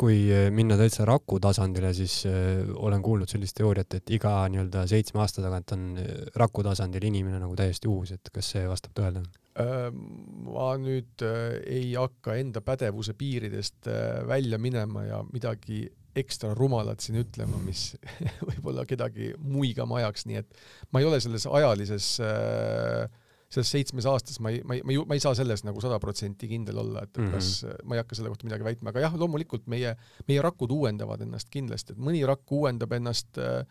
kui 0.00 0.24
eh, 0.32 0.48
minna 0.50 0.76
täitsa 0.78 1.06
raku 1.06 1.38
tasandile, 1.42 1.92
siis 1.94 2.24
äh, 2.26 2.64
olen 2.74 3.02
kuulnud 3.02 3.30
sellist 3.30 3.56
teooriat, 3.60 3.98
et 4.00 4.12
iga 4.16 4.32
nii-öelda 4.50 4.84
seitsme 4.90 5.22
aasta 5.22 5.44
tagant 5.44 5.74
on 5.76 5.86
eh, 6.02 6.12
raku 6.40 6.64
tasandil 6.66 7.06
inimene 7.10 7.38
nagu 7.42 7.54
täiesti 7.58 7.90
uus, 7.90 8.14
et 8.16 8.32
kas 8.34 8.54
see 8.56 8.68
vastab 8.70 8.96
tõele? 8.98 9.24
ma 9.54 10.72
nüüd 10.82 11.22
ei 11.70 11.92
hakka 11.94 12.34
enda 12.40 12.58
pädevuse 12.66 13.12
piiridest 13.14 13.86
välja 14.26 14.58
minema 14.58 15.04
ja 15.06 15.20
midagi 15.28 15.84
ekstra 16.14 16.52
rumalat 16.54 17.02
siin 17.02 17.18
ütlema, 17.24 17.58
mis 17.64 17.92
võib-olla 18.48 18.86
kedagi 18.88 19.32
muigama 19.42 20.00
ajaks, 20.02 20.26
nii 20.30 20.40
et 20.42 20.64
ma 20.94 21.02
ei 21.02 21.08
ole 21.08 21.20
selles 21.22 21.46
ajalises 21.50 22.14
äh, 22.22 23.08
selles 23.54 23.70
seitsmes 23.70 24.06
aastas 24.10 24.40
ma 24.42 24.50
ei, 24.52 24.62
ma 24.66 24.76
ei, 24.76 24.82
ma 24.86 24.94
ei, 24.94 25.00
ma 25.08 25.16
ei 25.16 25.22
saa 25.22 25.34
selles 25.38 25.64
nagu 25.66 25.82
sada 25.82 26.00
protsenti 26.02 26.48
kindel 26.50 26.80
olla, 26.82 27.04
et 27.06 27.16
mm 27.16 27.26
-hmm. 27.26 27.34
kas, 27.34 27.84
ma 27.84 27.96
ei 27.96 28.02
hakka 28.02 28.18
selle 28.18 28.32
kohta 28.32 28.48
midagi 28.48 28.66
väitma, 28.66 28.90
aga 28.90 29.06
jah, 29.06 29.16
loomulikult 29.20 29.68
meie, 29.70 29.94
meie 30.28 30.42
rakud 30.42 30.72
uuendavad 30.74 31.22
ennast 31.26 31.50
kindlasti, 31.54 31.94
et 31.94 32.02
mõni 32.02 32.24
rakk 32.26 32.50
uuendab 32.58 32.92
ennast 32.98 33.38
äh, 33.38 33.62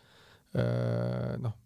äh 0.56 1.38
noh, 1.44 1.58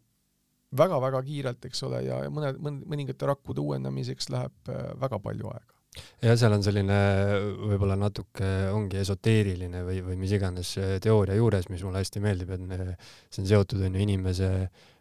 väga-väga 0.78 1.22
kiirelt, 1.24 1.66
eks 1.66 1.84
ole, 1.88 2.04
ja, 2.04 2.22
mõned, 2.30 2.60
mõningate 2.60 3.30
rakkude 3.30 3.62
uuendamiseks 3.64 4.30
läheb 4.34 4.72
äh, 4.74 4.94
väga 5.00 5.20
palju 5.20 5.54
aega 5.54 5.77
ja 6.24 6.36
seal 6.40 6.58
on 6.58 6.66
selline 6.66 7.00
võib-olla 7.72 7.98
natuke 8.00 8.52
ongi 8.74 9.02
esoteeriline 9.02 9.84
või, 9.88 10.02
või 10.06 10.20
mis 10.26 10.36
iganes 10.38 10.76
teooria 11.04 11.38
juures, 11.40 11.70
mis 11.74 11.86
mulle 11.86 12.04
hästi 12.04 12.24
meeldib, 12.24 12.54
et 12.54 13.10
see 13.30 13.44
on 13.44 13.52
seotud 13.56 13.88
onju 13.88 14.06
inimese 14.08 14.52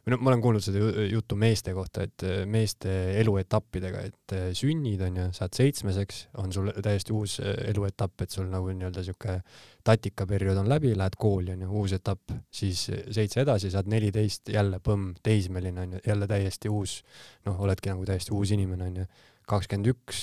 või 0.07 0.15
noh, 0.15 0.21
ma 0.23 0.31
olen 0.31 0.43
kuulnud 0.43 0.63
seda 0.63 1.07
juttu 1.11 1.35
meeste 1.39 1.73
kohta, 1.75 2.05
et 2.07 2.23
äh, 2.23 2.45
meeste 2.47 2.91
eluetappidega, 3.19 4.05
et 4.07 4.35
äh, 4.37 4.45
sünnid 4.55 5.01
onju, 5.03 5.25
saad 5.35 5.57
seitsmeseks, 5.59 6.21
on 6.39 6.55
sul 6.55 6.71
täiesti 6.79 7.15
uus 7.15 7.41
äh, 7.43 7.57
eluetapp, 7.73 8.23
et 8.23 8.31
sul 8.31 8.47
nagu 8.53 8.71
nii-öelda 8.71 9.03
siuke 9.03 9.41
tatikaperiood 9.87 10.61
on 10.63 10.71
läbi, 10.71 10.95
lähed 10.99 11.19
kooli 11.19 11.57
onju, 11.57 11.73
uus 11.83 11.97
etapp, 11.99 12.37
siis 12.55 12.85
seitse 12.87 13.43
edasi, 13.43 13.73
saad 13.75 13.91
neliteist, 13.91 14.55
jälle 14.55 14.79
põmm, 14.79 15.11
teismeline 15.27 15.89
onju, 15.89 16.05
jälle 16.07 16.31
täiesti 16.31 16.71
uus, 16.71 17.01
noh, 17.51 17.59
oledki 17.67 17.91
nagu 17.91 18.07
täiesti 18.07 18.35
uus 18.35 18.55
inimene 18.55 18.87
onju, 18.93 19.09
kakskümmend 19.47 19.95
üks 19.95 20.23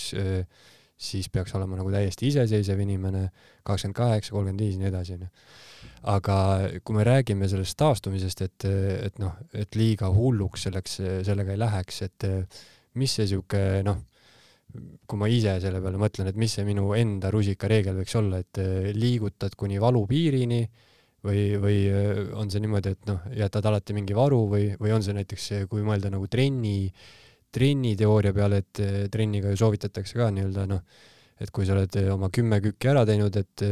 siis 1.03 1.29
peaks 1.33 1.53
olema 1.57 1.77
nagu 1.77 1.91
täiesti 1.91 2.29
iseseisev 2.29 2.79
inimene, 2.83 3.27
kakskümmend 3.67 3.97
kaheksa, 3.97 4.33
kolmkümmend 4.35 4.63
viis 4.63 4.77
ja 4.77 4.83
nii 4.83 4.89
edasi, 4.91 5.17
onju. 5.17 5.29
aga 6.13 6.37
kui 6.85 6.97
me 6.97 7.05
räägime 7.07 7.49
sellest 7.51 7.77
taastumisest, 7.79 8.45
et, 8.45 8.67
et 9.09 9.19
noh, 9.21 9.35
et 9.57 9.75
liiga 9.79 10.11
hulluks 10.13 10.67
selleks, 10.67 10.99
sellega 11.27 11.55
ei 11.55 11.61
läheks, 11.61 12.01
et 12.07 12.27
mis 12.99 13.15
see 13.19 13.27
sihuke 13.33 13.81
noh, 13.85 13.99
kui 15.09 15.19
ma 15.21 15.29
ise 15.29 15.57
selle 15.61 15.81
peale 15.83 15.99
mõtlen, 16.01 16.29
et 16.31 16.39
mis 16.39 16.55
see 16.55 16.65
minu 16.67 16.93
enda 16.97 17.29
rusikareegel 17.33 17.99
võiks 17.99 18.15
olla, 18.19 18.39
et 18.41 18.61
liigutad 18.97 19.57
kuni 19.59 19.81
valupiirini 19.81 20.61
või, 21.25 21.43
või 21.61 21.77
on 22.39 22.49
see 22.51 22.63
niimoodi, 22.63 22.95
et 22.95 23.09
noh, 23.09 23.27
jätad 23.37 23.67
alati 23.69 23.95
mingi 23.97 24.15
varu 24.17 24.45
või, 24.51 24.71
või 24.79 24.95
on 24.95 25.05
see 25.05 25.15
näiteks, 25.17 25.51
kui 25.71 25.85
mõelda 25.85 26.11
nagu 26.13 26.29
trenni, 26.31 26.87
trenniteooria 27.53 28.33
peale, 28.35 28.61
et 28.63 29.09
trenniga 29.13 29.51
ju 29.53 29.59
soovitatakse 29.63 30.17
ka 30.19 30.29
nii-öelda 30.33 30.67
noh, 30.69 30.81
et 31.43 31.51
kui 31.53 31.67
sa 31.67 31.75
oled 31.75 31.97
oma 32.13 32.29
kümme 32.33 32.59
kükki 32.63 32.91
ära 32.91 33.03
teinud, 33.09 33.35
et 33.37 33.63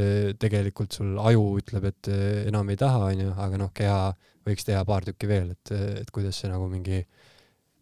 tegelikult 0.41 0.97
sul 0.97 1.17
aju 1.21 1.45
ütleb, 1.61 1.87
et 1.91 2.11
enam 2.49 2.69
ei 2.73 2.79
taha, 2.79 3.05
onju, 3.11 3.33
aga 3.45 3.59
noh, 3.61 3.71
keha 3.75 3.99
võiks 4.47 4.65
teha 4.67 4.81
paar 4.87 5.05
tükki 5.07 5.29
veel, 5.29 5.53
et, 5.55 5.73
et 6.01 6.09
kuidas 6.13 6.41
see 6.41 6.49
nagu 6.51 6.67
mingi 6.71 7.03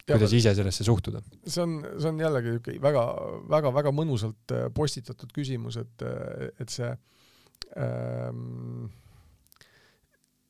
kuidas 0.10 0.34
ise 0.36 0.54
sellesse 0.58 0.86
suhtuda? 0.86 1.22
see 1.46 1.64
on, 1.64 1.76
see 1.98 2.10
on 2.10 2.22
jällegi 2.22 2.56
niisugune 2.56 2.84
väga, 2.84 3.04
väga, 3.52 3.74
väga 3.76 3.94
mõnusalt 3.96 4.56
postitatud 4.76 5.32
küsimus, 5.36 5.80
et, 5.82 6.06
et 6.60 6.74
see 6.74 6.90
ähm, 7.78 8.90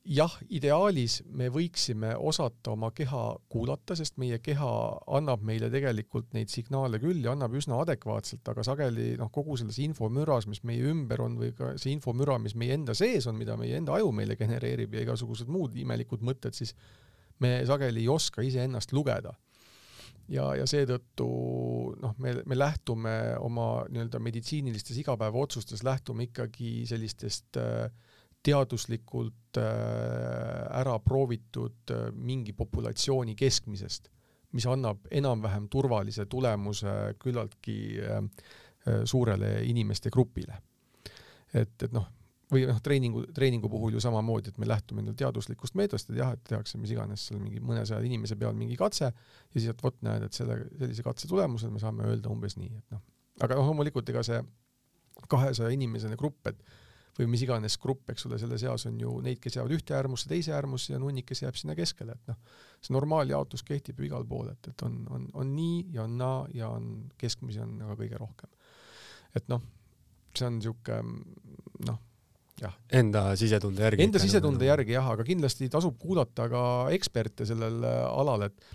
jah, 0.10 0.34
ideaalis 0.50 1.20
me 1.38 1.50
võiksime 1.54 2.16
osata 2.18 2.74
oma 2.74 2.90
keha 2.96 3.24
kuulata, 3.52 3.96
sest 3.98 4.18
meie 4.22 4.40
keha 4.44 4.70
annab 5.18 5.44
meile 5.46 5.70
tegelikult 5.72 6.32
neid 6.34 6.50
signaale 6.52 7.00
küll 7.02 7.22
ja 7.26 7.36
annab 7.36 7.54
üsna 7.60 7.78
adekvaatselt, 7.84 8.48
aga 8.50 8.66
sageli 8.66 9.12
noh, 9.20 9.30
kogu 9.34 9.58
selles 9.60 9.78
infomüras, 9.84 10.50
mis 10.50 10.64
meie 10.68 10.88
ümber 10.90 11.22
on 11.26 11.38
või 11.40 11.54
ka 11.58 11.76
see 11.78 11.94
infomüra, 11.94 12.40
mis 12.42 12.58
meie 12.58 12.74
enda 12.78 12.98
sees 12.98 13.30
on, 13.30 13.38
mida 13.40 13.58
meie 13.60 13.78
enda 13.78 13.96
aju 14.00 14.10
meile 14.16 14.38
genereerib 14.40 14.98
ja 14.98 15.06
igasugused 15.06 15.52
muud 15.52 15.78
imelikud 15.78 16.26
mõtted, 16.26 16.58
siis 16.58 16.74
me 17.44 17.60
sageli 17.70 18.04
ei 18.04 18.10
oska 18.12 18.44
iseennast 18.46 18.94
lugeda. 18.98 19.36
Ja, 20.30 20.52
ja 20.54 20.66
seetõttu 20.70 21.26
noh, 22.02 22.14
me, 22.22 22.36
me 22.46 22.58
lähtume 22.58 23.14
oma 23.42 23.86
nii-öelda 23.90 24.20
meditsiinilistes 24.22 25.00
igapäevaotsustes, 25.02 25.82
lähtume 25.86 26.28
ikkagi 26.28 26.84
sellistest 26.90 27.58
äh, 27.58 27.90
teaduslikult 28.46 29.60
äh, 29.60 30.80
ära 30.80 30.96
proovitud 31.04 31.94
äh, 31.94 32.08
mingi 32.14 32.54
populatsiooni 32.58 33.36
keskmisest, 33.40 34.10
mis 34.56 34.66
annab 34.70 35.06
enam-vähem 35.12 35.68
turvalise 35.70 36.26
tulemuse 36.26 37.16
küllaltki 37.22 37.76
suurele 39.06 39.60
inimeste 39.70 40.10
grupile. 40.10 40.56
et, 41.54 41.84
et 41.84 41.92
noh, 41.94 42.08
või 42.50 42.66
noh, 42.66 42.80
treeningu, 42.84 43.24
treeningu 43.36 43.70
puhul 43.70 43.96
ju 43.96 44.02
samamoodi, 44.04 44.52
et 44.52 44.58
me 44.62 44.68
lähtume 44.70 45.04
endal 45.04 45.18
teaduslikust 45.18 45.78
meetodist, 45.78 46.10
et 46.10 46.20
jah, 46.20 46.34
et 46.34 46.42
tehakse 46.50 46.80
mis 46.82 46.94
iganes 46.94 47.28
seal 47.30 47.42
mingi 47.42 47.62
mõnesaja 47.62 48.02
inimese 48.06 48.38
peal 48.40 48.58
mingi 48.58 48.78
katse 48.80 49.06
ja 49.06 49.14
siis, 49.54 49.70
et 49.70 49.84
vot 49.84 49.98
näed, 50.06 50.26
et 50.26 50.38
selle, 50.38 50.58
sellise 50.80 51.06
katse 51.06 51.30
tulemusel 51.30 51.74
me 51.74 51.82
saame 51.82 52.08
öelda 52.10 52.32
umbes 52.34 52.58
nii, 52.58 52.72
et 52.82 52.96
noh. 52.96 53.04
aga 53.46 53.60
noh, 53.60 53.70
loomulikult 53.70 54.10
ega 54.10 54.26
see 54.26 54.42
kahesaja 55.30 55.70
inimesene 55.76 56.18
grupp, 56.18 56.50
et 56.50 56.64
või 57.20 57.28
mis 57.34 57.44
iganes 57.44 57.76
grupp, 57.82 58.08
eks 58.14 58.26
ole, 58.30 58.40
selle 58.40 58.58
seas 58.62 58.86
on 58.88 59.00
ju 59.02 59.18
neid, 59.24 59.42
kes 59.44 59.58
jäävad 59.58 59.76
ühte 59.76 59.96
äärmusse, 59.98 60.30
teise 60.32 60.54
äärmusse 60.56 60.94
ja 60.94 61.00
nunnik, 61.02 61.28
kes 61.30 61.44
jääb 61.44 61.58
sinna 61.60 61.76
keskele, 61.78 62.16
et 62.16 62.32
noh, 62.32 62.38
see 62.80 62.96
normaaljaotus 62.96 63.66
kehtib 63.68 64.00
ju 64.00 64.08
igal 64.08 64.28
pool, 64.30 64.52
et, 64.54 64.72
et 64.72 64.86
on, 64.88 65.02
on, 65.16 65.26
on 65.42 65.56
nii 65.56 65.82
ja 65.96 66.06
on 66.06 66.16
naa 66.22 66.44
ja 66.56 66.70
on 66.72 67.10
keskmisi 67.20 67.62
on 67.64 67.76
aga 67.86 67.98
kõige 68.00 68.22
rohkem. 68.22 68.52
et 69.36 69.52
noh, 69.52 69.66
see 70.36 70.48
on 70.48 70.62
niisugune 70.62 71.90
noh 71.90 72.06
Enda 72.92 73.22
sisetunde 73.40 73.86
järgi. 73.86 74.04
Enda 74.04 74.20
sisetunde 74.20 74.66
järgi 74.68 74.92
jah, 74.92 75.06
aga 75.14 75.24
kindlasti 75.24 75.70
tasub 75.72 75.96
kuulata 75.96 76.50
ka 76.52 76.64
eksperte 76.92 77.46
sellel 77.48 77.86
äh, 77.88 78.02
alal, 78.12 78.50
et 78.50 78.66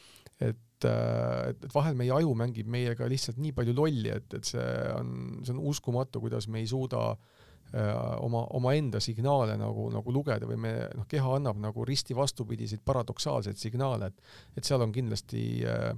et, 0.40 0.86
äh, 0.88 1.50
et, 1.50 1.66
et 1.68 1.74
vahel 1.74 1.92
meie 1.98 2.12
aju 2.16 2.32
mängib 2.38 2.70
meiega 2.72 3.04
lihtsalt 3.12 3.36
nii 3.44 3.52
palju 3.52 3.74
lolli, 3.76 4.08
et, 4.08 4.24
et 4.38 4.48
see 4.48 4.64
on, 4.96 5.10
see 5.44 5.52
on 5.52 5.60
uskumatu, 5.68 6.22
kuidas 6.24 6.48
me 6.48 6.62
ei 6.64 6.70
suuda 6.70 7.10
äh, 7.12 7.33
oma, 7.74 8.44
omaenda 8.54 9.00
signaale 9.02 9.56
nagu, 9.58 9.88
nagu 9.92 10.14
lugeda 10.14 10.48
või 10.48 10.58
me, 10.62 10.74
noh, 10.94 11.06
keha 11.10 11.38
annab 11.38 11.60
nagu 11.62 11.86
risti 11.86 12.16
vastupidiseid 12.16 12.84
paradoksaalseid 12.86 13.58
signaale, 13.60 14.10
et 14.12 14.60
et 14.60 14.68
seal 14.68 14.84
on 14.84 14.92
kindlasti 14.94 15.46
äh, 15.66 15.88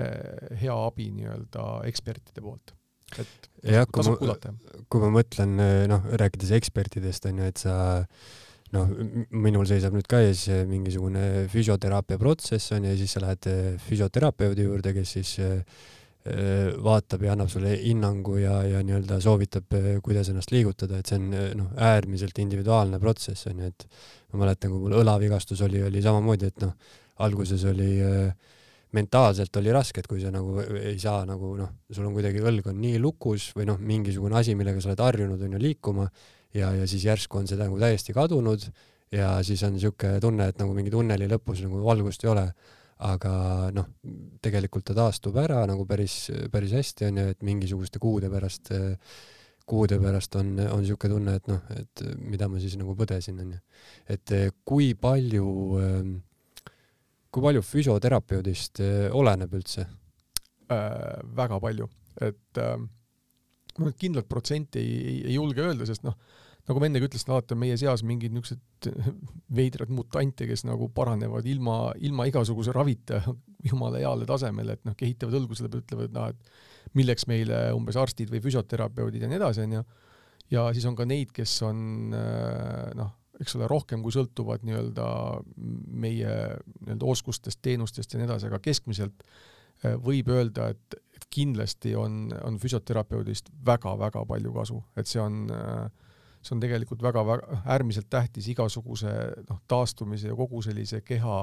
äh, 0.00 0.60
hea 0.62 0.76
abi 0.86 1.10
nii-öelda 1.18 1.66
ekspertide 1.90 2.44
poolt. 2.44 2.74
Et 3.20 3.50
jah, 3.68 3.84
kui 3.84 4.06
ma, 4.08 4.36
kui 4.88 5.02
ma 5.02 5.10
mõtlen 5.18 5.58
noh, 5.90 6.06
rääkides 6.16 6.54
ekspertidest 6.56 7.28
on 7.28 7.42
ju, 7.42 7.48
et 7.52 7.60
sa 7.60 7.74
noh, 8.72 8.94
minul 9.36 9.68
seisab 9.68 9.92
nüüd 9.92 10.08
ka 10.08 10.22
ees 10.24 10.46
mingisugune 10.70 11.44
füsioteraapia 11.52 12.16
protsess 12.20 12.72
on 12.72 12.86
ju 12.88 12.94
ja 12.94 13.00
siis 13.02 13.12
sa 13.12 13.20
lähed 13.20 13.50
füsioterapeudi 13.84 14.64
juurde, 14.64 14.94
kes 14.96 15.12
siis 15.18 15.34
vaatab 16.22 17.24
ja 17.26 17.32
annab 17.32 17.48
sulle 17.50 17.72
hinnangu 17.80 18.36
ja, 18.38 18.60
ja 18.62 18.82
nii-öelda 18.86 19.16
soovitab, 19.24 19.74
kuidas 20.06 20.28
ennast 20.30 20.52
liigutada, 20.54 21.00
et 21.00 21.10
see 21.10 21.18
on 21.18 21.32
noh, 21.58 21.72
äärmiselt 21.74 22.38
individuaalne 22.38 23.00
protsess 23.02 23.48
on 23.50 23.64
ju, 23.64 23.70
et 23.72 23.86
ma 24.30 24.44
mäletan, 24.44 24.70
kui 24.70 24.84
mul 24.84 25.00
õlavigastus 25.00 25.64
oli, 25.66 25.82
oli 25.82 26.02
samamoodi, 26.04 26.52
et 26.52 26.62
noh, 26.62 26.76
alguses 27.26 27.64
oli 27.66 27.90
äh, 28.06 28.52
mentaalselt 28.92 29.56
oli 29.56 29.72
raske, 29.72 30.02
et 30.02 30.08
kui 30.08 30.20
sa 30.20 30.30
nagu 30.32 30.60
ei 30.60 30.98
saa 31.00 31.24
nagu 31.28 31.54
noh, 31.56 31.72
sul 31.92 32.06
on 32.08 32.14
kuidagi 32.16 32.42
õlg 32.44 32.68
on 32.72 32.80
nii 32.82 33.00
lukus 33.00 33.50
või 33.56 33.66
noh, 33.70 33.80
mingisugune 33.80 34.36
asi, 34.38 34.54
millega 34.58 34.82
sa 34.84 34.92
oled 34.92 35.04
harjunud, 35.04 35.40
on 35.40 35.56
ju, 35.56 35.60
liikuma 35.62 36.06
ja, 36.54 36.72
ja 36.76 36.88
siis 36.88 37.06
järsku 37.08 37.40
on 37.40 37.48
see 37.48 37.60
nagu 37.60 37.78
täiesti 37.80 38.14
kadunud 38.16 38.66
ja 39.12 39.34
siis 39.44 39.62
on 39.64 39.76
niisugune 39.76 40.20
tunne, 40.20 40.50
et 40.52 40.60
nagu 40.60 40.76
mingi 40.76 40.92
tunneli 40.92 41.28
lõpus 41.30 41.64
nagu 41.64 41.80
valgust 41.84 42.24
ei 42.24 42.32
ole. 42.32 42.46
Aga 43.02 43.34
noh, 43.74 43.88
tegelikult 44.44 44.86
ta 44.88 44.96
taastub 44.96 45.36
ära 45.42 45.62
nagu 45.66 45.86
päris, 45.88 46.26
päris 46.52 46.74
hästi, 46.78 47.08
on 47.10 47.22
ju, 47.22 47.28
et 47.34 47.46
mingisuguste 47.46 47.98
kuude 48.02 48.30
pärast, 48.30 48.70
kuude 49.66 49.98
pärast 50.02 50.36
on, 50.38 50.52
on 50.68 50.82
niisugune 50.84 51.16
tunne, 51.16 51.38
et 51.40 51.48
noh, 51.50 51.64
et 51.74 52.04
mida 52.22 52.46
ma 52.50 52.62
siis 52.62 52.76
nagu 52.78 52.94
põdesin, 52.98 53.40
on 53.42 53.56
ju. 53.56 53.62
et 54.14 54.36
kui 54.68 54.92
palju 54.98 55.48
äh, 55.80 56.12
kui 57.32 57.44
palju 57.46 57.64
füsioterapeudist 57.64 58.82
eh, 58.84 59.08
oleneb 59.16 59.54
üldse 59.56 59.86
äh,? 59.86 61.20
väga 61.36 61.58
palju, 61.62 61.88
et 62.20 62.60
äh, 62.60 62.76
ma 63.78 63.88
nüüd 63.88 63.98
kindlat 64.00 64.28
protsenti 64.28 64.82
ei, 64.82 65.20
ei 65.24 65.36
julge 65.38 65.64
öelda, 65.64 65.88
sest 65.88 66.04
noh, 66.04 66.18
nagu 66.68 66.78
ma 66.78 66.88
ennegi 66.88 67.08
ütlesin, 67.08 67.32
alati 67.34 67.56
on 67.56 67.60
meie 67.62 67.76
seas 67.80 68.04
mingid 68.06 68.34
niisugused 68.34 68.90
veidrad 69.58 69.90
mutante, 69.94 70.46
kes 70.48 70.66
nagu 70.68 70.88
paranevad 70.94 71.46
ilma, 71.50 71.78
ilma 72.04 72.28
igasuguse 72.30 72.74
ravita 72.74 73.22
jumala 73.70 74.02
heale 74.02 74.28
tasemele, 74.28 74.78
et 74.78 74.86
noh, 74.88 74.96
kehitavad 74.98 75.40
õlgu 75.40 75.58
selle 75.58 75.72
peale, 75.72 75.86
ütlevad, 75.86 76.14
noh, 76.14 76.30
et 76.32 76.96
milleks 76.98 77.26
meile 77.30 77.64
umbes 77.76 77.98
arstid 77.98 78.30
või 78.32 78.42
füsioterapeudid 78.44 79.24
ja 79.24 79.30
nii 79.30 79.40
edasi, 79.40 79.66
onju. 79.66 79.82
ja 80.52 80.68
siis 80.76 80.86
on 80.90 80.98
ka 80.98 81.06
neid, 81.08 81.32
kes 81.34 81.56
on 81.66 82.14
äh, 82.16 82.92
noh, 82.98 83.14
eks 83.42 83.56
ole, 83.58 83.68
rohkem 83.70 84.02
kui 84.04 84.14
sõltuvad 84.14 84.62
nii-öelda 84.66 85.06
meie 85.56 86.34
nii-öelda 86.84 87.08
oskustest, 87.14 87.62
teenustest 87.64 88.12
ja 88.12 88.20
nii 88.20 88.28
edasi, 88.28 88.50
aga 88.50 88.60
keskmiselt 88.62 89.24
äh, 89.24 89.96
võib 90.02 90.30
öelda, 90.32 90.70
et, 90.74 90.98
et 91.16 91.26
kindlasti 91.32 91.96
on, 91.98 92.28
on 92.44 92.60
füsioterapeudist 92.62 93.50
väga-väga 93.66 94.24
palju 94.28 94.54
kasu, 94.54 94.78
et 94.98 95.10
see 95.10 95.22
on, 95.22 95.44
äh, 95.54 95.86
see 96.42 96.56
on 96.56 96.62
tegelikult 96.62 97.02
väga-väga 97.02 97.62
äärmiselt 97.70 98.08
tähtis 98.10 98.48
igasuguse 98.50 99.12
noh, 99.48 99.60
taastumise 99.70 100.32
ja 100.32 100.36
kogu 100.36 100.62
sellise 100.62 101.00
keha 101.06 101.36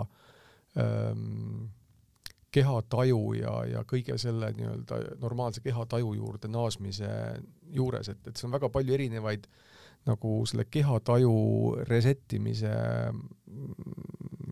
ähm, 0.80 1.70
kehataju 2.52 3.34
ja, 3.38 3.54
ja 3.70 3.84
kõige 3.88 4.18
selle 4.22 4.52
nii-öelda 4.58 5.00
normaalse 5.22 5.62
kehataju 5.62 6.14
juurde 6.18 6.50
naasmise 6.52 7.10
juures, 7.76 8.10
et, 8.10 8.22
et 8.28 8.38
see 8.38 8.48
on 8.50 8.56
väga 8.56 8.72
palju 8.74 8.96
erinevaid 8.98 9.46
nagu 10.10 10.40
selle 10.50 10.66
kehataju 10.72 11.34
reset 11.90 12.34
imise, 12.38 12.72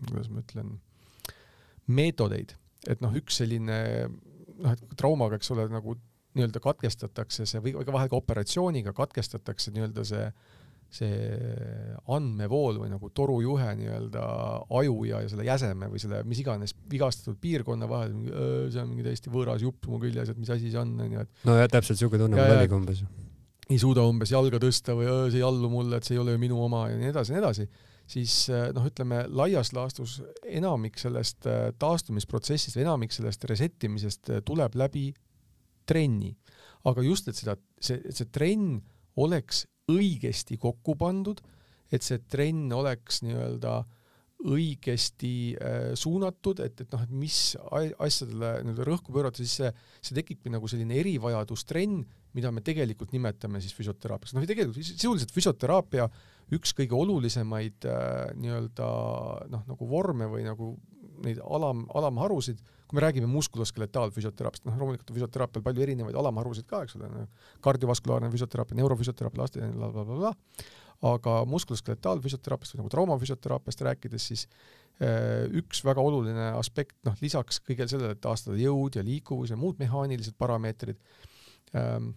kuidas 0.06 0.28
ma 0.30 0.42
ütlen, 0.44 0.74
meetodeid, 1.88 2.52
et 2.86 3.00
noh, 3.02 3.14
üks 3.16 3.40
selline 3.40 3.78
noh, 4.08 4.74
et 4.74 4.84
traumaga, 5.00 5.38
eks 5.38 5.50
ole, 5.54 5.66
nagu 5.72 5.96
nii-öelda 6.38 6.62
katkestatakse 6.64 7.46
see 7.48 7.64
või 7.64 7.74
vahel 7.76 8.08
ka 8.12 8.16
operatsiooniga 8.18 8.94
katkestatakse 8.96 9.74
nii-öelda 9.74 10.06
see 10.08 10.30
see 10.88 11.36
andmevool 12.08 12.78
või 12.80 12.88
nagu 12.88 13.10
torujuhe 13.12 13.74
nii-öelda 13.76 14.22
aju 14.78 15.02
ja, 15.04 15.20
ja 15.20 15.28
selle 15.28 15.44
jäseme 15.44 15.90
või 15.92 16.00
selle 16.00 16.22
mis 16.24 16.40
iganes 16.40 16.72
vigastatud 16.88 17.36
piirkonna 17.42 17.84
vahel, 17.90 18.14
see 18.72 18.80
on 18.80 18.94
mingi 18.94 19.04
täiesti 19.04 19.28
võõras 19.34 19.60
jupp 19.60 19.84
mu 19.92 20.00
küljes, 20.00 20.32
et 20.32 20.40
mis 20.40 20.48
asi 20.54 20.72
see 20.72 20.80
on, 20.80 20.96
onju, 21.04 21.26
et 21.26 21.44
no 21.50 21.58
jah, 21.60 21.68
täpselt 21.74 21.98
niisugune 21.98 22.24
tunne 22.24 22.40
mul 22.40 22.56
oligi 22.56 22.78
umbes 22.78 23.04
ei 23.68 23.78
suuda 23.80 24.04
umbes 24.08 24.32
jalga 24.32 24.60
tõsta 24.62 24.96
või 24.96 25.08
see 25.28 25.42
ei 25.42 25.46
allu 25.46 25.68
mulle, 25.72 25.98
et 25.98 26.08
see 26.08 26.16
ei 26.16 26.22
ole 26.22 26.34
ju 26.34 26.40
minu 26.40 26.58
oma 26.64 26.86
ja 26.88 26.96
nii 26.96 27.10
edasi 27.12 27.34
ja 27.34 27.36
nii 27.36 27.44
edasi, 27.44 27.68
siis 28.08 28.34
eh, 28.52 28.68
noh, 28.76 28.86
ütleme 28.88 29.24
laias 29.28 29.74
laastus 29.76 30.18
enamik 30.46 30.98
sellest 31.00 31.48
eh, 31.48 31.70
taastumisprotsessist 31.80 32.80
enamik 32.80 33.12
sellest 33.14 33.44
reset 33.50 33.88
imisest 33.88 34.32
eh, 34.32 34.42
tuleb 34.46 34.78
läbi 34.80 35.10
trenni. 35.88 36.34
aga 36.88 37.02
just, 37.02 37.28
et 37.28 37.36
seda, 37.36 37.56
see, 37.82 37.98
see 38.14 38.28
trenn 38.32 38.78
oleks 39.18 39.64
õigesti 39.90 40.58
kokku 40.60 40.94
pandud, 41.00 41.40
et 41.92 42.04
see 42.04 42.20
trenn 42.30 42.70
oleks 42.76 43.22
nii-öelda 43.24 43.80
õigesti 44.46 45.32
äh, 45.58 45.88
suunatud, 45.98 46.60
et, 46.62 46.84
et 46.84 46.92
noh, 46.94 47.02
et 47.02 47.14
mis 47.24 47.38
asjadele 47.58 48.52
nii-öelda 48.62 48.86
rõhku 48.86 49.14
pöörata, 49.14 49.42
siis 49.42 49.56
see, 49.58 49.72
see 49.98 50.18
tekibki 50.20 50.52
nagu 50.54 50.70
selline 50.70 50.94
erivajadustrenn, 51.00 52.04
mida 52.38 52.52
me 52.54 52.62
tegelikult 52.62 53.10
nimetame 53.16 53.58
siis 53.64 53.74
füsioteraapiaks. 53.74 54.36
noh, 54.36 54.46
tegelikult 54.46 54.78
sisuliselt 54.78 55.34
füsioteraapia 55.34 56.06
üks 56.54 56.72
kõige 56.76 56.94
olulisemaid 56.96 57.88
äh, 57.90 58.30
nii-öelda 58.38 58.92
noh, 59.50 59.66
nagu 59.72 59.90
vorme 59.90 60.30
või 60.30 60.46
nagu 60.46 60.76
neid 61.24 61.40
alam, 61.44 61.84
alamharusid, 61.98 62.60
kui 62.88 62.96
me 62.96 63.04
räägime 63.04 63.28
muskuloskeletaalfüsioteraapiast, 63.30 64.66
noh 64.68 64.76
loomulikult 64.80 65.10
on 65.12 65.18
füsioteraapial 65.18 65.64
palju 65.64 65.84
erinevaid 65.84 66.18
alamharusid 66.18 66.68
ka, 66.68 66.82
eks 66.86 66.96
ole, 66.98 67.26
kardiovaskulaarne 67.64 68.30
füsioteraapia, 68.32 68.78
neurofüsioteraapia, 68.80 69.42
laste 69.42 69.70
blablabla, 69.74 70.32
aga 71.08 71.34
muskuloskeletaalfüsioteraapiast 71.52 72.74
või 72.74 72.82
nagu 72.82 72.92
traumafüsioteraapiast 72.94 73.84
rääkides, 73.88 74.28
siis 74.32 74.46
äh, 74.48 75.44
üks 75.60 75.82
väga 75.86 76.04
oluline 76.04 76.52
aspekt, 76.58 76.96
noh 77.06 77.18
lisaks 77.22 77.60
kõigele 77.66 77.90
sellele, 77.90 78.16
et 78.16 78.24
taastada 78.24 78.56
jõud 78.60 78.98
ja 78.98 79.04
liikuvus 79.06 79.52
ja 79.52 79.60
muud 79.60 79.78
mehaanilised 79.82 80.38
parameetrid, 80.40 80.98
ähm, 81.76 82.14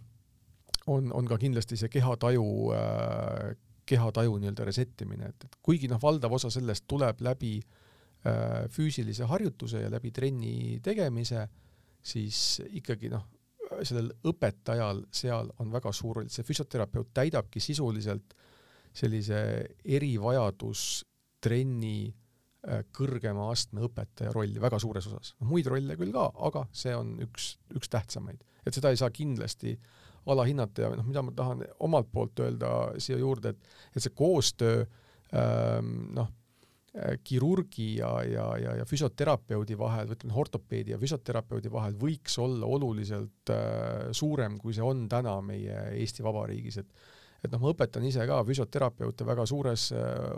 on, 0.90 1.12
on 1.14 1.28
ka 1.30 1.38
kindlasti 1.38 1.78
see 1.78 1.92
kehataju 1.92 2.48
äh, 2.78 3.52
kehataju 3.86 4.38
nii-öelda 4.38 4.64
resettimine, 4.64 5.30
et, 5.32 5.46
et 5.46 5.56
kuigi 5.62 5.88
noh, 5.90 5.98
valdav 6.02 6.32
osa 6.32 6.48
sellest 6.54 6.86
tuleb 6.90 7.20
läbi 7.26 7.56
äh, 7.58 7.81
füüsilise 8.70 9.24
harjutuse 9.26 9.80
ja 9.82 9.90
läbi 9.90 10.12
trenni 10.14 10.78
tegemise, 10.82 11.48
siis 12.02 12.62
ikkagi 12.78 13.08
noh, 13.10 13.24
sellel 13.82 14.12
õpetajal 14.30 15.04
seal 15.10 15.50
on 15.62 15.72
väga 15.72 15.92
suur 15.96 16.16
roll, 16.20 16.28
see 16.30 16.44
füsioterapeut 16.46 17.08
täidabki 17.14 17.60
sisuliselt 17.62 18.34
sellise 18.94 19.68
erivajadustrenni 19.82 21.98
äh, 22.06 22.12
kõrgema 22.94 23.50
astme 23.50 23.80
õpetaja 23.88 24.32
rolli 24.36 24.60
väga 24.62 24.78
suures 24.82 25.06
osas. 25.10 25.34
muid 25.40 25.66
rolle 25.66 25.96
küll 25.98 26.12
ka, 26.14 26.30
aga 26.46 26.66
see 26.70 26.94
on 26.94 27.18
üks, 27.26 27.58
üks 27.74 27.88
tähtsamaid. 27.90 28.44
et 28.66 28.74
seda 28.74 28.90
ei 28.92 28.96
saa 29.00 29.10
kindlasti 29.10 29.70
äh, 29.74 29.80
alahinnata 30.26 30.82
ja 30.82 30.90
noh, 30.94 31.06
mida 31.06 31.22
ma 31.24 31.34
tahan 31.36 31.64
omalt 31.82 32.10
poolt 32.12 32.42
öelda 32.44 32.70
siia 33.02 33.18
juurde, 33.18 33.54
et, 33.54 33.72
et 33.96 34.04
see 34.04 34.14
koostöö 34.16 34.82
ähm, 34.82 36.12
noh, 36.16 36.28
äh, 36.28 36.38
kirurgi 37.24 37.86
ja, 37.96 38.10
ja, 38.28 38.46
ja, 38.60 38.74
ja 38.82 38.84
füsioterapeudi 38.84 39.78
vahel, 39.80 40.10
ütleme, 40.12 40.34
ortopeedi 40.36 40.92
ja 40.92 40.98
füsioterapeudi 41.00 41.70
vahel 41.72 41.96
võiks 41.96 42.36
olla 42.42 42.68
oluliselt 42.68 43.52
äh, 43.54 44.10
suurem, 44.12 44.58
kui 44.60 44.76
see 44.76 44.84
on 44.84 45.06
täna 45.08 45.38
meie 45.44 45.86
Eesti 45.96 46.24
Vabariigis, 46.26 46.82
et 46.84 46.92
et 47.42 47.50
noh, 47.50 47.58
ma 47.58 47.72
õpetan 47.72 48.04
ise 48.06 48.22
ka 48.28 48.36
füsioterapeute 48.46 49.24
väga 49.26 49.46
suures 49.50 49.88
äh,, 49.96 50.28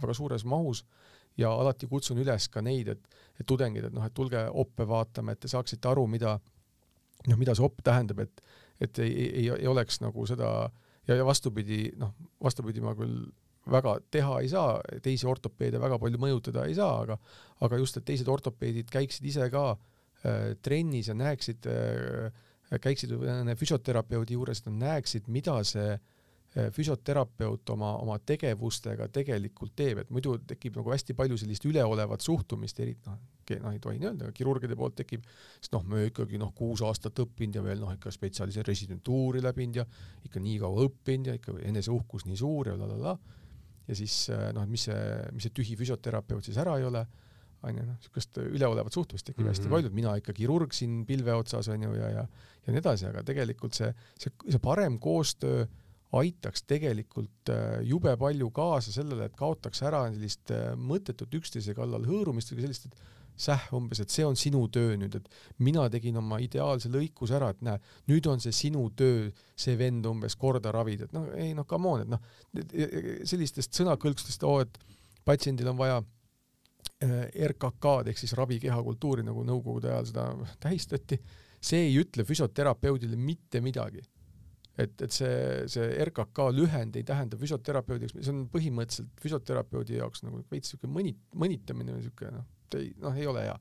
väga 0.00 0.16
suures 0.16 0.44
mahus 0.48 0.80
ja 1.38 1.52
alati 1.52 1.86
kutsun 1.86 2.18
üles 2.24 2.48
ka 2.50 2.62
neid, 2.64 2.88
et, 2.96 3.20
et 3.38 3.46
tudengid, 3.46 3.86
et 3.86 3.94
noh, 3.94 4.02
et 4.06 4.14
tulge 4.16 4.40
oppe 4.48 4.86
vaatama, 4.88 5.36
et 5.36 5.44
te 5.44 5.52
saaksite 5.52 5.92
aru, 5.92 6.06
mida 6.10 6.38
noh, 7.28 7.38
mida 7.38 7.54
see 7.54 7.66
opp 7.68 7.84
tähendab, 7.84 8.24
et 8.24 8.42
et 8.80 8.98
ei, 9.04 9.12
ei, 9.28 9.48
ei 9.52 9.68
oleks 9.68 10.00
nagu 10.00 10.24
seda 10.24 10.48
ja, 11.04 11.14
ja 11.14 11.24
vastupidi, 11.28 11.90
noh, 12.00 12.14
vastupidi 12.40 12.80
ma 12.80 12.94
küll 12.96 13.26
väga 13.70 13.98
teha 14.10 14.40
ei 14.40 14.48
saa, 14.48 14.78
teisi 15.04 15.28
ortopeede 15.28 15.80
väga 15.82 15.98
palju 16.00 16.20
mõjutada 16.20 16.66
ei 16.68 16.76
saa, 16.78 17.02
aga 17.04 17.18
aga 17.60 17.80
just, 17.82 17.98
et 17.98 18.06
teised 18.08 18.28
ortopeedid 18.28 18.88
käiksid 18.90 19.26
ise 19.28 19.50
ka 19.52 19.64
äh, 19.74 20.54
trennis 20.62 21.10
ja 21.10 21.16
näeksid 21.18 21.68
äh,, 21.68 22.32
käiksid 22.80 23.12
füsioterapeudi 23.58 24.38
juures, 24.38 24.62
et 24.62 24.70
nad 24.70 24.78
näeksid, 24.86 25.28
mida 25.28 25.58
see 25.66 25.92
äh, 25.92 26.00
Äh, 26.58 26.72
füsioterapeut 26.74 27.70
oma, 27.70 27.92
oma 28.02 28.16
tegevustega 28.26 29.06
tegelikult 29.14 29.70
teeb, 29.78 30.00
et 30.02 30.08
muidu 30.10 30.32
tekib 30.50 30.80
nagu 30.80 30.90
hästi 30.90 31.14
palju 31.14 31.36
sellist 31.38 31.62
üleolevat 31.68 32.24
suhtumist, 32.26 32.80
eriti 32.82 33.06
noh, 33.06 33.20
noh 33.62 33.70
ei 33.70 33.78
tohi 33.78 34.00
nii 34.00 34.08
öelda, 34.08 34.26
aga 34.26 34.34
kirurgide 34.34 34.74
poolt 34.74 34.96
tekib, 34.98 35.28
sest 35.60 35.76
noh, 35.76 35.84
me 35.86 36.08
ikkagi 36.08 36.40
noh, 36.42 36.50
kuus 36.58 36.82
aastat 36.82 37.22
õppinud 37.22 37.60
ja 37.60 37.62
veel 37.62 37.78
noh, 37.84 37.92
ikka 37.94 38.10
spetsialise 38.10 38.64
residentuuri 38.66 39.44
läbinud 39.44 39.78
ja 39.78 39.84
ikka 40.26 40.42
nii 40.42 40.56
kaua 40.64 40.88
õppinud 40.88 41.30
ja 41.30 41.36
ikka 41.38 41.54
eneseuhkus 41.70 42.26
nii 42.26 42.40
suur 42.42 42.72
ja 42.72 42.74
la 42.80 42.90
la 42.90 42.98
la. 43.04 43.14
Ja 43.88 43.96
siis 43.96 44.22
äh, 44.34 44.50
noh, 44.56 44.66
et 44.66 44.72
mis 44.72 44.86
see, 44.88 45.00
mis 45.32 45.48
see 45.48 45.56
tühi 45.56 45.76
füsioterapeut 45.80 46.46
siis 46.46 46.60
ära 46.60 46.76
ei 46.78 46.86
ole, 46.88 47.04
onju, 47.66 47.84
noh, 47.84 47.98
niisugust 47.98 48.40
üleolevat 48.40 48.94
suhtumist 48.96 49.26
tekib 49.26 49.42
mm 49.42 49.48
-hmm. 49.48 49.56
hästi 49.56 49.72
palju, 49.74 49.90
et 49.90 49.98
mina 49.98 50.14
ikka 50.16 50.32
kirurg 50.36 50.72
siin 50.72 51.04
pilve 51.06 51.34
otsas 51.34 51.68
onju 51.68 51.94
ja, 51.98 52.10
ja 52.20 52.26
ja 52.66 52.72
nii 52.72 52.80
edasi, 52.82 53.06
aga 53.08 53.22
tegelikult 53.26 53.76
see, 53.76 53.92
see, 54.20 54.32
see 54.48 54.60
parem 54.62 54.98
koostöö 55.02 55.64
aitaks 56.20 56.64
tegelikult 56.66 57.52
äh, 57.52 57.80
jube 57.86 58.12
palju 58.18 58.50
kaasa 58.54 58.92
sellele, 58.94 59.28
et 59.28 59.36
kaotaks 59.38 59.82
ära 59.86 60.04
sellist 60.10 60.50
äh, 60.54 60.72
mõttetut 60.74 61.34
üksteise 61.38 61.74
kallal 61.76 62.06
hõõrumist 62.08 62.50
või 62.54 62.66
sellist, 62.66 62.88
et 62.90 63.19
säh 63.40 63.66
umbes, 63.76 64.02
et 64.02 64.12
see 64.12 64.26
on 64.26 64.36
sinu 64.38 64.66
töö 64.72 64.96
nüüd, 65.00 65.16
et 65.16 65.28
mina 65.64 65.86
tegin 65.92 66.18
oma 66.20 66.40
ideaalse 66.42 66.90
lõikuse 66.92 67.36
ära, 67.38 67.50
et 67.54 67.64
näe, 67.64 67.80
nüüd 68.10 68.28
on 68.30 68.42
see 68.42 68.54
sinu 68.56 68.84
töö, 68.96 69.30
see 69.58 69.78
vend 69.80 70.06
umbes 70.10 70.36
korda 70.40 70.72
ravida, 70.74 71.08
et 71.08 71.16
noh, 71.16 71.28
ei 71.36 71.54
noh, 71.56 71.66
come 71.68 71.94
on, 71.94 72.04
et 72.04 72.12
noh, 72.12 72.22
sellistest 73.28 73.80
sõnakõlksudest, 73.80 74.44
oo, 74.48 74.60
et 74.66 74.78
patsiendil 75.26 75.72
on 75.72 75.80
vaja 75.80 75.98
äh, 76.00 77.26
RKK-d 77.50 78.12
ehk 78.12 78.20
siis 78.20 78.36
ravikehakultuuri, 78.38 79.24
nagu 79.26 79.44
nõukogude 79.48 79.92
ajal 79.92 80.10
seda 80.12 80.28
tähistati, 80.60 81.20
see 81.60 81.86
ei 81.88 81.98
ütle 82.00 82.24
füsioterapeudile 82.28 83.16
mitte 83.20 83.60
midagi 83.64 84.04
et, 84.78 84.94
et 85.02 85.12
see, 85.14 85.34
see 85.70 85.88
RKK 86.04 86.50
lühend 86.54 86.96
ei 86.98 87.04
tähenda 87.06 87.38
füsioterapeudiks, 87.40 88.14
see 88.18 88.32
on 88.34 88.46
põhimõtteliselt 88.52 89.22
füsioterapeudi 89.22 89.98
jaoks 89.98 90.24
nagu 90.26 90.42
veits 90.52 90.74
siuke 90.74 90.90
mõni, 90.90 91.14
mõnitamine 91.38 91.96
või 91.96 92.06
siuke 92.06 92.30
noh, 92.34 92.46
ei, 92.78 92.92
noh, 93.02 93.18
ei 93.18 93.28
ole 93.30 93.44
hea. 93.48 93.58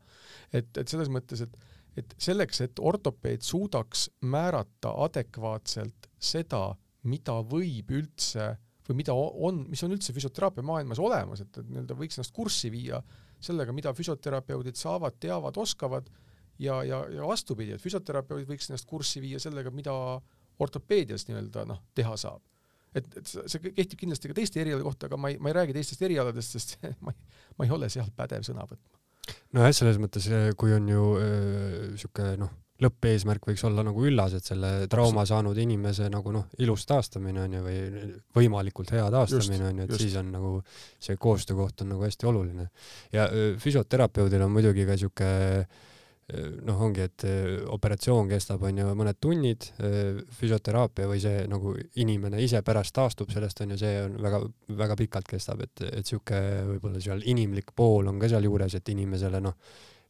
et, 0.53 0.70
et 0.78 0.88
selles 0.88 1.12
mõttes, 1.12 1.43
et, 1.45 1.57
et 1.99 2.16
selleks, 2.22 2.62
et 2.66 2.80
ortopeed 2.80 3.45
suudaks 3.45 4.10
määrata 4.22 4.93
adekvaatselt 5.05 6.10
seda, 6.20 6.70
mida 7.10 7.39
võib 7.47 7.91
üldse 7.95 8.53
või 8.89 9.01
mida 9.03 9.14
on, 9.14 9.64
mis 9.70 9.82
on 9.86 9.93
üldse 9.93 10.14
füsioteraapia 10.16 10.66
maailmas 10.66 10.99
olemas, 11.01 11.43
et, 11.43 11.51
et 11.62 11.68
nii-öelda 11.70 11.97
võiks 11.97 12.18
ennast 12.18 12.34
kurssi 12.34 12.72
viia 12.74 13.01
sellega, 13.39 13.74
mida 13.76 13.93
füsioterapeudid 13.95 14.80
saavad, 14.80 15.20
teavad, 15.22 15.57
oskavad 15.62 16.10
ja, 16.60 16.82
ja, 16.84 17.03
ja 17.14 17.28
vastupidi, 17.30 17.76
et 17.76 17.84
füsioterapeudid 17.84 18.49
võiks 18.49 18.70
ennast 18.70 18.89
kurssi 18.89 19.22
viia 19.24 19.39
sellega, 19.41 19.72
mida 19.72 19.93
ortopeedias 20.60 21.28
nii-öelda 21.30 21.66
noh, 21.70 21.82
teha 21.95 22.16
saab. 22.20 22.41
et, 22.95 23.05
et 23.22 23.28
see 23.30 23.62
kehtib 23.68 23.99
kindlasti 23.99 24.32
ka 24.32 24.38
teiste 24.38 24.62
erialade 24.64 24.88
kohta, 24.88 25.10
aga 25.10 25.20
ma 25.22 25.34
ei, 25.34 25.38
ma 25.38 25.51
ei 25.51 25.60
räägi 25.60 25.76
teistest 25.78 26.01
erialadest, 26.07 26.55
sest 26.57 26.80
ma 27.05 27.14
ei, 27.14 27.43
ma 27.57 27.68
ei 27.68 27.76
ole 27.76 27.91
seal 27.93 28.10
pädev 28.16 28.45
sõna 28.47 28.66
võtma. 28.70 28.97
nojah, 29.57 29.76
selles 29.76 30.01
mõttes, 30.01 30.26
eh, 30.34 30.49
kui 30.57 30.74
on 30.76 30.89
ju 30.89 31.05
niisugune 31.20 32.34
äh, 32.34 32.41
noh, 32.41 32.55
lõppeesmärk 32.80 33.43
võiks 33.49 33.64
olla 33.68 33.84
nagu 33.84 34.03
üllas, 34.07 34.34
et 34.38 34.45
selle 34.45 34.88
trauma 34.91 35.26
saanud 35.28 35.57
inimese 35.60 36.07
nagu 36.12 36.32
noh, 36.32 36.47
ilus 36.64 36.86
taastamine 36.88 37.43
on 37.43 37.57
ju, 37.57 37.64
või 37.66 38.14
võimalikult 38.39 38.93
hea 38.95 39.05
taastamine 39.12 39.68
on 39.68 39.82
ju, 39.82 39.88
et 39.88 39.93
just. 39.93 40.05
siis 40.05 40.16
on 40.22 40.32
nagu 40.32 40.53
see 40.95 41.20
koostöökoht 41.20 41.84
on 41.84 41.93
nagu 41.93 42.07
hästi 42.07 42.30
oluline. 42.32 42.70
ja 43.14 43.28
füsioterapeudil 43.60 44.47
on 44.47 44.55
muidugi 44.55 44.88
ka 44.88 44.95
niisugune 44.95 45.68
noh, 46.66 46.82
ongi, 46.86 47.06
et 47.08 47.26
eh, 47.28 47.58
operatsioon 47.74 48.30
kestab, 48.30 48.64
on 48.68 48.82
ju, 48.82 48.88
mõned 48.98 49.18
tunnid, 49.22 49.70
eh, 49.82 50.20
füsioteraapia 50.38 51.08
või 51.10 51.22
see 51.24 51.46
nagu 51.50 51.74
inimene 52.02 52.42
ise 52.44 52.62
pärast 52.66 52.94
taastub 52.96 53.32
sellest, 53.34 53.64
on 53.66 53.74
ju, 53.74 53.80
see 53.82 53.96
on 54.04 54.20
väga, 54.22 54.42
väga 54.82 54.98
pikalt 55.00 55.30
kestab, 55.30 55.64
et, 55.66 55.86
et 55.90 56.06
sihuke 56.06 56.40
võib-olla 56.70 57.02
seal 57.04 57.26
inimlik 57.30 57.74
pool 57.76 58.12
on 58.12 58.22
ka 58.22 58.30
sealjuures, 58.30 58.78
et 58.78 58.94
inimesele 58.94 59.42
noh, 59.42 59.58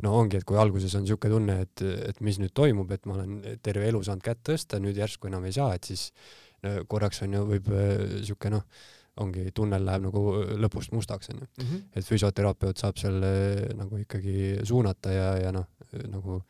no 0.03 0.13
ongi, 0.19 0.39
et 0.39 0.47
kui 0.47 0.59
alguses 0.59 0.93
on 0.99 1.07
niisugune 1.07 1.35
tunne, 1.35 1.57
et, 1.65 1.87
et 2.11 2.21
mis 2.25 2.39
nüüd 2.41 2.55
toimub, 2.55 2.91
et 2.91 3.07
ma 3.07 3.17
olen 3.17 3.57
terve 3.63 3.87
elu 3.87 4.03
saanud 4.03 4.25
kätt 4.25 4.43
tõsta, 4.51 4.79
nüüd 4.83 4.99
järsku 4.99 5.31
enam 5.31 5.47
ei 5.47 5.55
saa, 5.55 5.73
et 5.75 5.87
siis 5.87 6.09
no, 6.65 6.81
korraks 6.91 7.23
on 7.23 7.39
ju, 7.39 7.47
võib 7.55 7.71
niisugune 7.71 8.59
noh, 8.59 8.87
ongi, 9.19 9.49
tunnel 9.55 9.83
läheb 9.83 10.05
nagu 10.05 10.21
lõpust 10.63 10.93
mustaks, 10.95 11.31
onju. 11.33 11.47
Mhm. 11.59 11.79
et 11.95 12.07
füsioterapeut 12.07 12.79
saab 12.79 12.99
seal 12.99 13.19
nagu 13.75 13.99
ikkagi 13.99 14.65
suunata 14.67 15.11
ja, 15.11 15.29
ja 15.43 15.51
noh, 15.55 15.67
nagu 16.09 16.41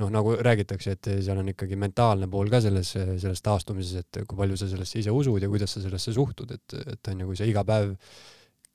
noh, 0.00 0.10
nagu 0.10 0.34
räägitakse, 0.42 0.94
et 0.96 1.10
seal 1.22 1.38
on 1.38 1.50
ikkagi 1.52 1.78
mentaalne 1.78 2.28
pool 2.30 2.50
ka 2.52 2.60
selles, 2.64 2.90
selles 2.94 3.42
taastumises, 3.44 4.02
et 4.02 4.22
kui 4.28 4.38
palju 4.38 4.58
sa 4.58 4.68
sellesse 4.70 5.00
ise 5.02 5.14
usud 5.14 5.42
ja 5.42 5.50
kuidas 5.50 5.76
sa 5.76 5.82
sellesse 5.84 6.14
suhtud, 6.16 6.50
et, 6.54 6.76
et 6.82 7.12
on 7.12 7.22
ju, 7.22 7.28
kui 7.30 7.38
sa 7.38 7.48
iga 7.48 7.64
päev 7.66 7.94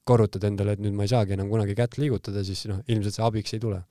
korrutad 0.10 0.46
endale, 0.48 0.76
et 0.76 0.84
nüüd 0.84 0.96
ma 0.98 1.06
ei 1.06 1.12
saagi 1.12 1.36
enam 1.36 1.52
kunagi 1.52 1.76
kätt 1.78 2.00
liigutada, 2.02 2.44
siis 2.48 2.66
noh, 2.72 2.82
ilmselt 2.88 3.18
see 3.18 3.26
abiks 3.26 3.56
ei 3.56 3.64
tule. 3.64 3.84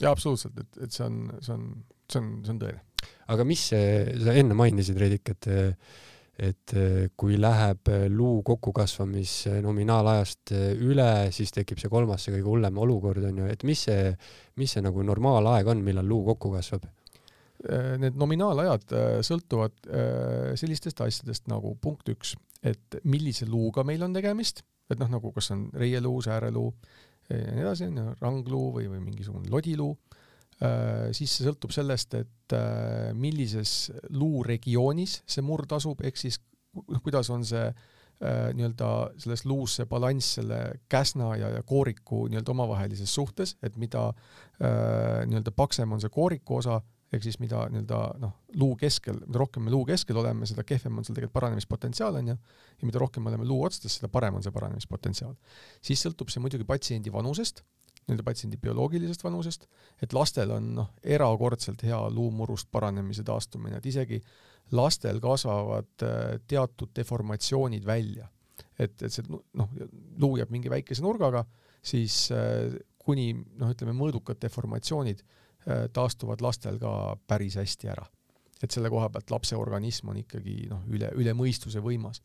jaa, 0.00 0.12
absoluutselt, 0.12 0.58
et, 0.62 0.82
et 0.86 0.92
see 0.94 1.06
on, 1.06 1.22
see 1.42 1.54
on, 1.56 1.70
see 2.12 2.22
on, 2.22 2.32
see 2.46 2.54
on 2.54 2.60
tõene. 2.62 3.08
aga 3.34 3.48
mis 3.48 3.66
see, 3.72 3.88
sa 4.22 4.36
enne 4.38 4.56
mainisid, 4.58 5.00
Reidik, 5.00 5.34
et 5.34 5.50
et 6.36 6.72
eh, 6.76 7.08
kui 7.16 7.38
läheb 7.40 7.88
eh, 7.88 8.04
luu 8.12 8.42
kokkukasvamise 8.44 9.56
nominaalajast 9.64 10.52
eh, 10.52 10.66
üle, 10.84 11.08
siis 11.32 11.52
tekib 11.54 11.80
see 11.80 11.90
kolmas, 11.92 12.26
see 12.26 12.34
kõige 12.34 12.50
hullem 12.50 12.80
olukord 12.84 13.24
on 13.24 13.40
ju, 13.40 13.48
et 13.52 13.64
mis 13.68 13.86
see, 13.88 14.10
mis 14.60 14.76
see 14.76 14.84
nagu 14.84 15.04
normaalaeg 15.06 15.72
on, 15.72 15.80
millal 15.86 16.08
luu 16.08 16.22
kokku 16.32 16.52
kasvab? 16.58 16.86
Need 17.66 18.18
nominaalajad 18.20 18.92
sõltuvad 19.24 19.86
sellistest 20.60 21.00
asjadest 21.02 21.46
nagu 21.50 21.72
punkt 21.82 22.06
üks, 22.12 22.34
et 22.60 22.98
millise 23.08 23.48
luuga 23.48 23.82
meil 23.82 24.04
on 24.04 24.12
tegemist, 24.14 24.60
et 24.92 25.00
noh, 25.00 25.08
nagu 25.10 25.32
kas 25.34 25.48
on 25.54 25.64
reieluu, 25.74 26.20
sääreluu 26.22 26.66
ja 27.32 27.56
nii 27.56 27.64
edasi, 27.64 27.88
on 27.88 27.96
ju, 28.02 28.12
rangluu 28.20 28.68
või, 28.76 28.90
või 28.92 29.00
mingisugune 29.08 29.50
lodiluu, 29.50 29.96
siis 30.56 31.34
see 31.36 31.44
sõltub 31.44 31.74
sellest, 31.74 32.14
et 32.16 32.54
millises 33.18 33.90
luuregioonis 34.16 35.18
see 35.28 35.44
murd 35.44 35.74
asub, 35.76 36.00
ehk 36.06 36.16
siis 36.16 36.40
noh, 36.76 37.02
kuidas 37.04 37.28
on 37.32 37.44
see 37.44 37.66
nii-öelda 38.16 38.88
selles 39.20 39.44
luus 39.44 39.74
see 39.76 39.84
balanss 39.90 40.38
selle 40.38 40.60
käsna 40.88 41.34
ja, 41.36 41.50
ja 41.58 41.62
kooriku 41.68 42.22
nii-öelda 42.30 42.54
omavahelises 42.54 43.12
suhtes, 43.12 43.58
et 43.60 43.76
mida 43.76 44.08
nii-öelda 44.60 45.52
paksem 45.52 45.92
on 45.92 46.00
see 46.00 46.12
kooriku 46.14 46.62
osa, 46.62 46.80
ehk 47.12 47.22
siis 47.22 47.38
mida 47.42 47.66
nii-öelda 47.70 48.00
noh, 48.22 48.32
luu 48.58 48.74
keskel, 48.80 49.20
mida 49.26 49.40
rohkem 49.42 49.66
me 49.66 49.72
luu 49.74 49.84
keskel 49.88 50.18
oleme, 50.18 50.48
seda 50.48 50.64
kehvem 50.66 50.98
on 50.98 51.06
seal 51.06 51.18
tegelikult 51.18 51.36
paranemispotentsiaal, 51.36 52.18
on 52.20 52.32
ju, 52.32 52.36
ja 52.80 52.88
mida 52.88 53.02
rohkem 53.02 53.22
me 53.22 53.32
oleme 53.32 53.46
luu 53.46 53.62
otsades, 53.66 53.98
seda 54.00 54.10
parem 54.12 54.38
on 54.38 54.44
see 54.44 54.54
paranemispotentsiaal. 54.54 55.36
siis 55.84 56.02
sõltub 56.02 56.32
see 56.32 56.42
muidugi 56.42 56.66
patsiendi 56.68 57.12
vanusest, 57.12 57.62
nii-öelda 58.06 58.24
patsiendi 58.26 58.58
bioloogilisest 58.62 59.24
vanusest, 59.24 59.66
et 60.02 60.12
lastel 60.14 60.52
on 60.54 60.72
noh, 60.78 60.90
erakordselt 61.02 61.82
hea 61.82 61.98
luumurust 62.10 62.70
paranemise 62.70 63.24
taastumine, 63.26 63.80
et 63.80 63.86
isegi 63.86 64.20
lastel 64.72 65.20
kasvavad 65.22 66.06
äh, 66.06 66.40
teatud 66.48 66.94
deformatsioonid 66.96 67.86
välja. 67.86 68.28
et, 68.78 69.02
et 69.02 69.12
see 69.12 69.24
noh, 69.30 69.70
luu 70.20 70.36
jääb 70.36 70.50
mingi 70.52 70.70
väikese 70.70 71.02
nurgaga, 71.02 71.44
siis 71.82 72.28
äh, 72.34 72.76
kuni 72.98 73.32
noh, 73.34 73.70
ütleme 73.72 73.94
mõõdukad 73.96 74.38
deformatsioonid 74.42 75.22
Äh, 75.66 75.88
taastuvad 75.92 76.38
lastel 76.40 76.76
ka 76.78 77.16
päris 77.26 77.56
hästi 77.58 77.88
ära. 77.90 78.06
et 78.62 78.72
selle 78.72 78.88
koha 78.88 79.10
pealt 79.12 79.30
lapse 79.30 79.56
organism 79.56 80.08
on 80.08 80.16
ikkagi 80.16 80.68
noh, 80.70 80.84
üle, 80.88 81.10
üle 81.20 81.32
mõistuse 81.36 81.82
võimas. 81.84 82.22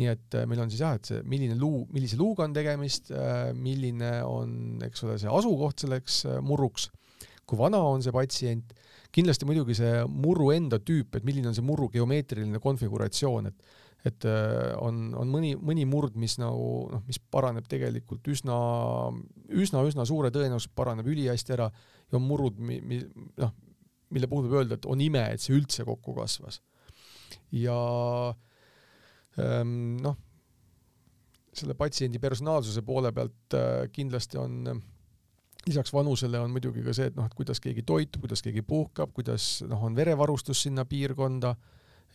Nii 0.00 0.08
et 0.08 0.38
äh, 0.38 0.46
meil 0.48 0.62
on 0.64 0.72
siis 0.72 0.80
jah, 0.82 0.96
et 0.96 1.08
see, 1.08 1.20
milline 1.28 1.56
luu, 1.60 1.84
millise 1.92 2.18
luuga 2.20 2.46
on 2.46 2.56
tegemist, 2.56 3.12
äh, 3.12 3.50
milline 3.56 4.14
on, 4.24 4.56
eks 4.86 5.04
ole, 5.06 5.18
see 5.20 5.30
asukoht 5.30 5.84
selleks 5.84 6.22
murruks, 6.44 6.88
kui 7.48 7.60
vana 7.60 7.82
on 7.84 8.04
see 8.04 8.14
patsient, 8.14 8.74
kindlasti 9.12 9.48
muidugi 9.48 9.76
see 9.76 10.02
murru 10.08 10.50
enda 10.54 10.80
tüüp, 10.80 11.18
et 11.18 11.28
milline 11.28 11.50
on 11.50 11.56
see 11.56 11.66
murru 11.66 11.90
geomeetriline 11.92 12.62
konfiguratsioon, 12.62 13.52
et 13.52 13.80
et 14.02 14.24
on, 14.82 14.96
on 15.14 15.28
mõni, 15.30 15.52
mõni 15.54 15.84
murd, 15.86 16.16
mis 16.18 16.32
nagu 16.42 16.88
noh, 16.90 17.04
mis 17.06 17.20
paraneb 17.30 17.68
tegelikult 17.70 18.26
üsna, 18.32 18.56
üsna, 19.54 19.84
üsna 19.86 20.02
suure 20.10 20.32
tõenäosusega 20.34 20.74
paraneb 20.74 21.06
ülihästi 21.06 21.54
ära 21.54 21.68
ja 21.70 22.18
on 22.18 22.24
murud, 22.26 22.58
mi-, 22.58 22.80
mi-, 22.82 23.04
noh, 23.38 23.52
mille 24.10 24.28
puhul 24.30 24.48
võib 24.48 24.58
öelda, 24.58 24.80
et 24.80 24.88
on 24.90 25.04
ime, 25.04 25.22
et 25.30 25.44
see 25.44 25.54
üldse 25.54 25.86
kokku 25.86 26.16
kasvas. 26.16 26.58
ja 27.54 27.76
ähm, 28.32 28.42
noh, 29.38 30.16
selle 31.52 31.76
patsiendi 31.76 32.20
personaalsuse 32.20 32.82
poole 32.84 33.12
pealt 33.12 33.56
äh, 33.56 33.86
kindlasti 33.92 34.40
on 34.40 34.82
lisaks 35.66 35.92
vanusele 35.94 36.40
on 36.42 36.50
muidugi 36.50 36.82
ka 36.82 36.94
see, 36.96 37.10
et 37.12 37.18
noh, 37.18 37.28
et 37.28 37.36
kuidas 37.38 37.60
keegi 37.62 37.84
toitub, 37.86 38.24
kuidas 38.24 38.42
keegi 38.42 38.64
puhkab, 38.66 39.12
kuidas 39.14 39.60
noh, 39.68 39.84
on 39.86 39.94
verevarustus 39.96 40.64
sinna 40.66 40.84
piirkonda, 40.88 41.54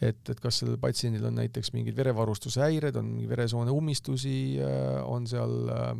et, 0.02 0.20
et 0.30 0.42
kas 0.44 0.62
sellel 0.62 0.80
patsiendil 0.82 1.26
on 1.30 1.38
näiteks 1.40 1.72
mingid 1.76 1.96
verevarustushäired, 1.98 2.98
on 3.00 3.14
mingi 3.14 3.30
veresoone 3.30 3.72
ummistusi, 3.74 4.38
äh, 4.60 5.00
on 5.08 5.30
seal 5.30 5.56
äh, 5.72 5.94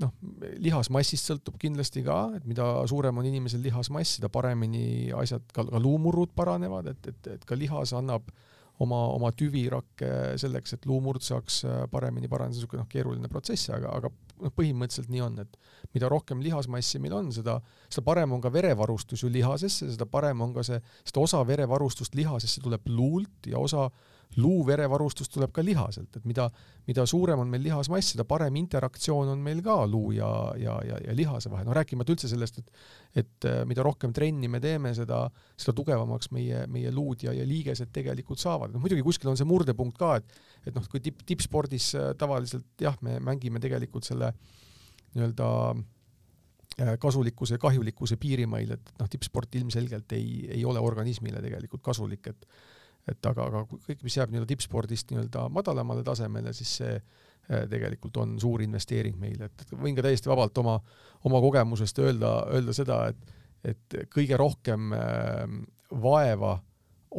noh, 0.00 0.14
lihasmassist 0.62 1.32
sõltub 1.32 1.58
kindlasti 1.60 2.04
ka, 2.06 2.20
et 2.38 2.46
mida 2.48 2.68
suurem 2.90 3.18
on 3.18 3.28
inimesel 3.28 3.64
lihasmass, 3.64 4.18
seda 4.20 4.30
paremini 4.32 5.10
asjad, 5.18 5.44
ka, 5.52 5.66
ka 5.66 5.82
luumurrud 5.82 6.36
paranevad, 6.36 6.92
et, 6.94 7.10
et, 7.10 7.32
et 7.36 7.48
ka 7.48 7.58
lihas 7.58 7.96
annab 7.98 8.30
oma, 8.80 9.00
oma 9.12 9.32
tüvirakke 9.36 10.38
selleks, 10.40 10.76
et 10.76 10.86
luumurd 10.88 11.24
saaks 11.24 11.62
paremini 11.92 12.30
paraneda, 12.30 12.56
niisugune 12.56 12.82
noh, 12.82 12.88
keeruline 12.90 13.30
protsess, 13.32 13.70
aga, 13.74 13.92
aga 13.98 14.10
noh, 14.42 14.54
põhimõtteliselt 14.56 15.12
nii 15.12 15.24
on, 15.24 15.38
et 15.44 15.58
mida 15.94 16.08
rohkem 16.12 16.40
lihasmassi 16.44 17.02
meil 17.02 17.18
on, 17.18 17.30
seda, 17.34 17.58
seda 17.88 18.06
parem 18.06 18.32
on 18.32 18.42
ka 18.42 18.52
verevarustus 18.52 19.22
ju 19.22 19.30
lihasesse, 19.32 19.90
seda 19.94 20.08
parem 20.08 20.40
on 20.44 20.56
ka 20.56 20.64
see, 20.66 20.80
seda 21.04 21.22
osa 21.22 21.42
verevarustust 21.46 22.16
lihasesse 22.18 22.64
tuleb 22.64 22.88
luult 22.90 23.50
ja 23.52 23.60
osa 23.62 23.86
äh, 23.86 24.11
luuverevarustus 24.36 25.28
tuleb 25.28 25.52
ka 25.52 25.64
lihaselt, 25.64 26.16
et 26.16 26.24
mida, 26.28 26.46
mida 26.88 27.04
suurem 27.08 27.42
on 27.42 27.50
meil 27.52 27.64
lihasmass, 27.66 28.14
seda 28.14 28.24
parem 28.28 28.56
interaktsioon 28.62 29.28
on 29.34 29.42
meil 29.44 29.60
ka 29.64 29.82
luu 29.86 30.14
ja, 30.16 30.30
ja, 30.60 30.78
ja, 30.86 31.00
ja 31.06 31.16
lihase 31.16 31.50
vahel, 31.52 31.66
no 31.68 31.76
rääkimata 31.76 32.14
üldse 32.14 32.30
sellest, 32.30 32.62
et 32.62 32.72
et 33.22 33.44
äh, 33.44 33.58
mida 33.68 33.84
rohkem 33.84 34.12
trenni 34.16 34.48
me 34.48 34.60
teeme, 34.60 34.94
seda, 34.96 35.26
seda 35.60 35.74
tugevamaks 35.76 36.30
meie, 36.32 36.64
meie 36.72 36.92
luud 36.94 37.26
ja, 37.26 37.34
ja 37.36 37.44
liigesed 37.44 37.92
tegelikult 37.92 38.40
saavad. 38.40 38.72
noh, 38.72 38.80
muidugi 38.80 39.04
kuskil 39.04 39.28
on 39.28 39.36
see 39.36 39.48
murdepunkt 39.48 39.98
ka, 40.00 40.16
et 40.22 40.32
et 40.66 40.74
noh, 40.74 40.84
kui 40.88 41.02
tipp, 41.04 41.24
tippspordis 41.26 41.92
äh, 41.98 42.12
tavaliselt 42.18 42.80
jah, 42.80 42.96
me 43.04 43.18
mängime 43.20 43.60
tegelikult 43.60 44.08
selle 44.08 44.32
nii-öelda 45.12 45.48
äh, 46.80 46.94
kasulikkuse 47.00 47.58
ja 47.58 47.62
kahjulikkuse 47.62 48.16
piirimail, 48.16 48.76
et 48.78 48.92
noh, 49.00 49.10
tippsport 49.12 49.60
ilmselgelt 49.60 50.16
ei, 50.16 50.46
ei 50.56 50.64
ole 50.64 50.80
organismile 50.80 51.42
tegelikult 51.44 51.84
kasulik, 51.84 52.32
et 52.32 52.46
et 53.08 53.26
aga, 53.26 53.48
aga 53.50 53.62
kõik, 53.72 54.02
mis 54.04 54.16
jääb 54.16 54.32
nii-öelda 54.32 54.50
tippspordist 54.52 55.10
nii-öelda 55.10 55.46
madalamale 55.52 56.04
tasemele, 56.06 56.52
siis 56.56 56.74
see 56.80 56.92
äh, 56.96 57.64
tegelikult 57.70 58.20
on 58.22 58.36
suur 58.40 58.62
investeering 58.62 59.18
meile, 59.20 59.50
et 59.50 59.74
võin 59.74 59.96
ka 59.98 60.04
täiesti 60.06 60.30
vabalt 60.30 60.58
oma, 60.62 60.76
oma 61.28 61.40
kogemusest 61.42 61.98
öelda, 62.04 62.34
öelda 62.54 62.76
seda, 62.76 63.00
et, 63.10 63.34
et 63.74 63.98
kõige 64.12 64.38
rohkem 64.38 64.94
äh, 64.96 65.56
vaeva 66.02 66.56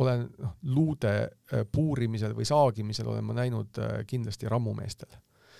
olen 0.03 0.25
noh, 0.41 0.55
luude 0.73 1.13
äh, 1.19 1.67
puurimisel 1.71 2.33
või 2.37 2.47
saagimisel 2.49 3.11
olen 3.11 3.27
ma 3.27 3.37
näinud 3.43 3.77
kindlasti 4.09 4.49
rammumeestel 4.49 5.11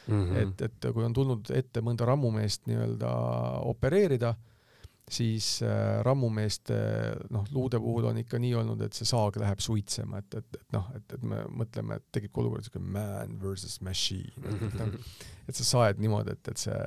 mm. 0.08 0.24
-hmm. 0.24 0.40
et, 0.42 0.62
et 0.62 0.90
kui 0.94 1.04
on 1.04 1.14
tulnud 1.14 1.52
ette 1.54 1.84
mõnda 1.84 2.08
rammumeest 2.08 2.66
nii-öelda 2.72 3.12
opereerida 3.70 4.34
siis 5.12 5.62
äh, 5.66 6.02
rammumeeste 6.06 6.76
noh, 7.34 7.46
luude 7.52 7.80
puhul 7.84 8.08
on 8.10 8.20
ikka 8.22 8.40
nii 8.40 8.54
olnud, 8.62 8.84
et 8.86 8.96
see 8.96 9.08
saag 9.08 9.38
läheb 9.42 9.60
suitsema, 9.64 10.22
et, 10.24 10.38
et, 10.40 10.60
et 10.62 10.76
noh, 10.76 10.88
et, 10.96 11.18
et 11.18 11.26
me 11.28 11.42
mõtleme, 11.64 11.98
et 12.00 12.06
tekib 12.16 12.40
olukord 12.40 12.66
siuke 12.66 12.80
man 12.80 13.36
versus 13.42 13.80
machine, 13.84 14.32
et, 14.48 14.64
et, 14.70 14.78
nagu, 14.80 15.02
et 15.50 15.60
sa 15.60 15.68
saed 15.68 16.00
niimoodi, 16.04 16.38
et, 16.38 16.54
et 16.54 16.64
see 16.66 16.80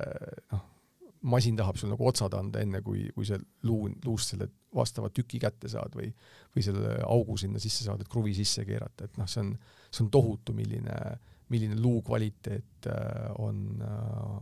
noh, 0.53 0.65
masin 1.27 1.57
tahab 1.57 1.77
sul 1.77 1.91
nagu 1.91 2.09
otsad 2.09 2.33
anda, 2.37 2.61
enne 2.63 2.81
kui, 2.85 3.07
kui 3.15 3.25
see 3.27 3.39
luu, 3.67 3.87
luust 4.05 4.33
selle 4.33 4.49
vastava 4.75 5.09
tüki 5.13 5.39
kätte 5.41 5.69
saad 5.71 5.95
või, 5.97 6.09
või 6.55 6.65
selle 6.65 6.97
augu 7.07 7.37
sinna 7.39 7.61
sisse 7.61 7.85
saad, 7.85 8.01
et 8.03 8.11
kruvi 8.11 8.35
sisse 8.37 8.65
keerata, 8.67 9.07
et 9.07 9.17
noh, 9.21 9.29
see 9.29 9.45
on, 9.45 9.55
see 9.89 10.05
on 10.05 10.11
tohutu, 10.13 10.57
milline, 10.57 10.97
milline 11.53 11.79
luu 11.81 12.01
kvaliteet 12.05 12.89
äh, 12.91 13.33
on 13.41 13.81
äh, 13.81 14.37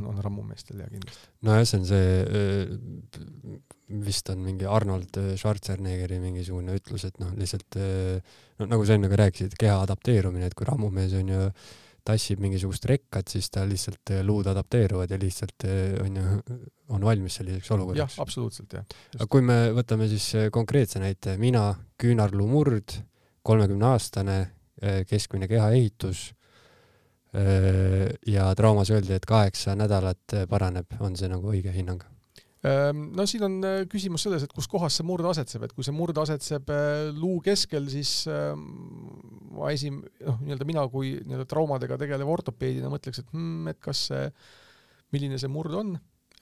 on, 0.00 0.08
on 0.14 0.22
rammumeestel 0.24 0.80
ja 0.82 0.88
kindlasti. 0.90 1.28
nojah, 1.46 1.66
see 1.68 1.80
on 1.80 1.86
see, 1.88 2.78
vist 4.06 4.32
on 4.32 4.40
mingi 4.44 4.68
Arnold 4.70 5.20
Schwarzeneggeri 5.36 6.20
mingisugune 6.22 6.78
ütlus, 6.78 7.06
et 7.08 7.20
noh, 7.22 7.34
lihtsalt 7.38 7.78
no 8.60 8.70
nagu 8.70 8.86
sa 8.86 8.96
enne 8.96 9.10
ka 9.12 9.20
rääkisid, 9.20 9.56
keha 9.60 9.80
adapteerumine, 9.84 10.50
et 10.50 10.58
kui 10.58 10.68
rammumees 10.68 11.14
on 11.20 11.32
ju 11.34 11.46
tassib 12.06 12.40
mingisugust 12.40 12.86
rekkat, 12.88 13.28
siis 13.28 13.50
ta 13.52 13.66
lihtsalt, 13.68 14.12
luud 14.24 14.48
adapteeruvad 14.50 15.10
ja 15.12 15.18
lihtsalt 15.20 15.66
on 16.00 16.16
ju, 16.16 16.38
on 16.96 17.04
valmis 17.04 17.36
selliseks 17.40 17.70
olukorraks. 17.76 18.16
jah, 18.16 18.24
absoluutselt, 18.24 18.72
jah. 18.78 18.98
aga 19.18 19.28
kui 19.30 19.44
me 19.44 19.58
võtame 19.76 20.08
siis 20.10 20.32
konkreetse 20.54 21.02
näite, 21.02 21.36
mina, 21.40 21.68
küünarluumurd, 22.00 22.96
kolmekümne 23.46 23.92
aastane, 23.92 24.38
keskmine 25.08 25.48
kehaehitus 25.50 26.30
ja 27.30 28.48
traumas 28.58 28.90
öeldi, 28.90 29.14
et 29.14 29.26
kaheksa 29.28 29.76
nädalat 29.78 30.34
paraneb, 30.50 30.96
on 30.98 31.14
see 31.16 31.30
nagu 31.30 31.52
õige 31.52 31.70
hinnang? 31.74 32.02
No 32.60 33.24
siin 33.24 33.44
on 33.46 33.54
äh, 33.64 33.78
küsimus 33.88 34.26
selles, 34.26 34.42
et 34.44 34.50
kus 34.52 34.66
kohas 34.68 34.98
see 34.98 35.06
murd 35.08 35.24
asetseb, 35.30 35.62
et 35.64 35.72
kui 35.72 35.84
see 35.86 35.94
murd 35.96 36.18
asetseb 36.20 36.68
äh, 36.74 37.06
luu 37.16 37.38
keskel, 37.44 37.86
siis 37.88 38.26
ähm, 38.28 38.66
ma 39.56 39.70
esim-, 39.72 40.02
noh, 40.26 40.36
nii-öelda 40.44 40.66
mina 40.68 40.84
kui 40.92 41.14
nii-öelda 41.22 41.48
traumadega 41.48 41.96
tegelev 42.02 42.28
ortopeedina 42.28 42.90
mõtleks, 42.92 43.22
et 43.22 43.32
hmm, 43.32 43.70
et 43.72 43.80
kas 43.80 44.02
see, 44.10 44.28
milline 45.16 45.40
see 45.40 45.48
murd 45.48 45.78
on, 45.78 45.94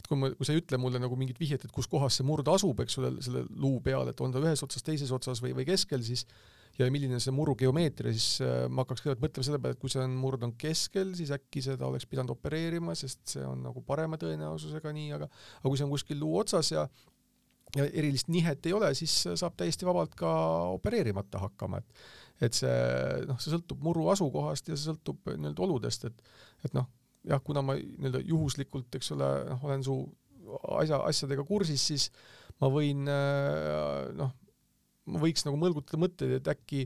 kui 0.09 0.19
ma, 0.19 0.33
kui 0.35 0.49
sa 0.49 0.57
ei 0.57 0.65
ütle 0.65 0.83
mulle 0.83 0.99
nagu 0.99 1.15
mingit 1.21 1.39
vihjet, 1.39 1.69
et 1.69 1.75
kus 1.75 1.87
kohas 1.87 2.19
see 2.19 2.27
murd 2.27 2.51
asub, 2.51 2.83
eks 2.83 2.99
ole, 2.99 3.15
selle 3.23 3.45
luu 3.55 3.79
peal, 3.85 4.11
et 4.11 4.25
on 4.25 4.35
ta 4.35 4.43
ühes 4.43 4.67
otsas, 4.67 4.83
teises 4.83 5.15
otsas 5.15 5.39
või, 5.45 5.55
või 5.61 5.69
keskel, 5.71 6.03
siis 6.03 6.27
ja 6.79 6.89
milline 6.95 7.19
see 7.23 7.35
muru 7.35 7.55
geomeetria, 7.59 8.13
siis 8.15 8.43
äh, 8.45 8.65
ma 8.71 8.85
hakkaks 8.85 9.03
kõigepealt 9.05 9.25
mõtlema 9.25 9.49
selle 9.49 9.61
peale, 9.63 9.77
et 9.77 9.83
kui 9.83 9.93
see 9.93 10.03
on 10.05 10.17
murd 10.21 10.45
on 10.47 10.55
keskel, 10.61 11.13
siis 11.19 11.33
äkki 11.35 11.63
seda 11.65 11.89
oleks 11.89 12.07
pidanud 12.11 12.35
opereerima, 12.37 12.95
sest 12.99 13.25
see 13.35 13.45
on 13.47 13.65
nagu 13.67 13.83
parema 13.87 14.19
tõenäosusega 14.21 14.93
nii, 14.95 15.13
aga 15.17 15.31
aga 15.31 15.67
kui 15.67 15.81
see 15.81 15.89
on 15.89 15.95
kuskil 15.95 16.21
luu 16.23 16.39
otsas 16.43 16.73
ja 16.75 16.87
ja 17.77 17.85
erilist 17.85 18.31
nihet 18.33 18.65
ei 18.65 18.73
ole, 18.73 18.89
siis 18.97 19.13
saab 19.37 19.57
täiesti 19.59 19.85
vabalt 19.85 20.15
ka 20.17 20.31
opereerimata 20.79 21.43
hakkama, 21.43 21.83
et 21.83 22.47
et 22.47 22.55
see 22.55 22.71
noh, 23.27 23.37
see 23.43 23.51
sõltub 23.51 23.83
muru 23.83 24.07
asukohast 24.13 24.71
ja 24.71 24.77
see 24.77 24.93
sõltub 24.93 25.27
nii-öelda 25.35 25.65
oludest, 25.67 26.07
et 26.09 26.23
et 26.65 26.75
noh, 26.77 26.87
jah, 27.29 27.43
kuna 27.45 27.65
ma 27.67 27.77
nii-öelda 27.77 28.23
juhuslikult, 28.25 28.95
eks 28.95 29.13
ole, 29.17 29.29
noh, 29.51 29.65
olen 29.67 29.85
su 29.85 29.99
asja, 30.79 31.03
asjadega 31.11 31.45
kursis, 31.45 31.83
siis 31.91 32.09
ma 32.63 32.71
võin 32.73 33.05
noh, 33.05 34.33
ma 35.09 35.23
võiks 35.23 35.47
nagu 35.47 35.61
mõlgutada 35.61 36.01
mõtteid, 36.01 36.39
et 36.39 36.51
äkki 36.53 36.85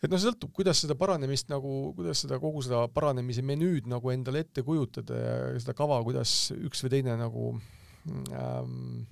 et 0.00 0.08
noh, 0.08 0.16
see 0.16 0.30
sõltub, 0.30 0.52
kuidas 0.56 0.80
seda 0.82 0.96
paranemist 0.98 1.50
nagu, 1.52 1.92
kuidas 1.96 2.24
seda 2.24 2.40
kogu 2.40 2.62
seda 2.64 2.86
paranemise 2.92 3.44
menüüd 3.46 3.88
nagu 3.90 4.12
endale 4.12 4.44
ette 4.46 4.64
kujutada 4.66 5.20
ja 5.20 5.38
seda 5.60 5.76
kava, 5.76 6.00
kuidas 6.06 6.34
üks 6.56 6.84
või 6.84 6.94
teine 6.94 7.16
nagu 7.20 7.50
ähm, 8.32 9.02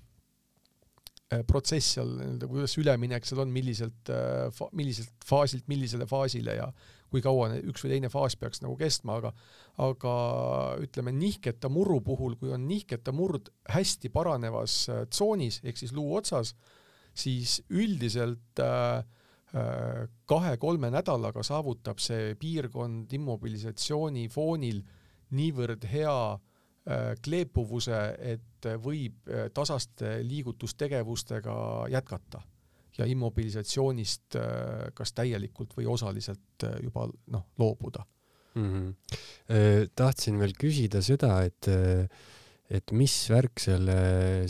äh, 1.29 1.43
protsess 1.49 1.99
seal 1.99 2.15
nii-öelda, 2.17 2.49
kuidas 2.49 2.79
üleminek 2.81 3.29
seal 3.29 3.45
on, 3.45 3.53
milliselt 3.53 4.13
äh, 4.13 4.63
milliselt 4.73 5.29
faasilt 5.29 5.69
millisele 5.69 6.09
faasile 6.09 6.57
ja 6.57 6.71
kui 7.13 7.23
kaua 7.25 7.51
üks 7.69 7.85
või 7.85 7.95
teine 7.95 8.11
faas 8.13 8.37
peaks 8.37 8.61
nagu 8.65 8.77
kestma, 8.81 9.19
aga 9.21 9.33
aga 9.79 10.15
ütleme, 10.83 11.13
nihketa 11.15 11.71
murru 11.71 12.01
puhul, 12.05 12.35
kui 12.41 12.51
on 12.53 12.65
nihketa 12.69 13.13
murd 13.15 13.53
hästi 13.71 14.11
paranevas 14.13 14.81
äh, 14.89 15.05
tsoonis 15.13 15.61
ehk 15.69 15.81
siis 15.81 15.93
luu 15.97 16.17
otsas, 16.17 16.55
siis 17.19 17.59
üldiselt 17.71 18.63
äh, 18.63 19.05
kahe-kolme 20.29 20.91
nädalaga 20.93 21.43
saavutab 21.47 22.01
see 22.03 22.35
piirkond 22.41 23.13
immobilisatsiooni 23.17 24.27
foonil 24.33 24.83
niivõrd 25.37 25.87
hea 25.89 26.19
äh, 26.35 27.15
kleepuvuse, 27.25 28.03
et 28.19 28.69
võib 28.85 29.29
äh, 29.29 29.49
tasaste 29.55 30.19
liigutustegevustega 30.27 31.57
jätkata 31.93 32.43
ja 32.99 33.07
immobilisatsioonist 33.09 34.37
äh, 34.37 34.89
kas 34.95 35.15
täielikult 35.17 35.77
või 35.79 35.89
osaliselt 35.89 36.69
juba 36.83 37.07
noh, 37.33 37.47
loobuda 37.59 38.05
mm. 38.55 38.73
-hmm. 38.73 39.93
tahtsin 39.97 40.39
veel 40.39 40.57
küsida 40.59 41.03
seda, 41.05 41.39
et 41.47 41.69
et 42.69 42.93
mis 42.93 43.13
värk 43.33 43.63
selle, 43.65 43.99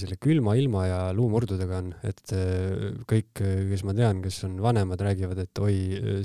selle 0.00 0.16
külma 0.18 0.56
ilma 0.58 0.84
ja 0.88 1.00
luumurdudega 1.14 1.76
on, 1.78 1.92
et 2.08 2.32
äh, 2.34 2.88
kõik, 3.08 3.30
kes 3.38 3.84
ma 3.86 3.94
tean, 3.94 4.22
kes 4.24 4.40
on 4.48 4.56
vanemad, 4.62 5.02
räägivad, 5.06 5.38
et 5.44 5.62
oi, 5.62 5.76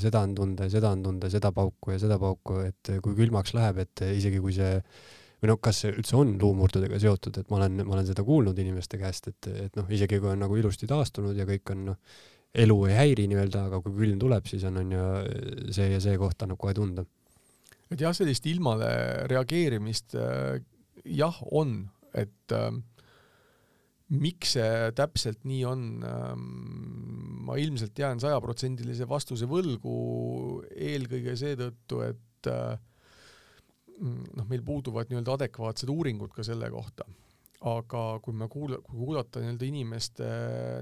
seda 0.01 0.23
on 0.25 0.33
tunda 0.37 0.69
ja 0.69 0.77
seda 0.79 0.93
on 0.95 1.03
tunda, 1.05 1.29
seda 1.29 1.53
pauku 1.53 1.93
ja 1.93 1.99
seda 2.01 2.17
pauku, 2.21 2.63
et 2.65 2.95
kui 3.05 3.17
külmaks 3.19 3.53
läheb, 3.57 3.83
et 3.85 4.07
isegi 4.13 4.41
kui 4.41 4.55
see 4.57 4.79
või 5.43 5.51
noh, 5.51 5.59
kas 5.59 5.81
see 5.83 5.91
üldse 5.91 6.15
on 6.15 6.37
luumurdudega 6.39 6.97
seotud, 7.03 7.41
et 7.41 7.49
ma 7.51 7.57
olen, 7.59 7.81
ma 7.83 7.97
olen 7.97 8.05
seda 8.07 8.23
kuulnud 8.23 8.59
inimeste 8.63 8.97
käest, 9.01 9.27
et, 9.27 9.49
et 9.67 9.75
noh, 9.75 9.89
isegi 9.91 10.21
kui 10.23 10.31
on 10.31 10.39
nagu 10.39 10.55
ilusti 10.55 10.87
taastunud 10.87 11.35
ja 11.35 11.43
kõik 11.49 11.73
on 11.75 11.89
noh, 11.89 11.97
elu 12.63 12.77
ei 12.87 12.95
häiri 12.95 13.25
nii-öelda, 13.27 13.65
aga 13.67 13.81
kui 13.83 13.95
külm 13.97 14.21
tuleb, 14.21 14.47
siis 14.47 14.63
on, 14.69 14.79
on 14.79 14.93
ju 14.95 15.07
see 15.75 15.89
ja 15.91 15.99
see 16.03 16.15
koht 16.21 16.45
annab 16.45 16.61
kohe 16.61 16.73
tunda. 16.77 17.03
et 17.91 18.01
jah, 18.01 18.13
sellist 18.15 18.45
ilmale 18.49 18.87
reageerimist 19.29 20.15
äh, 20.15 20.61
jah, 21.05 21.37
on, 21.51 21.81
et 22.13 22.55
äh, 22.55 22.71
miks 24.13 24.55
see 24.57 24.91
täpselt 24.97 25.43
nii 25.47 25.63
on 25.67 25.83
ähm,, 26.07 26.47
ma 27.47 27.57
ilmselt 27.59 27.97
jään 27.99 28.21
sajaprotsendilise 28.23 29.07
vastuse 29.09 29.47
võlgu 29.49 29.95
eelkõige 30.71 31.35
seetõttu, 31.39 32.03
et 32.05 32.51
äh, 32.51 32.77
noh, 34.03 34.47
meil 34.49 34.63
puuduvad 34.65 35.09
nii-öelda 35.09 35.37
adekvaatsed 35.39 35.91
uuringud 35.91 36.33
ka 36.35 36.45
selle 36.45 36.69
kohta. 36.73 37.07
aga 37.63 37.99
kui 38.19 38.35
me 38.35 38.49
kuula-, 38.51 38.81
kui 38.83 38.97
kuulata 39.05 39.39
nii-öelda 39.39 39.67
inimeste 39.69 40.25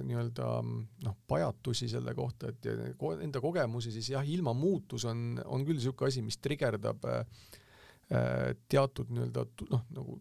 nii-öelda 0.08 0.46
noh, 1.06 1.18
pajatusi 1.30 1.90
selle 1.92 2.16
kohta, 2.18 2.50
et 2.50 2.66
enda 3.22 3.42
kogemusi, 3.42 3.94
siis 3.94 4.10
jah, 4.16 4.26
ilmamuutus 4.26 5.06
on, 5.06 5.38
on 5.46 5.66
küll 5.66 5.78
niisugune 5.78 6.10
asi, 6.10 6.24
mis 6.26 6.42
trigerdab 6.42 7.06
äh, 7.06 7.22
teatud 8.12 9.08
nii-öelda 9.14 9.46
noh, 9.72 9.86
nagu 9.96 10.18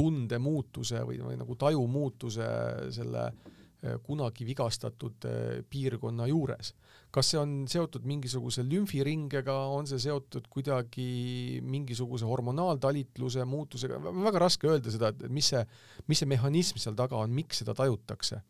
tundemuutuse 0.00 1.02
või, 1.06 1.18
või 1.22 1.38
nagu 1.40 1.56
tajumuutuse 1.58 2.46
selle 2.94 3.24
eh, 3.28 3.96
kunagi 4.04 4.46
vigastatud 4.48 5.26
eh, 5.28 5.60
piirkonna 5.68 6.28
juures. 6.30 6.74
kas 7.10 7.32
see 7.32 7.40
on 7.40 7.54
seotud 7.66 8.04
mingisuguse 8.06 8.62
lümfiringega, 8.62 9.54
on 9.74 9.88
see 9.90 9.98
seotud 9.98 10.46
kuidagi 10.48 11.58
mingisuguse 11.66 12.24
hormonaaltalitluse 12.24 13.44
muutusega, 13.44 13.98
väga 13.98 14.38
raske 14.38 14.70
öelda 14.70 14.92
seda, 14.94 15.10
et 15.10 15.26
mis 15.28 15.50
see, 15.50 15.64
mis 16.06 16.22
see 16.22 16.30
mehhanism 16.30 16.78
seal 16.78 16.94
taga 16.94 17.18
on, 17.18 17.34
miks 17.34 17.64
seda 17.64 17.74
tajutakse. 17.74 18.40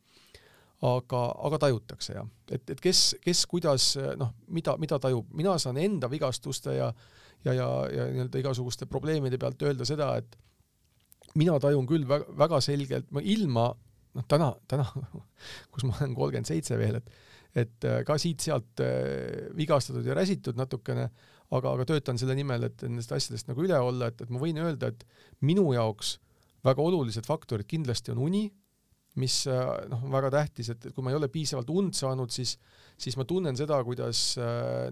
Aga, 0.81 1.19
aga 1.45 1.59
tajutakse 1.61 2.15
jah, 2.15 2.29
et, 2.49 2.71
et 2.73 2.79
kes, 2.81 3.01
kes 3.21 3.43
kuidas 3.49 3.91
noh, 4.17 4.31
mida, 4.49 4.79
mida 4.81 4.97
tajub, 4.97 5.27
mina 5.37 5.59
saan 5.61 5.77
enda 5.77 6.09
vigastuste 6.09 6.73
ja 6.79 6.87
ja, 7.45 7.55
ja, 7.55 7.69
ja 7.93 8.07
nii-öelda 8.13 8.43
igasuguste 8.43 8.89
probleemide 8.91 9.39
pealt 9.41 9.63
öelda 9.65 9.87
seda, 9.89 10.13
et 10.21 10.37
mina 11.39 11.57
tajun 11.63 11.87
küll 11.89 12.07
väga, 12.09 12.29
väga 12.39 12.61
selgelt, 12.65 13.11
ma 13.15 13.23
ilma 13.23 13.71
noh, 14.17 14.27
täna, 14.31 14.53
täna, 14.71 14.87
kus 15.73 15.87
ma 15.87 15.97
olen 15.99 16.15
kolmkümmend 16.19 16.51
seitse 16.51 16.79
veel, 16.81 17.01
et 17.01 17.13
et 17.51 17.83
äh, 17.83 18.03
ka 18.07 18.15
siit-sealt 18.21 18.79
äh, 18.85 19.49
vigastatud 19.59 20.07
ja 20.07 20.15
räsitud 20.15 20.59
natukene, 20.59 21.09
aga, 21.51 21.73
aga 21.73 21.87
töötan 21.89 22.19
selle 22.21 22.37
nimel, 22.39 22.69
et 22.69 22.85
nendest 22.87 23.11
asjadest 23.17 23.49
nagu 23.51 23.65
üle 23.65 23.79
olla, 23.83 24.11
et, 24.11 24.21
et 24.23 24.31
ma 24.31 24.39
võin 24.39 24.61
öelda, 24.63 24.93
et 24.93 25.03
minu 25.43 25.65
jaoks 25.75 26.19
väga 26.67 26.85
olulised 26.85 27.27
faktorid 27.27 27.67
kindlasti 27.67 28.15
on 28.15 28.23
uni, 28.23 28.45
mis 29.19 29.43
äh, 29.51 29.65
noh, 29.91 30.05
on 30.07 30.15
väga 30.15 30.31
tähtis, 30.37 30.71
et 30.71 30.91
kui 30.95 31.03
ma 31.03 31.11
ei 31.11 31.19
ole 31.19 31.29
piisavalt 31.33 31.71
und 31.75 31.97
saanud, 31.99 32.31
siis 32.31 32.59
siis 33.01 33.17
ma 33.17 33.25
tunnen 33.25 33.57
seda, 33.57 33.79
kuidas 33.81 34.35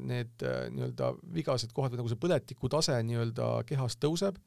need 0.00 0.40
nii-öelda 0.72 1.10
vigased 1.36 1.74
kohad 1.76 1.92
või 1.92 1.98
nagu 2.00 2.08
see 2.08 2.20
põletiku 2.22 2.70
tase 2.72 2.94
nii-öelda 3.04 3.50
kehas 3.68 3.98
tõuseb 4.00 4.38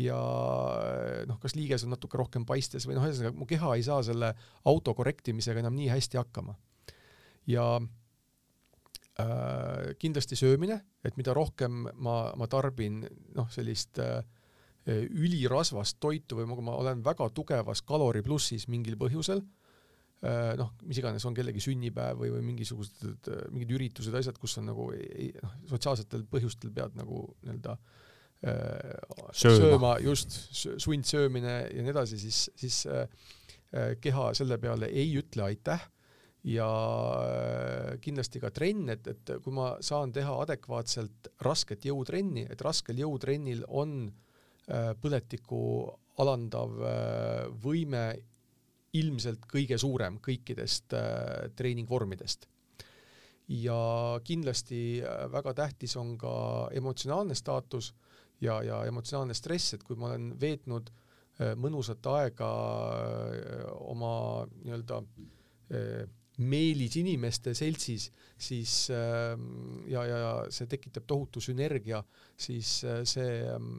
ja 0.00 0.16
noh, 1.28 1.38
kas 1.40 1.56
liiges 1.56 1.84
on 1.86 1.94
natuke 1.94 2.18
rohkem 2.20 2.44
paistes 2.48 2.86
või 2.88 2.98
noh, 2.98 3.06
ühesõnaga 3.08 3.36
mu 3.36 3.48
keha 3.48 3.74
ei 3.76 3.84
saa 3.86 4.02
selle 4.04 4.32
auto 4.68 4.94
korrektimisega 4.96 5.62
enam 5.62 5.76
nii 5.76 5.88
hästi 5.92 6.20
hakkama. 6.20 6.56
ja 7.46 7.66
äh, 9.20 9.94
kindlasti 9.98 10.36
söömine, 10.36 10.80
et 11.04 11.16
mida 11.16 11.34
rohkem 11.34 11.86
ma, 11.94 12.32
ma 12.36 12.46
tarbin 12.50 13.06
noh, 13.34 13.48
sellist 13.50 13.98
äh, 14.02 14.20
ülirasvast 14.86 15.98
toitu 16.00 16.38
või 16.38 16.46
ma 16.62 16.76
olen 16.78 17.00
väga 17.04 17.26
tugevas 17.34 17.82
kaloriplussis 17.82 18.68
mingil 18.70 18.94
põhjusel 19.00 19.40
äh,, 19.42 20.52
noh, 20.60 20.72
mis 20.86 21.00
iganes 21.02 21.26
on 21.26 21.34
kellegi 21.34 21.62
sünnipäev 21.64 22.20
või, 22.22 22.30
või 22.36 22.44
mingisugused 22.52 23.30
mingid 23.50 23.74
üritused, 23.78 24.14
asjad, 24.14 24.38
kus 24.38 24.58
on 24.62 24.70
nagu 24.70 24.92
ei, 24.94 25.32
noh, 25.42 25.56
sotsiaalsetel 25.72 26.28
põhjustel 26.30 26.70
pead 26.76 26.94
nagu 27.00 27.24
nii-öelda 27.42 27.74
äh, 27.74 28.04
Äh, 28.44 28.96
sööma, 29.32 29.56
sööma, 29.56 29.90
just, 30.04 30.34
sundsöömine 30.82 31.54
ja 31.72 31.82
nii 31.82 31.92
edasi, 31.94 32.18
siis, 32.20 32.42
siis 32.58 32.82
äh, 32.90 33.06
äh, 33.72 33.94
keha 34.02 34.28
selle 34.36 34.58
peale 34.60 34.90
ei 34.92 35.14
ütle 35.18 35.48
aitäh. 35.48 35.86
Ja 36.46 36.66
kindlasti 37.98 38.38
ka 38.38 38.52
trenn, 38.54 38.86
et, 38.92 39.08
et 39.10 39.30
kui 39.42 39.50
ma 39.50 39.72
saan 39.82 40.12
teha 40.14 40.30
adekvaatselt 40.44 41.32
rasket 41.42 41.88
jõutrenni, 41.88 42.44
et 42.46 42.60
raskel 42.62 43.00
jõutrennil 43.02 43.64
on 43.66 44.04
põletikku 45.02 45.58
alandav 46.18 46.72
võime 47.62 48.00
ilmselt 48.98 49.44
kõige 49.46 49.78
suurem 49.78 50.16
kõikidest 50.18 50.94
treeningvormidest. 51.56 52.48
ja 53.48 54.18
kindlasti 54.24 55.02
väga 55.30 55.54
tähtis 55.54 55.96
on 55.96 56.16
ka 56.18 56.32
emotsionaalne 56.74 57.34
staatus 57.34 57.92
ja, 58.40 58.60
ja 58.62 58.84
emotsionaalne 58.88 59.34
stress, 59.34 59.74
et 59.74 59.84
kui 59.84 59.96
ma 59.98 60.10
olen 60.10 60.30
veetnud 60.40 60.90
äh, 60.90 61.54
mõnusat 61.58 62.06
aega 62.12 62.50
äh, 62.96 63.64
oma 63.92 64.12
nii-öelda 64.64 65.02
äh, 66.36 66.44
meelis 66.44 66.96
inimeste 67.00 67.54
seltsis, 67.56 68.10
siis 68.36 68.90
ja, 68.90 70.02
ja 70.04 70.32
see 70.52 70.68
tekitab 70.68 71.06
tohutu 71.08 71.40
sünergia, 71.40 72.02
siis 72.36 72.82
see 73.08 73.30
ähm, 73.48 73.70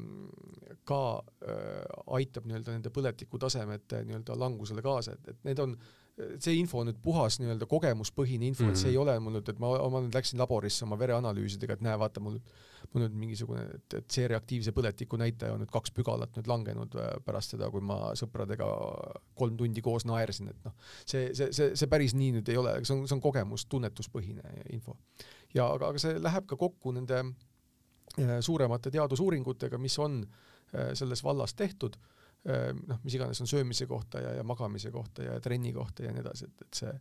ka 0.88 1.01
aitab 2.18 2.47
nii-öelda 2.49 2.74
nende 2.74 2.91
põletikutasemete 2.93 4.01
nii-öelda 4.08 4.38
langusele 4.39 4.82
kaasa, 4.82 5.14
et, 5.14 5.34
et 5.36 5.45
need 5.45 5.62
on 5.62 5.78
see 6.18 6.55
info 6.57 6.82
on 6.82 6.89
nüüd 6.89 6.97
puhas 7.03 7.38
nii-öelda 7.41 7.68
kogemuspõhine 7.70 8.47
info 8.47 8.63
mm, 8.63 8.70
-hmm. 8.70 8.78
et 8.78 8.82
see 8.82 8.89
ei 8.89 8.97
mhm. 8.97 9.03
ole 9.03 9.20
mul 9.22 9.36
nüüd, 9.38 9.49
et 9.51 9.59
ma, 9.61 9.70
ma 9.93 10.01
nüüd 10.01 10.15
läksin 10.18 10.41
laborisse 10.41 10.86
oma 10.86 10.97
vereanalüüsidega, 10.99 11.78
et 11.78 11.84
näe, 11.86 11.97
vaata 11.99 12.24
mul, 12.24 12.39
mul 12.93 13.03
nüüd 13.03 13.18
mingisugune, 13.22 13.65
et, 13.78 13.97
et 13.99 14.07
C-reaktiivse 14.15 14.74
põletiku 14.74 15.20
näitaja 15.22 15.53
on 15.53 15.61
nüüd 15.61 15.74
kaks 15.74 15.93
pügalat 15.93 16.34
nüüd 16.39 16.49
langenud 16.49 16.97
äh, 16.97 17.11
pärast 17.26 17.53
seda, 17.53 17.70
kui 17.74 17.86
ma 17.86 17.99
sõpradega 18.18 18.70
kolm 19.38 19.59
tundi 19.61 19.84
koos 19.86 20.07
naersin, 20.09 20.49
et 20.53 20.65
noh, 20.65 20.76
see, 21.03 21.30
see, 21.38 21.51
see, 21.53 21.76
see 21.78 21.91
päris 21.91 22.18
nii 22.18 22.39
nüüd 22.39 22.49
ei 22.53 22.57
ole, 22.57 22.74
see 22.82 22.97
on, 22.97 23.05
see 23.05 23.18
on 23.20 23.24
kogemus, 23.24 23.68
tunnetuspõhine 23.70 24.57
info. 24.74 24.97
ja 25.53 25.70
aga, 25.70 25.93
aga 25.93 26.01
see 26.01 26.18
läheb 26.18 26.49
ka 26.49 26.57
kokku 26.57 26.95
nende 26.97 27.22
äh, 27.22 28.38
suuremate 28.41 28.93
teadusuuringutega, 28.93 29.78
mis 29.78 29.99
on 30.01 30.24
äh, 30.26 30.95
selles 30.97 31.24
vallas 31.24 31.53
tehtud 31.53 32.01
noh, 32.45 32.99
mis 33.03 33.17
iganes 33.17 33.41
on 33.43 33.49
söömise 33.49 33.88
kohta 33.89 34.21
ja, 34.23 34.33
ja 34.38 34.43
magamise 34.47 34.91
kohta 34.93 35.25
ja 35.25 35.39
trenni 35.43 35.73
kohta 35.75 36.05
ja 36.05 36.13
nii 36.15 36.21
edasi, 36.23 36.47
et, 36.47 36.67
et 36.67 36.81
see, 36.81 36.93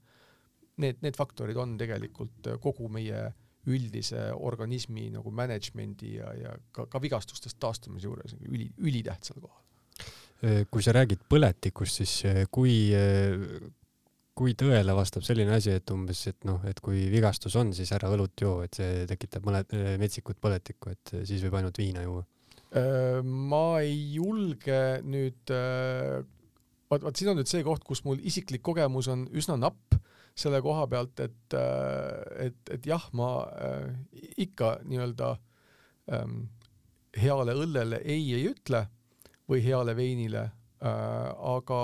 need, 0.82 1.02
need 1.04 1.18
faktorid 1.18 1.58
on 1.60 1.76
tegelikult 1.78 2.50
kogu 2.62 2.88
meie 2.92 3.28
üldise 3.66 4.28
organismi 4.34 5.08
nagu 5.14 5.30
management'i 5.34 6.16
ja, 6.16 6.32
ja 6.38 6.56
ka, 6.74 6.86
ka 6.90 7.02
vigastustest 7.02 7.58
taastumise 7.62 8.06
juures 8.08 8.36
üli, 8.46 8.68
ülitähtsal 8.78 9.38
kohal 9.42 9.62
kui 10.70 10.84
sa 10.84 10.92
räägid 10.92 11.22
põletikust, 11.30 12.02
siis 12.02 12.14
kui, 12.52 12.74
kui 14.36 14.54
tõele 14.58 14.94
vastab 14.96 15.24
selline 15.24 15.54
asi, 15.56 15.72
et 15.78 15.92
umbes, 15.94 16.26
et 16.28 16.44
noh, 16.48 16.60
et 16.68 16.80
kui 16.84 17.06
vigastus 17.12 17.56
on, 17.56 17.72
siis 17.76 17.92
ära 17.96 18.10
õlut 18.12 18.44
joo, 18.44 18.58
et 18.66 18.76
see 18.76 19.06
tekitab 19.08 19.46
mõne, 19.48 19.62
metsikut 20.00 20.40
põletikku, 20.42 20.92
et 20.92 21.14
siis 21.24 21.44
võib 21.46 21.56
ainult 21.60 21.80
viina 21.80 22.04
juua? 22.04 22.24
Ma 22.74 23.78
ei 23.80 23.94
julge 24.16 24.98
nüüd, 25.06 25.52
vaat, 26.90 27.04
vaat 27.04 27.16
siin 27.16 27.30
on 27.30 27.38
nüüd 27.38 27.48
see 27.48 27.62
koht, 27.64 27.84
kus 27.86 28.02
mul 28.04 28.18
isiklik 28.26 28.64
kogemus 28.66 29.06
on 29.12 29.22
üsna 29.32 29.54
napp 29.60 29.94
selle 30.36 30.58
koha 30.64 30.84
pealt, 30.90 31.20
et, 31.24 31.56
et, 32.44 32.58
et 32.74 32.88
jah, 32.90 33.06
ma 33.16 33.30
ikka 34.36 34.74
nii-öelda 34.84 35.30
ähm, 36.12 36.42
heale 37.16 37.54
õllele 37.56 38.02
ei 38.04 38.34
ei 38.36 38.46
ütle 38.50 38.84
või 39.48 39.62
heale 39.64 39.94
veinile 39.96 40.42
äh,, 40.44 41.30
aga 41.56 41.80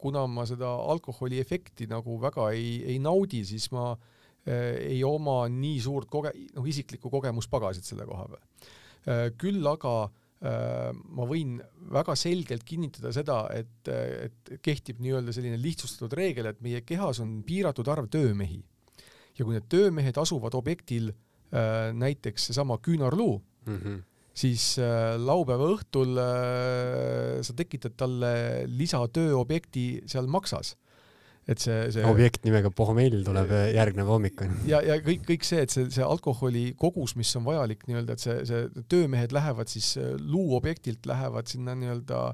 kuna 0.00 0.24
ma 0.30 0.46
seda 0.48 0.70
alkoholi 0.92 1.40
efekti 1.42 1.86
nagu 1.90 2.18
väga 2.22 2.50
ei, 2.56 2.80
ei 2.94 2.98
naudi, 3.02 3.44
siis 3.46 3.68
ma 3.74 3.92
äh, 3.92 4.96
ei 4.96 5.02
oma 5.06 5.44
nii 5.52 5.78
suurt 5.84 6.10
koge-, 6.12 6.34
noh 6.56 6.66
isiklikku 6.68 7.12
kogemuspagasit 7.12 7.86
selle 7.86 8.08
koha 8.08 8.26
peal 8.32 8.42
äh,. 8.42 9.30
küll 9.38 9.62
aga 9.68 9.94
äh, 10.08 10.18
ma 10.42 11.26
võin 11.28 11.60
väga 11.92 12.16
selgelt 12.18 12.64
kinnitada 12.66 13.12
seda, 13.14 13.44
et, 13.54 13.86
et 13.86 14.48
kehtib 14.58 14.98
nii-öelda 14.98 15.30
selline 15.34 15.58
lihtsustatud 15.62 16.16
reegel, 16.18 16.48
et 16.50 16.62
meie 16.64 16.80
kehas 16.82 17.20
on 17.22 17.36
piiratud 17.46 17.86
arv 17.92 18.08
töömehi. 18.10 18.58
ja 19.38 19.44
kui 19.44 19.54
need 19.54 19.68
töömehed 19.70 20.18
asuvad 20.18 20.56
objektil 20.58 21.12
äh, 21.12 21.92
näiteks 21.94 22.48
seesama 22.50 22.80
küünarluu 22.82 23.36
mm, 23.38 23.78
-hmm 23.78 24.00
siis 24.32 24.78
äh, 24.80 25.16
laupäeva 25.20 25.68
õhtul 25.74 26.16
äh, 26.20 27.40
sa 27.44 27.54
tekitad 27.56 27.96
talle 27.96 28.64
lisatööobjekti 28.66 30.04
seal 30.08 30.26
maksas. 30.26 30.76
Et 31.48 31.58
see, 31.58 31.78
see 31.94 32.06
objekt 32.06 32.44
nimega 32.46 32.70
pohmell 32.70 33.24
tuleb 33.26 33.50
järgnev 33.74 34.10
hommik 34.12 34.44
on 34.44 34.56
ja, 34.68 34.78
ja 34.86 34.98
kõik, 35.02 35.24
kõik 35.26 35.46
see, 35.46 35.64
et 35.66 35.74
see, 35.74 35.88
see 35.90 36.04
alkoholi 36.06 36.68
kogus, 36.78 37.16
mis 37.18 37.32
on 37.38 37.46
vajalik 37.48 37.86
nii-öelda, 37.88 38.16
et 38.16 38.24
see, 38.24 38.36
see 38.48 38.84
töömehed 38.92 39.34
lähevad 39.34 39.70
siis 39.72 39.96
äh, 40.00 40.12
luuobjektilt 40.22 41.06
lähevad 41.10 41.50
sinna 41.50 41.76
nii-öelda 41.78 42.26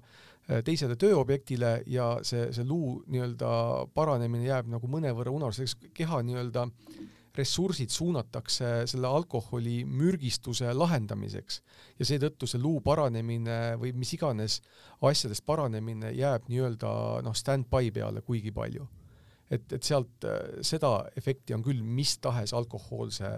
teisele 0.64 0.94
tööobjektile 0.96 1.82
ja 1.92 2.14
see, 2.24 2.46
see 2.56 2.64
luu 2.64 3.02
nii-öelda 3.12 3.48
paranemine 3.92 4.46
jääb 4.46 4.70
nagu 4.72 4.88
mõnevõrra 4.88 5.34
unustuseks, 5.36 5.90
keha 5.92 6.22
nii-öelda 6.24 6.62
äh, 6.64 7.02
ressursid 7.38 7.92
suunatakse 7.94 8.82
selle 8.90 9.06
alkoholi 9.06 9.82
mürgistuse 9.86 10.72
lahendamiseks 10.74 11.60
ja 11.98 12.08
seetõttu 12.08 12.48
see 12.50 12.60
luu 12.62 12.82
paranemine 12.84 13.58
või 13.80 13.94
mis 13.96 14.12
iganes 14.16 14.60
asjadest 15.10 15.46
paranemine 15.46 16.12
jääb 16.18 16.48
nii-öelda 16.50 16.92
noh, 17.26 17.36
stand-by 17.36 17.92
peale 17.94 18.24
kuigi 18.26 18.54
palju. 18.54 18.88
Et, 19.50 19.72
et 19.72 19.84
sealt 19.84 20.26
äh, 20.28 20.60
seda 20.66 20.92
efekti 21.16 21.56
on 21.56 21.64
küll 21.64 21.82
mis 21.82 22.16
tahes 22.22 22.54
alkohoolse 22.56 23.30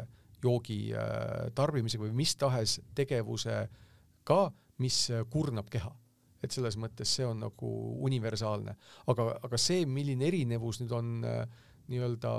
joogi 0.43 0.93
äh, 0.97 1.51
tarbimisega 1.55 2.07
või 2.07 2.17
mis 2.23 2.35
tahes 2.41 2.79
tegevusega, 2.97 4.41
mis 4.83 5.03
äh, 5.13 5.27
kurnab 5.31 5.71
keha. 5.73 5.93
Et 6.41 6.55
selles 6.55 6.79
mõttes 6.81 7.11
see 7.19 7.27
on 7.29 7.43
nagu 7.45 7.71
universaalne, 8.07 8.73
aga, 9.13 9.27
aga 9.45 9.59
see, 9.61 9.85
milline 9.85 10.25
erinevus 10.25 10.79
nüüd 10.81 10.95
on 10.97 11.11
nii-öelda 11.21 12.33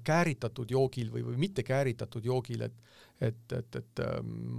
kääritatud 0.00 0.70
joogil 0.72 1.10
või, 1.12 1.26
või 1.26 1.36
mitte 1.42 1.60
kääritatud 1.60 2.24
joogil, 2.24 2.64
et 2.64 2.78
et, 3.20 3.52
et, 3.52 3.76
et 3.76 4.00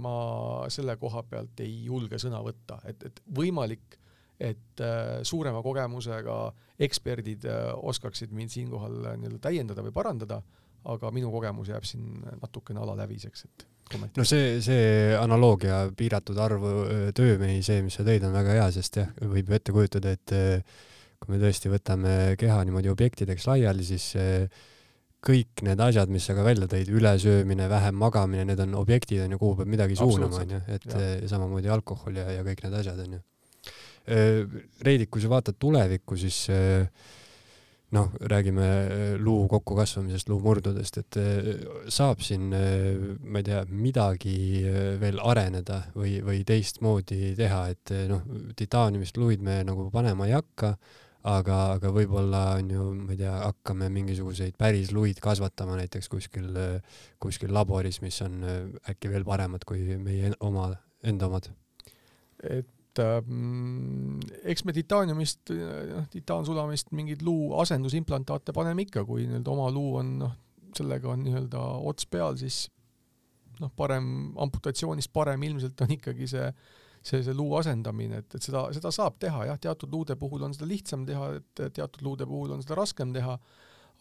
ma 0.04 0.68
selle 0.70 0.94
koha 1.00 1.22
pealt 1.26 1.62
ei 1.64 1.72
julge 1.86 2.18
sõna 2.20 2.42
võtta, 2.44 2.76
et, 2.86 3.02
et 3.08 3.22
võimalik, 3.34 3.96
et 4.40 4.82
äh, 4.84 5.20
suurema 5.26 5.62
kogemusega 5.64 6.36
eksperdid 6.80 7.44
oskaksid 7.76 8.32
mind 8.32 8.52
siinkohal 8.54 8.96
nii-öelda 9.20 9.42
täiendada 9.44 9.84
või 9.84 9.92
parandada, 9.92 10.40
aga 10.88 11.10
minu 11.12 11.28
kogemus 11.32 11.68
jääb 11.68 11.84
siin 11.84 12.22
natukene 12.40 12.80
alaläviseks, 12.80 13.44
et 13.44 13.66
no 14.16 14.24
see, 14.24 14.60
see 14.64 15.12
analoogia 15.18 15.82
piiratud 15.96 16.38
arv 16.40 16.64
töömehi, 17.16 17.60
see, 17.66 17.82
mis 17.84 17.98
sa 17.98 18.06
tõid, 18.06 18.24
on 18.24 18.32
väga 18.32 18.56
hea, 18.56 18.66
sest 18.78 19.00
jah, 19.02 19.12
võib 19.20 19.50
ju 19.50 19.58
ette 19.58 19.74
kujutada, 19.76 20.14
et 20.16 20.34
kui 21.20 21.34
me 21.34 21.40
tõesti 21.42 21.68
võtame 21.68 22.14
keha 22.40 22.62
niimoodi 22.64 22.88
objektideks 22.92 23.48
laiali, 23.50 23.84
siis 23.84 24.14
kõik 25.20 25.64
need 25.66 25.80
asjad, 25.84 26.08
mis 26.12 26.24
sa 26.24 26.34
ka 26.36 26.44
välja 26.44 26.68
tõid, 26.70 26.88
ülesöömine, 26.96 27.68
vähem 27.68 27.98
magamine, 28.00 28.46
need 28.48 28.62
on 28.64 28.78
objektid 28.80 29.26
onju, 29.26 29.38
kuhu 29.40 29.58
peab 29.60 29.74
midagi 29.74 29.98
suunama 30.00 30.40
onju, 30.44 30.60
et 30.72 30.86
ja. 30.88 31.10
samamoodi 31.28 31.72
alkohol 31.72 32.16
ja, 32.16 32.30
ja 32.38 32.46
kõik 32.46 32.64
need 32.64 32.78
asjad 32.80 33.02
onju. 33.04 33.20
Reidik, 34.06 35.10
kui 35.12 35.22
sa 35.22 35.28
vaatad 35.30 35.58
tulevikku, 35.60 36.16
siis 36.18 36.38
noh, 37.94 38.08
räägime 38.32 38.66
luu 39.20 39.44
kokkukasvamisest, 39.50 40.30
luumurdudest, 40.32 40.98
et 41.02 41.18
saab 41.92 42.22
siin, 42.24 42.48
ma 42.50 43.42
ei 43.42 43.46
tea, 43.46 43.60
midagi 43.70 44.64
veel 44.98 45.20
areneda 45.22 45.82
või, 45.94 46.16
või 46.26 46.40
teistmoodi 46.48 47.34
teha, 47.38 47.60
et 47.74 47.94
noh, 48.10 48.24
titaaniumist 48.58 49.20
luid 49.20 49.44
me 49.46 49.60
nagu 49.68 49.90
panema 49.94 50.26
ei 50.26 50.34
hakka 50.38 50.74
aga, 51.26 51.56
aga 51.76 51.92
võib-olla 51.92 52.42
on 52.58 52.72
ju, 52.72 52.86
ma 52.96 53.14
ei 53.14 53.20
tea, 53.20 53.32
hakkame 53.42 53.90
mingisuguseid 53.92 54.56
päris 54.60 54.92
luid 54.96 55.20
kasvatama 55.22 55.76
näiteks 55.80 56.08
kuskil, 56.12 56.48
kuskil 57.20 57.52
laboris, 57.54 58.00
mis 58.04 58.20
on 58.24 58.40
äh, 58.44 58.60
äkki 58.92 59.12
veel 59.12 59.26
paremad 59.28 59.64
kui 59.68 59.98
meie 60.00 60.32
oma, 60.40 60.70
enda 61.04 61.28
omad. 61.28 61.50
et 62.42 62.68
ähm, 63.04 64.18
eks 64.42 64.64
me 64.64 64.74
titaaniumist, 64.76 65.52
noh, 65.52 66.04
titaansulamist 66.12 66.92
mingeid 66.96 67.24
luu 67.26 67.54
asendusimplantaate 67.62 68.54
paneme 68.56 68.86
ikka, 68.86 69.04
kui 69.08 69.26
nii-öelda 69.26 69.54
oma 69.54 69.70
luu 69.74 69.96
on, 70.02 70.12
noh, 70.24 70.36
sellega 70.76 71.10
on 71.12 71.24
nii-öelda 71.26 71.62
ots 71.90 72.06
peal, 72.10 72.36
siis 72.40 72.66
noh, 73.60 73.72
parem 73.76 74.30
amputatsioonist 74.40 75.12
parem 75.12 75.42
ilmselt 75.48 75.82
on 75.84 75.98
ikkagi 75.98 76.30
see 76.30 76.46
äh, 76.46 76.78
see, 77.02 77.22
see 77.24 77.34
luu 77.36 77.54
asendamine, 77.58 78.20
et, 78.22 78.36
et 78.36 78.44
seda, 78.44 78.66
seda 78.76 78.92
saab 78.94 79.18
teha 79.22 79.46
jah, 79.48 79.58
teatud 79.60 79.92
luude 79.92 80.16
puhul 80.20 80.44
on 80.46 80.54
seda 80.56 80.68
lihtsam 80.68 81.06
teha, 81.08 81.32
et 81.40 81.62
teatud 81.76 82.04
luude 82.04 82.28
puhul 82.28 82.54
on 82.56 82.64
seda 82.64 82.76
raskem 82.78 83.14
teha, 83.16 83.36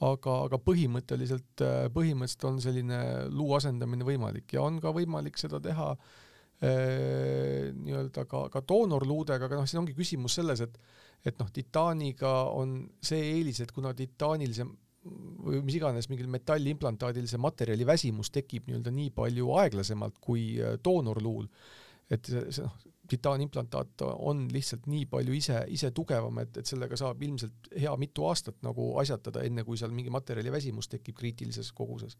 aga, 0.05 0.35
aga 0.47 0.59
põhimõtteliselt, 0.63 1.63
põhimõtteliselt 1.95 2.47
on 2.49 2.59
selline 2.63 2.99
luu 3.31 3.53
asendamine 3.57 4.07
võimalik 4.07 4.55
ja 4.55 4.63
on 4.67 4.79
ka 4.83 4.93
võimalik 4.95 5.39
seda 5.39 5.61
teha 5.63 5.93
eh, 5.95 6.17
nii-öelda 6.59 8.25
ka, 8.27 8.45
ka 8.51 8.61
doonorluudega, 8.67 9.47
aga 9.47 9.61
noh, 9.61 9.67
siin 9.69 9.79
ongi 9.83 9.95
küsimus 9.97 10.39
selles, 10.39 10.63
et 10.65 10.79
et 11.27 11.35
noh, 11.39 11.49
titaaniga 11.51 12.29
on 12.55 12.77
see 13.03 13.19
eelis, 13.33 13.59
et 13.63 13.71
kuna 13.75 13.91
titaanil 13.95 14.53
see 14.55 14.67
või 15.43 15.61
mis 15.63 15.77
iganes 15.79 16.07
mingil 16.11 16.27
metallimplantaadil 16.31 17.27
see 17.27 17.39
materjali 17.41 17.87
väsimus 17.87 18.31
tekib 18.35 18.67
nii-öelda 18.67 18.91
nii 18.93 19.11
palju 19.15 19.51
aeglasemalt 19.61 20.19
kui 20.23 20.43
doonorluul, 20.83 21.47
et 22.11 22.27
see, 22.27 22.45
see 22.55 22.65
noh, 22.65 22.75
titaanimplantaat 23.09 24.03
on 24.17 24.45
lihtsalt 24.53 24.87
nii 24.91 25.05
palju 25.09 25.35
ise, 25.37 25.63
ise 25.75 25.91
tugevam, 25.95 26.39
et, 26.43 26.57
et 26.61 26.69
sellega 26.69 26.97
saab 26.99 27.21
ilmselt 27.25 27.71
hea 27.79 27.93
mitu 28.01 28.27
aastat 28.29 28.61
nagu 28.65 28.91
asjatada, 29.01 29.43
enne 29.47 29.65
kui 29.67 29.79
seal 29.79 29.93
mingi 29.95 30.13
materjali 30.13 30.51
väsimus 30.53 30.91
tekib 30.91 31.17
kriitilises 31.19 31.71
koguses. 31.77 32.17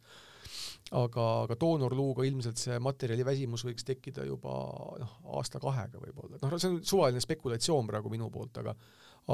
aga, 0.91 1.25
aga 1.43 1.55
doonorluuga 1.59 2.23
ilmselt 2.25 2.57
see 2.57 2.79
materjali 2.81 3.25
väsimus 3.25 3.65
võiks 3.67 3.85
tekkida 3.85 4.25
juba 4.25 4.53
noh, 5.01 5.17
aasta-kahega 5.37 6.01
võib-olla, 6.01 6.39
noh, 6.41 6.57
see 6.57 6.71
on 6.71 6.79
suvaline 6.83 7.21
spekulatsioon 7.21 7.87
praegu 7.87 8.09
minu 8.09 8.29
poolt, 8.33 8.57
aga 8.63 8.75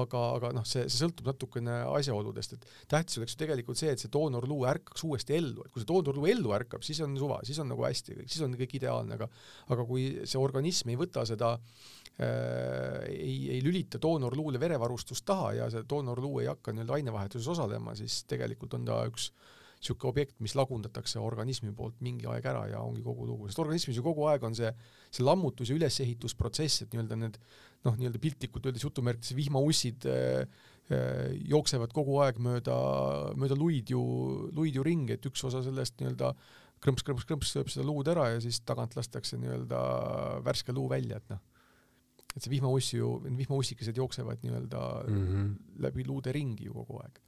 aga, 0.01 0.21
aga 0.37 0.51
noh, 0.55 0.65
see, 0.67 0.85
see 0.89 1.01
sõltub 1.03 1.29
natukene 1.31 1.79
asjaoludest, 1.95 2.55
et 2.57 2.67
tähtis 2.91 3.19
oleks 3.19 3.35
ju 3.35 3.41
tegelikult 3.41 3.79
see, 3.79 3.93
et 3.95 4.01
see 4.01 4.11
doonorluu 4.13 4.65
ärkaks 4.71 5.05
uuesti 5.07 5.37
ellu, 5.37 5.65
et 5.65 5.73
kui 5.73 5.83
see 5.83 5.89
doonorluu 5.91 6.29
ellu 6.31 6.53
ärkab, 6.57 6.85
siis 6.85 7.01
on 7.05 7.15
suva, 7.19 7.41
siis 7.47 7.59
on 7.63 7.71
nagu 7.71 7.85
hästi, 7.87 8.19
siis 8.25 8.43
on 8.45 8.55
kõik 8.59 8.77
ideaalne, 8.79 9.17
aga 9.19 9.29
aga 9.73 9.87
kui 9.87 10.07
see 10.27 10.41
organism 10.41 10.91
ei 10.91 10.99
võta 10.99 11.25
seda 11.27 11.55
äh, 11.55 13.05
ei, 13.11 13.37
ei 13.55 13.63
lülita 13.65 14.01
doonorluule 14.01 14.61
verevarustust 14.61 15.25
taha 15.27 15.51
ja 15.61 15.69
see 15.73 15.85
doonorluu 15.89 16.41
ei 16.43 16.51
hakka 16.51 16.75
nii-öelda 16.75 16.99
ainevahetuses 16.99 17.51
osalema, 17.55 17.95
siis 17.97 18.23
tegelikult 18.29 18.77
on 18.79 18.87
ta 18.87 19.03
üks 19.09 19.31
niisugune 19.85 20.09
objekt, 20.09 20.39
mis 20.41 20.55
lagundatakse 20.57 21.21
organismi 21.21 21.71
poolt 21.75 21.99
mingi 22.01 22.25
aeg 22.29 22.45
ära 22.49 22.65
ja 22.71 22.81
ongi 22.81 23.03
kogu 23.05 23.27
lugu, 23.29 23.47
sest 23.47 23.61
organismis 23.61 23.97
ju 23.99 24.03
kogu 24.03 24.25
aeg 24.31 24.43
on 24.43 24.55
see, 24.57 24.71
see 25.13 25.25
lammutus- 25.25 25.69
ja 25.69 25.77
ülesehitusprotsess, 25.77 26.81
et 26.81 26.93
nii-öelda 26.93 27.17
need 27.21 27.37
noh, 27.85 27.95
nii-öelda 27.95 28.21
piltlikult 28.21 28.65
öeldes 28.65 28.83
jutumärkides 28.83 29.35
vihmaussid 29.37 30.07
äh, 30.09 30.45
jooksevad 31.49 31.93
kogu 31.93 32.19
aeg 32.25 32.39
mööda, 32.41 32.75
mööda 33.37 33.57
luid 33.57 33.89
ju, 33.93 34.01
luid 34.53 34.75
ju 34.75 34.85
ringi, 34.85 35.17
et 35.17 35.25
üks 35.25 35.45
osa 35.45 35.61
sellest 35.65 35.99
nii-öelda 35.99 36.33
krõmps-krõmps-krõmps 36.83 37.53
sööb 37.55 37.69
seda 37.71 37.85
luud 37.87 38.07
ära 38.11 38.31
ja 38.33 38.41
siis 38.43 38.59
tagant 38.65 38.97
lastakse 38.97 39.37
nii-öelda 39.41 39.81
värske 40.45 40.75
luu 40.75 40.89
välja, 40.91 41.21
et 41.21 41.29
noh, 41.33 41.41
et 42.35 42.41
see 42.43 42.51
vihmauss 42.51 42.93
ju, 42.93 43.15
vihmaussikesed 43.25 43.97
jooksevad 44.01 44.41
nii-öelda 44.43 44.81
mm 45.07 45.21
-hmm. 45.27 45.53
läbi 45.87 46.05
luude 46.05 46.33
ringi 46.35 46.67
ju 46.67 46.73
kogu 46.73 46.99
aeg 47.03 47.21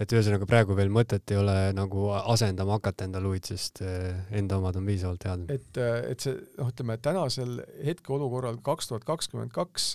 et 0.00 0.14
ühesõnaga 0.14 0.48
praegu 0.48 0.76
veel 0.78 0.92
mõtet 0.92 1.34
ei 1.34 1.40
ole 1.40 1.56
nagu 1.76 2.08
asendama 2.20 2.78
hakata 2.78 3.08
enda 3.08 3.22
luid, 3.22 3.48
sest 3.48 3.82
äh, 3.86 4.22
enda 4.38 4.60
omad 4.60 4.78
on 4.80 4.88
piisavalt 4.88 5.28
head. 5.28 5.44
et, 5.52 5.82
et 6.12 6.24
see 6.24 6.38
noh, 6.58 6.72
ütleme 6.72 6.98
tänasel 7.02 7.60
hetkeolukorral 7.84 8.62
kaks 8.64 8.90
tuhat 8.92 9.06
kakskümmend 9.08 9.54
kaks 9.54 9.92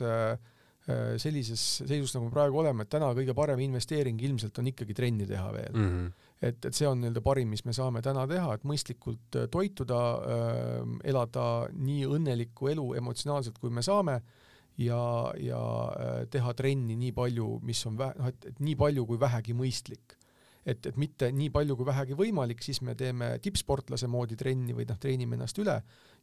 sellises 1.20 1.61
seisus, 1.84 2.13
nagu 2.15 2.30
me 2.30 2.32
praegu 2.32 2.61
oleme, 2.61 2.86
et 2.86 2.89
täna 2.93 3.09
kõige 3.11 3.34
parem 3.36 3.59
investeering 3.59 4.22
ilmselt 4.24 4.55
on 4.61 4.70
ikkagi 4.72 4.95
trenni 4.95 5.26
teha 5.28 5.49
veel 5.51 5.74
mm. 5.76 5.89
-hmm 5.89 6.28
et, 6.41 6.65
et 6.65 6.74
see 6.76 6.88
on 6.88 6.99
nii-öelda 7.01 7.24
parim, 7.26 7.49
mis 7.53 7.63
me 7.65 7.74
saame 7.76 8.01
täna 8.05 8.26
teha, 8.30 8.57
et 8.57 8.65
mõistlikult 8.68 9.39
äh, 9.39 9.47
toituda 9.53 10.01
äh,, 10.18 10.91
elada 11.09 11.45
nii 11.74 12.05
õnnelikku 12.18 12.72
elu 12.74 12.91
emotsionaalselt, 13.01 13.57
kui 13.61 13.74
me 13.74 13.84
saame 13.86 14.20
ja, 14.78 15.02
ja 15.42 15.62
äh, 15.92 16.22
teha 16.32 16.54
trenni 16.58 16.98
nii 17.00 17.12
palju, 17.18 17.50
mis 17.66 17.84
on 17.90 17.98
vä-, 18.00 18.14
noh, 18.20 18.32
et, 18.32 18.50
et 18.52 18.64
nii 18.64 18.78
palju 18.80 19.06
kui 19.10 19.20
vähegi 19.20 19.56
mõistlik. 19.58 20.18
et, 20.68 20.86
et 20.86 20.98
mitte 21.00 21.32
nii 21.32 21.50
palju 21.50 21.78
kui 21.80 21.88
vähegi 21.88 22.18
võimalik, 22.20 22.64
siis 22.64 22.82
me 22.84 22.96
teeme 22.96 23.38
tippsportlase 23.40 24.08
moodi 24.12 24.36
trenni 24.36 24.76
või 24.76 24.86
noh, 24.90 24.98
treenime 25.00 25.38
ennast 25.38 25.58
üle 25.64 25.78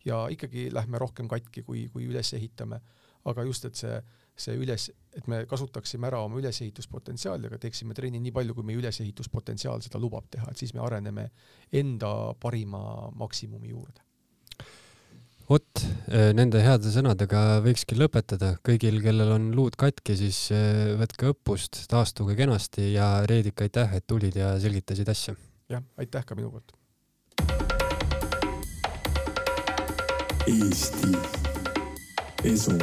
ja 0.04 0.26
ikkagi 0.30 0.68
lähme 0.72 1.00
rohkem 1.00 1.28
katki, 1.28 1.62
kui, 1.64 1.88
kui 1.88 2.04
üles 2.10 2.32
ehitame. 2.36 2.80
aga 3.24 3.42
just, 3.42 3.64
et 3.64 3.74
see 3.74 4.02
see 4.34 4.56
üles, 4.58 4.88
et 5.14 5.28
me 5.30 5.44
kasutaksime 5.46 6.08
ära 6.08 6.20
oma 6.26 6.40
ülesehituspotentsiaali, 6.40 7.46
aga 7.48 7.58
teeksime 7.62 7.94
trenni 7.94 8.18
nii 8.22 8.32
palju, 8.34 8.56
kui 8.56 8.66
meie 8.66 8.80
ülesehituspotentsiaal 8.80 9.84
seda 9.84 10.00
lubab 10.02 10.26
teha, 10.30 10.48
et 10.50 10.60
siis 10.60 10.74
me 10.74 10.82
areneme 10.82 11.28
enda 11.72 12.10
parima 12.42 12.82
maksimumi 13.14 13.70
juurde. 13.70 14.03
Vot, 15.48 15.84
eh, 16.08 16.30
nende 16.36 16.60
heade 16.64 16.90
sõnadega 16.92 17.60
võikski 17.64 17.98
lõpetada. 17.98 18.54
kõigil, 18.64 19.00
kellel 19.02 19.34
on 19.36 19.50
luud 19.56 19.76
katki, 19.76 20.16
siis 20.16 20.50
eh, 20.54 20.94
võtke 21.00 21.32
õppust, 21.34 21.84
taastuge 21.90 22.36
kenasti 22.36 22.92
ja 22.94 23.26
Reedik, 23.28 23.60
aitäh, 23.60 23.94
et 23.94 24.06
tulid 24.06 24.36
ja 24.36 24.54
selgitasid 24.60 25.08
asja. 25.08 25.36
jah, 25.68 25.82
aitäh 25.98 26.24
ka 26.24 26.34
minu 26.34 26.50
poolt. 26.50 26.72
Eesti 30.44 31.14
Esu 32.44 32.76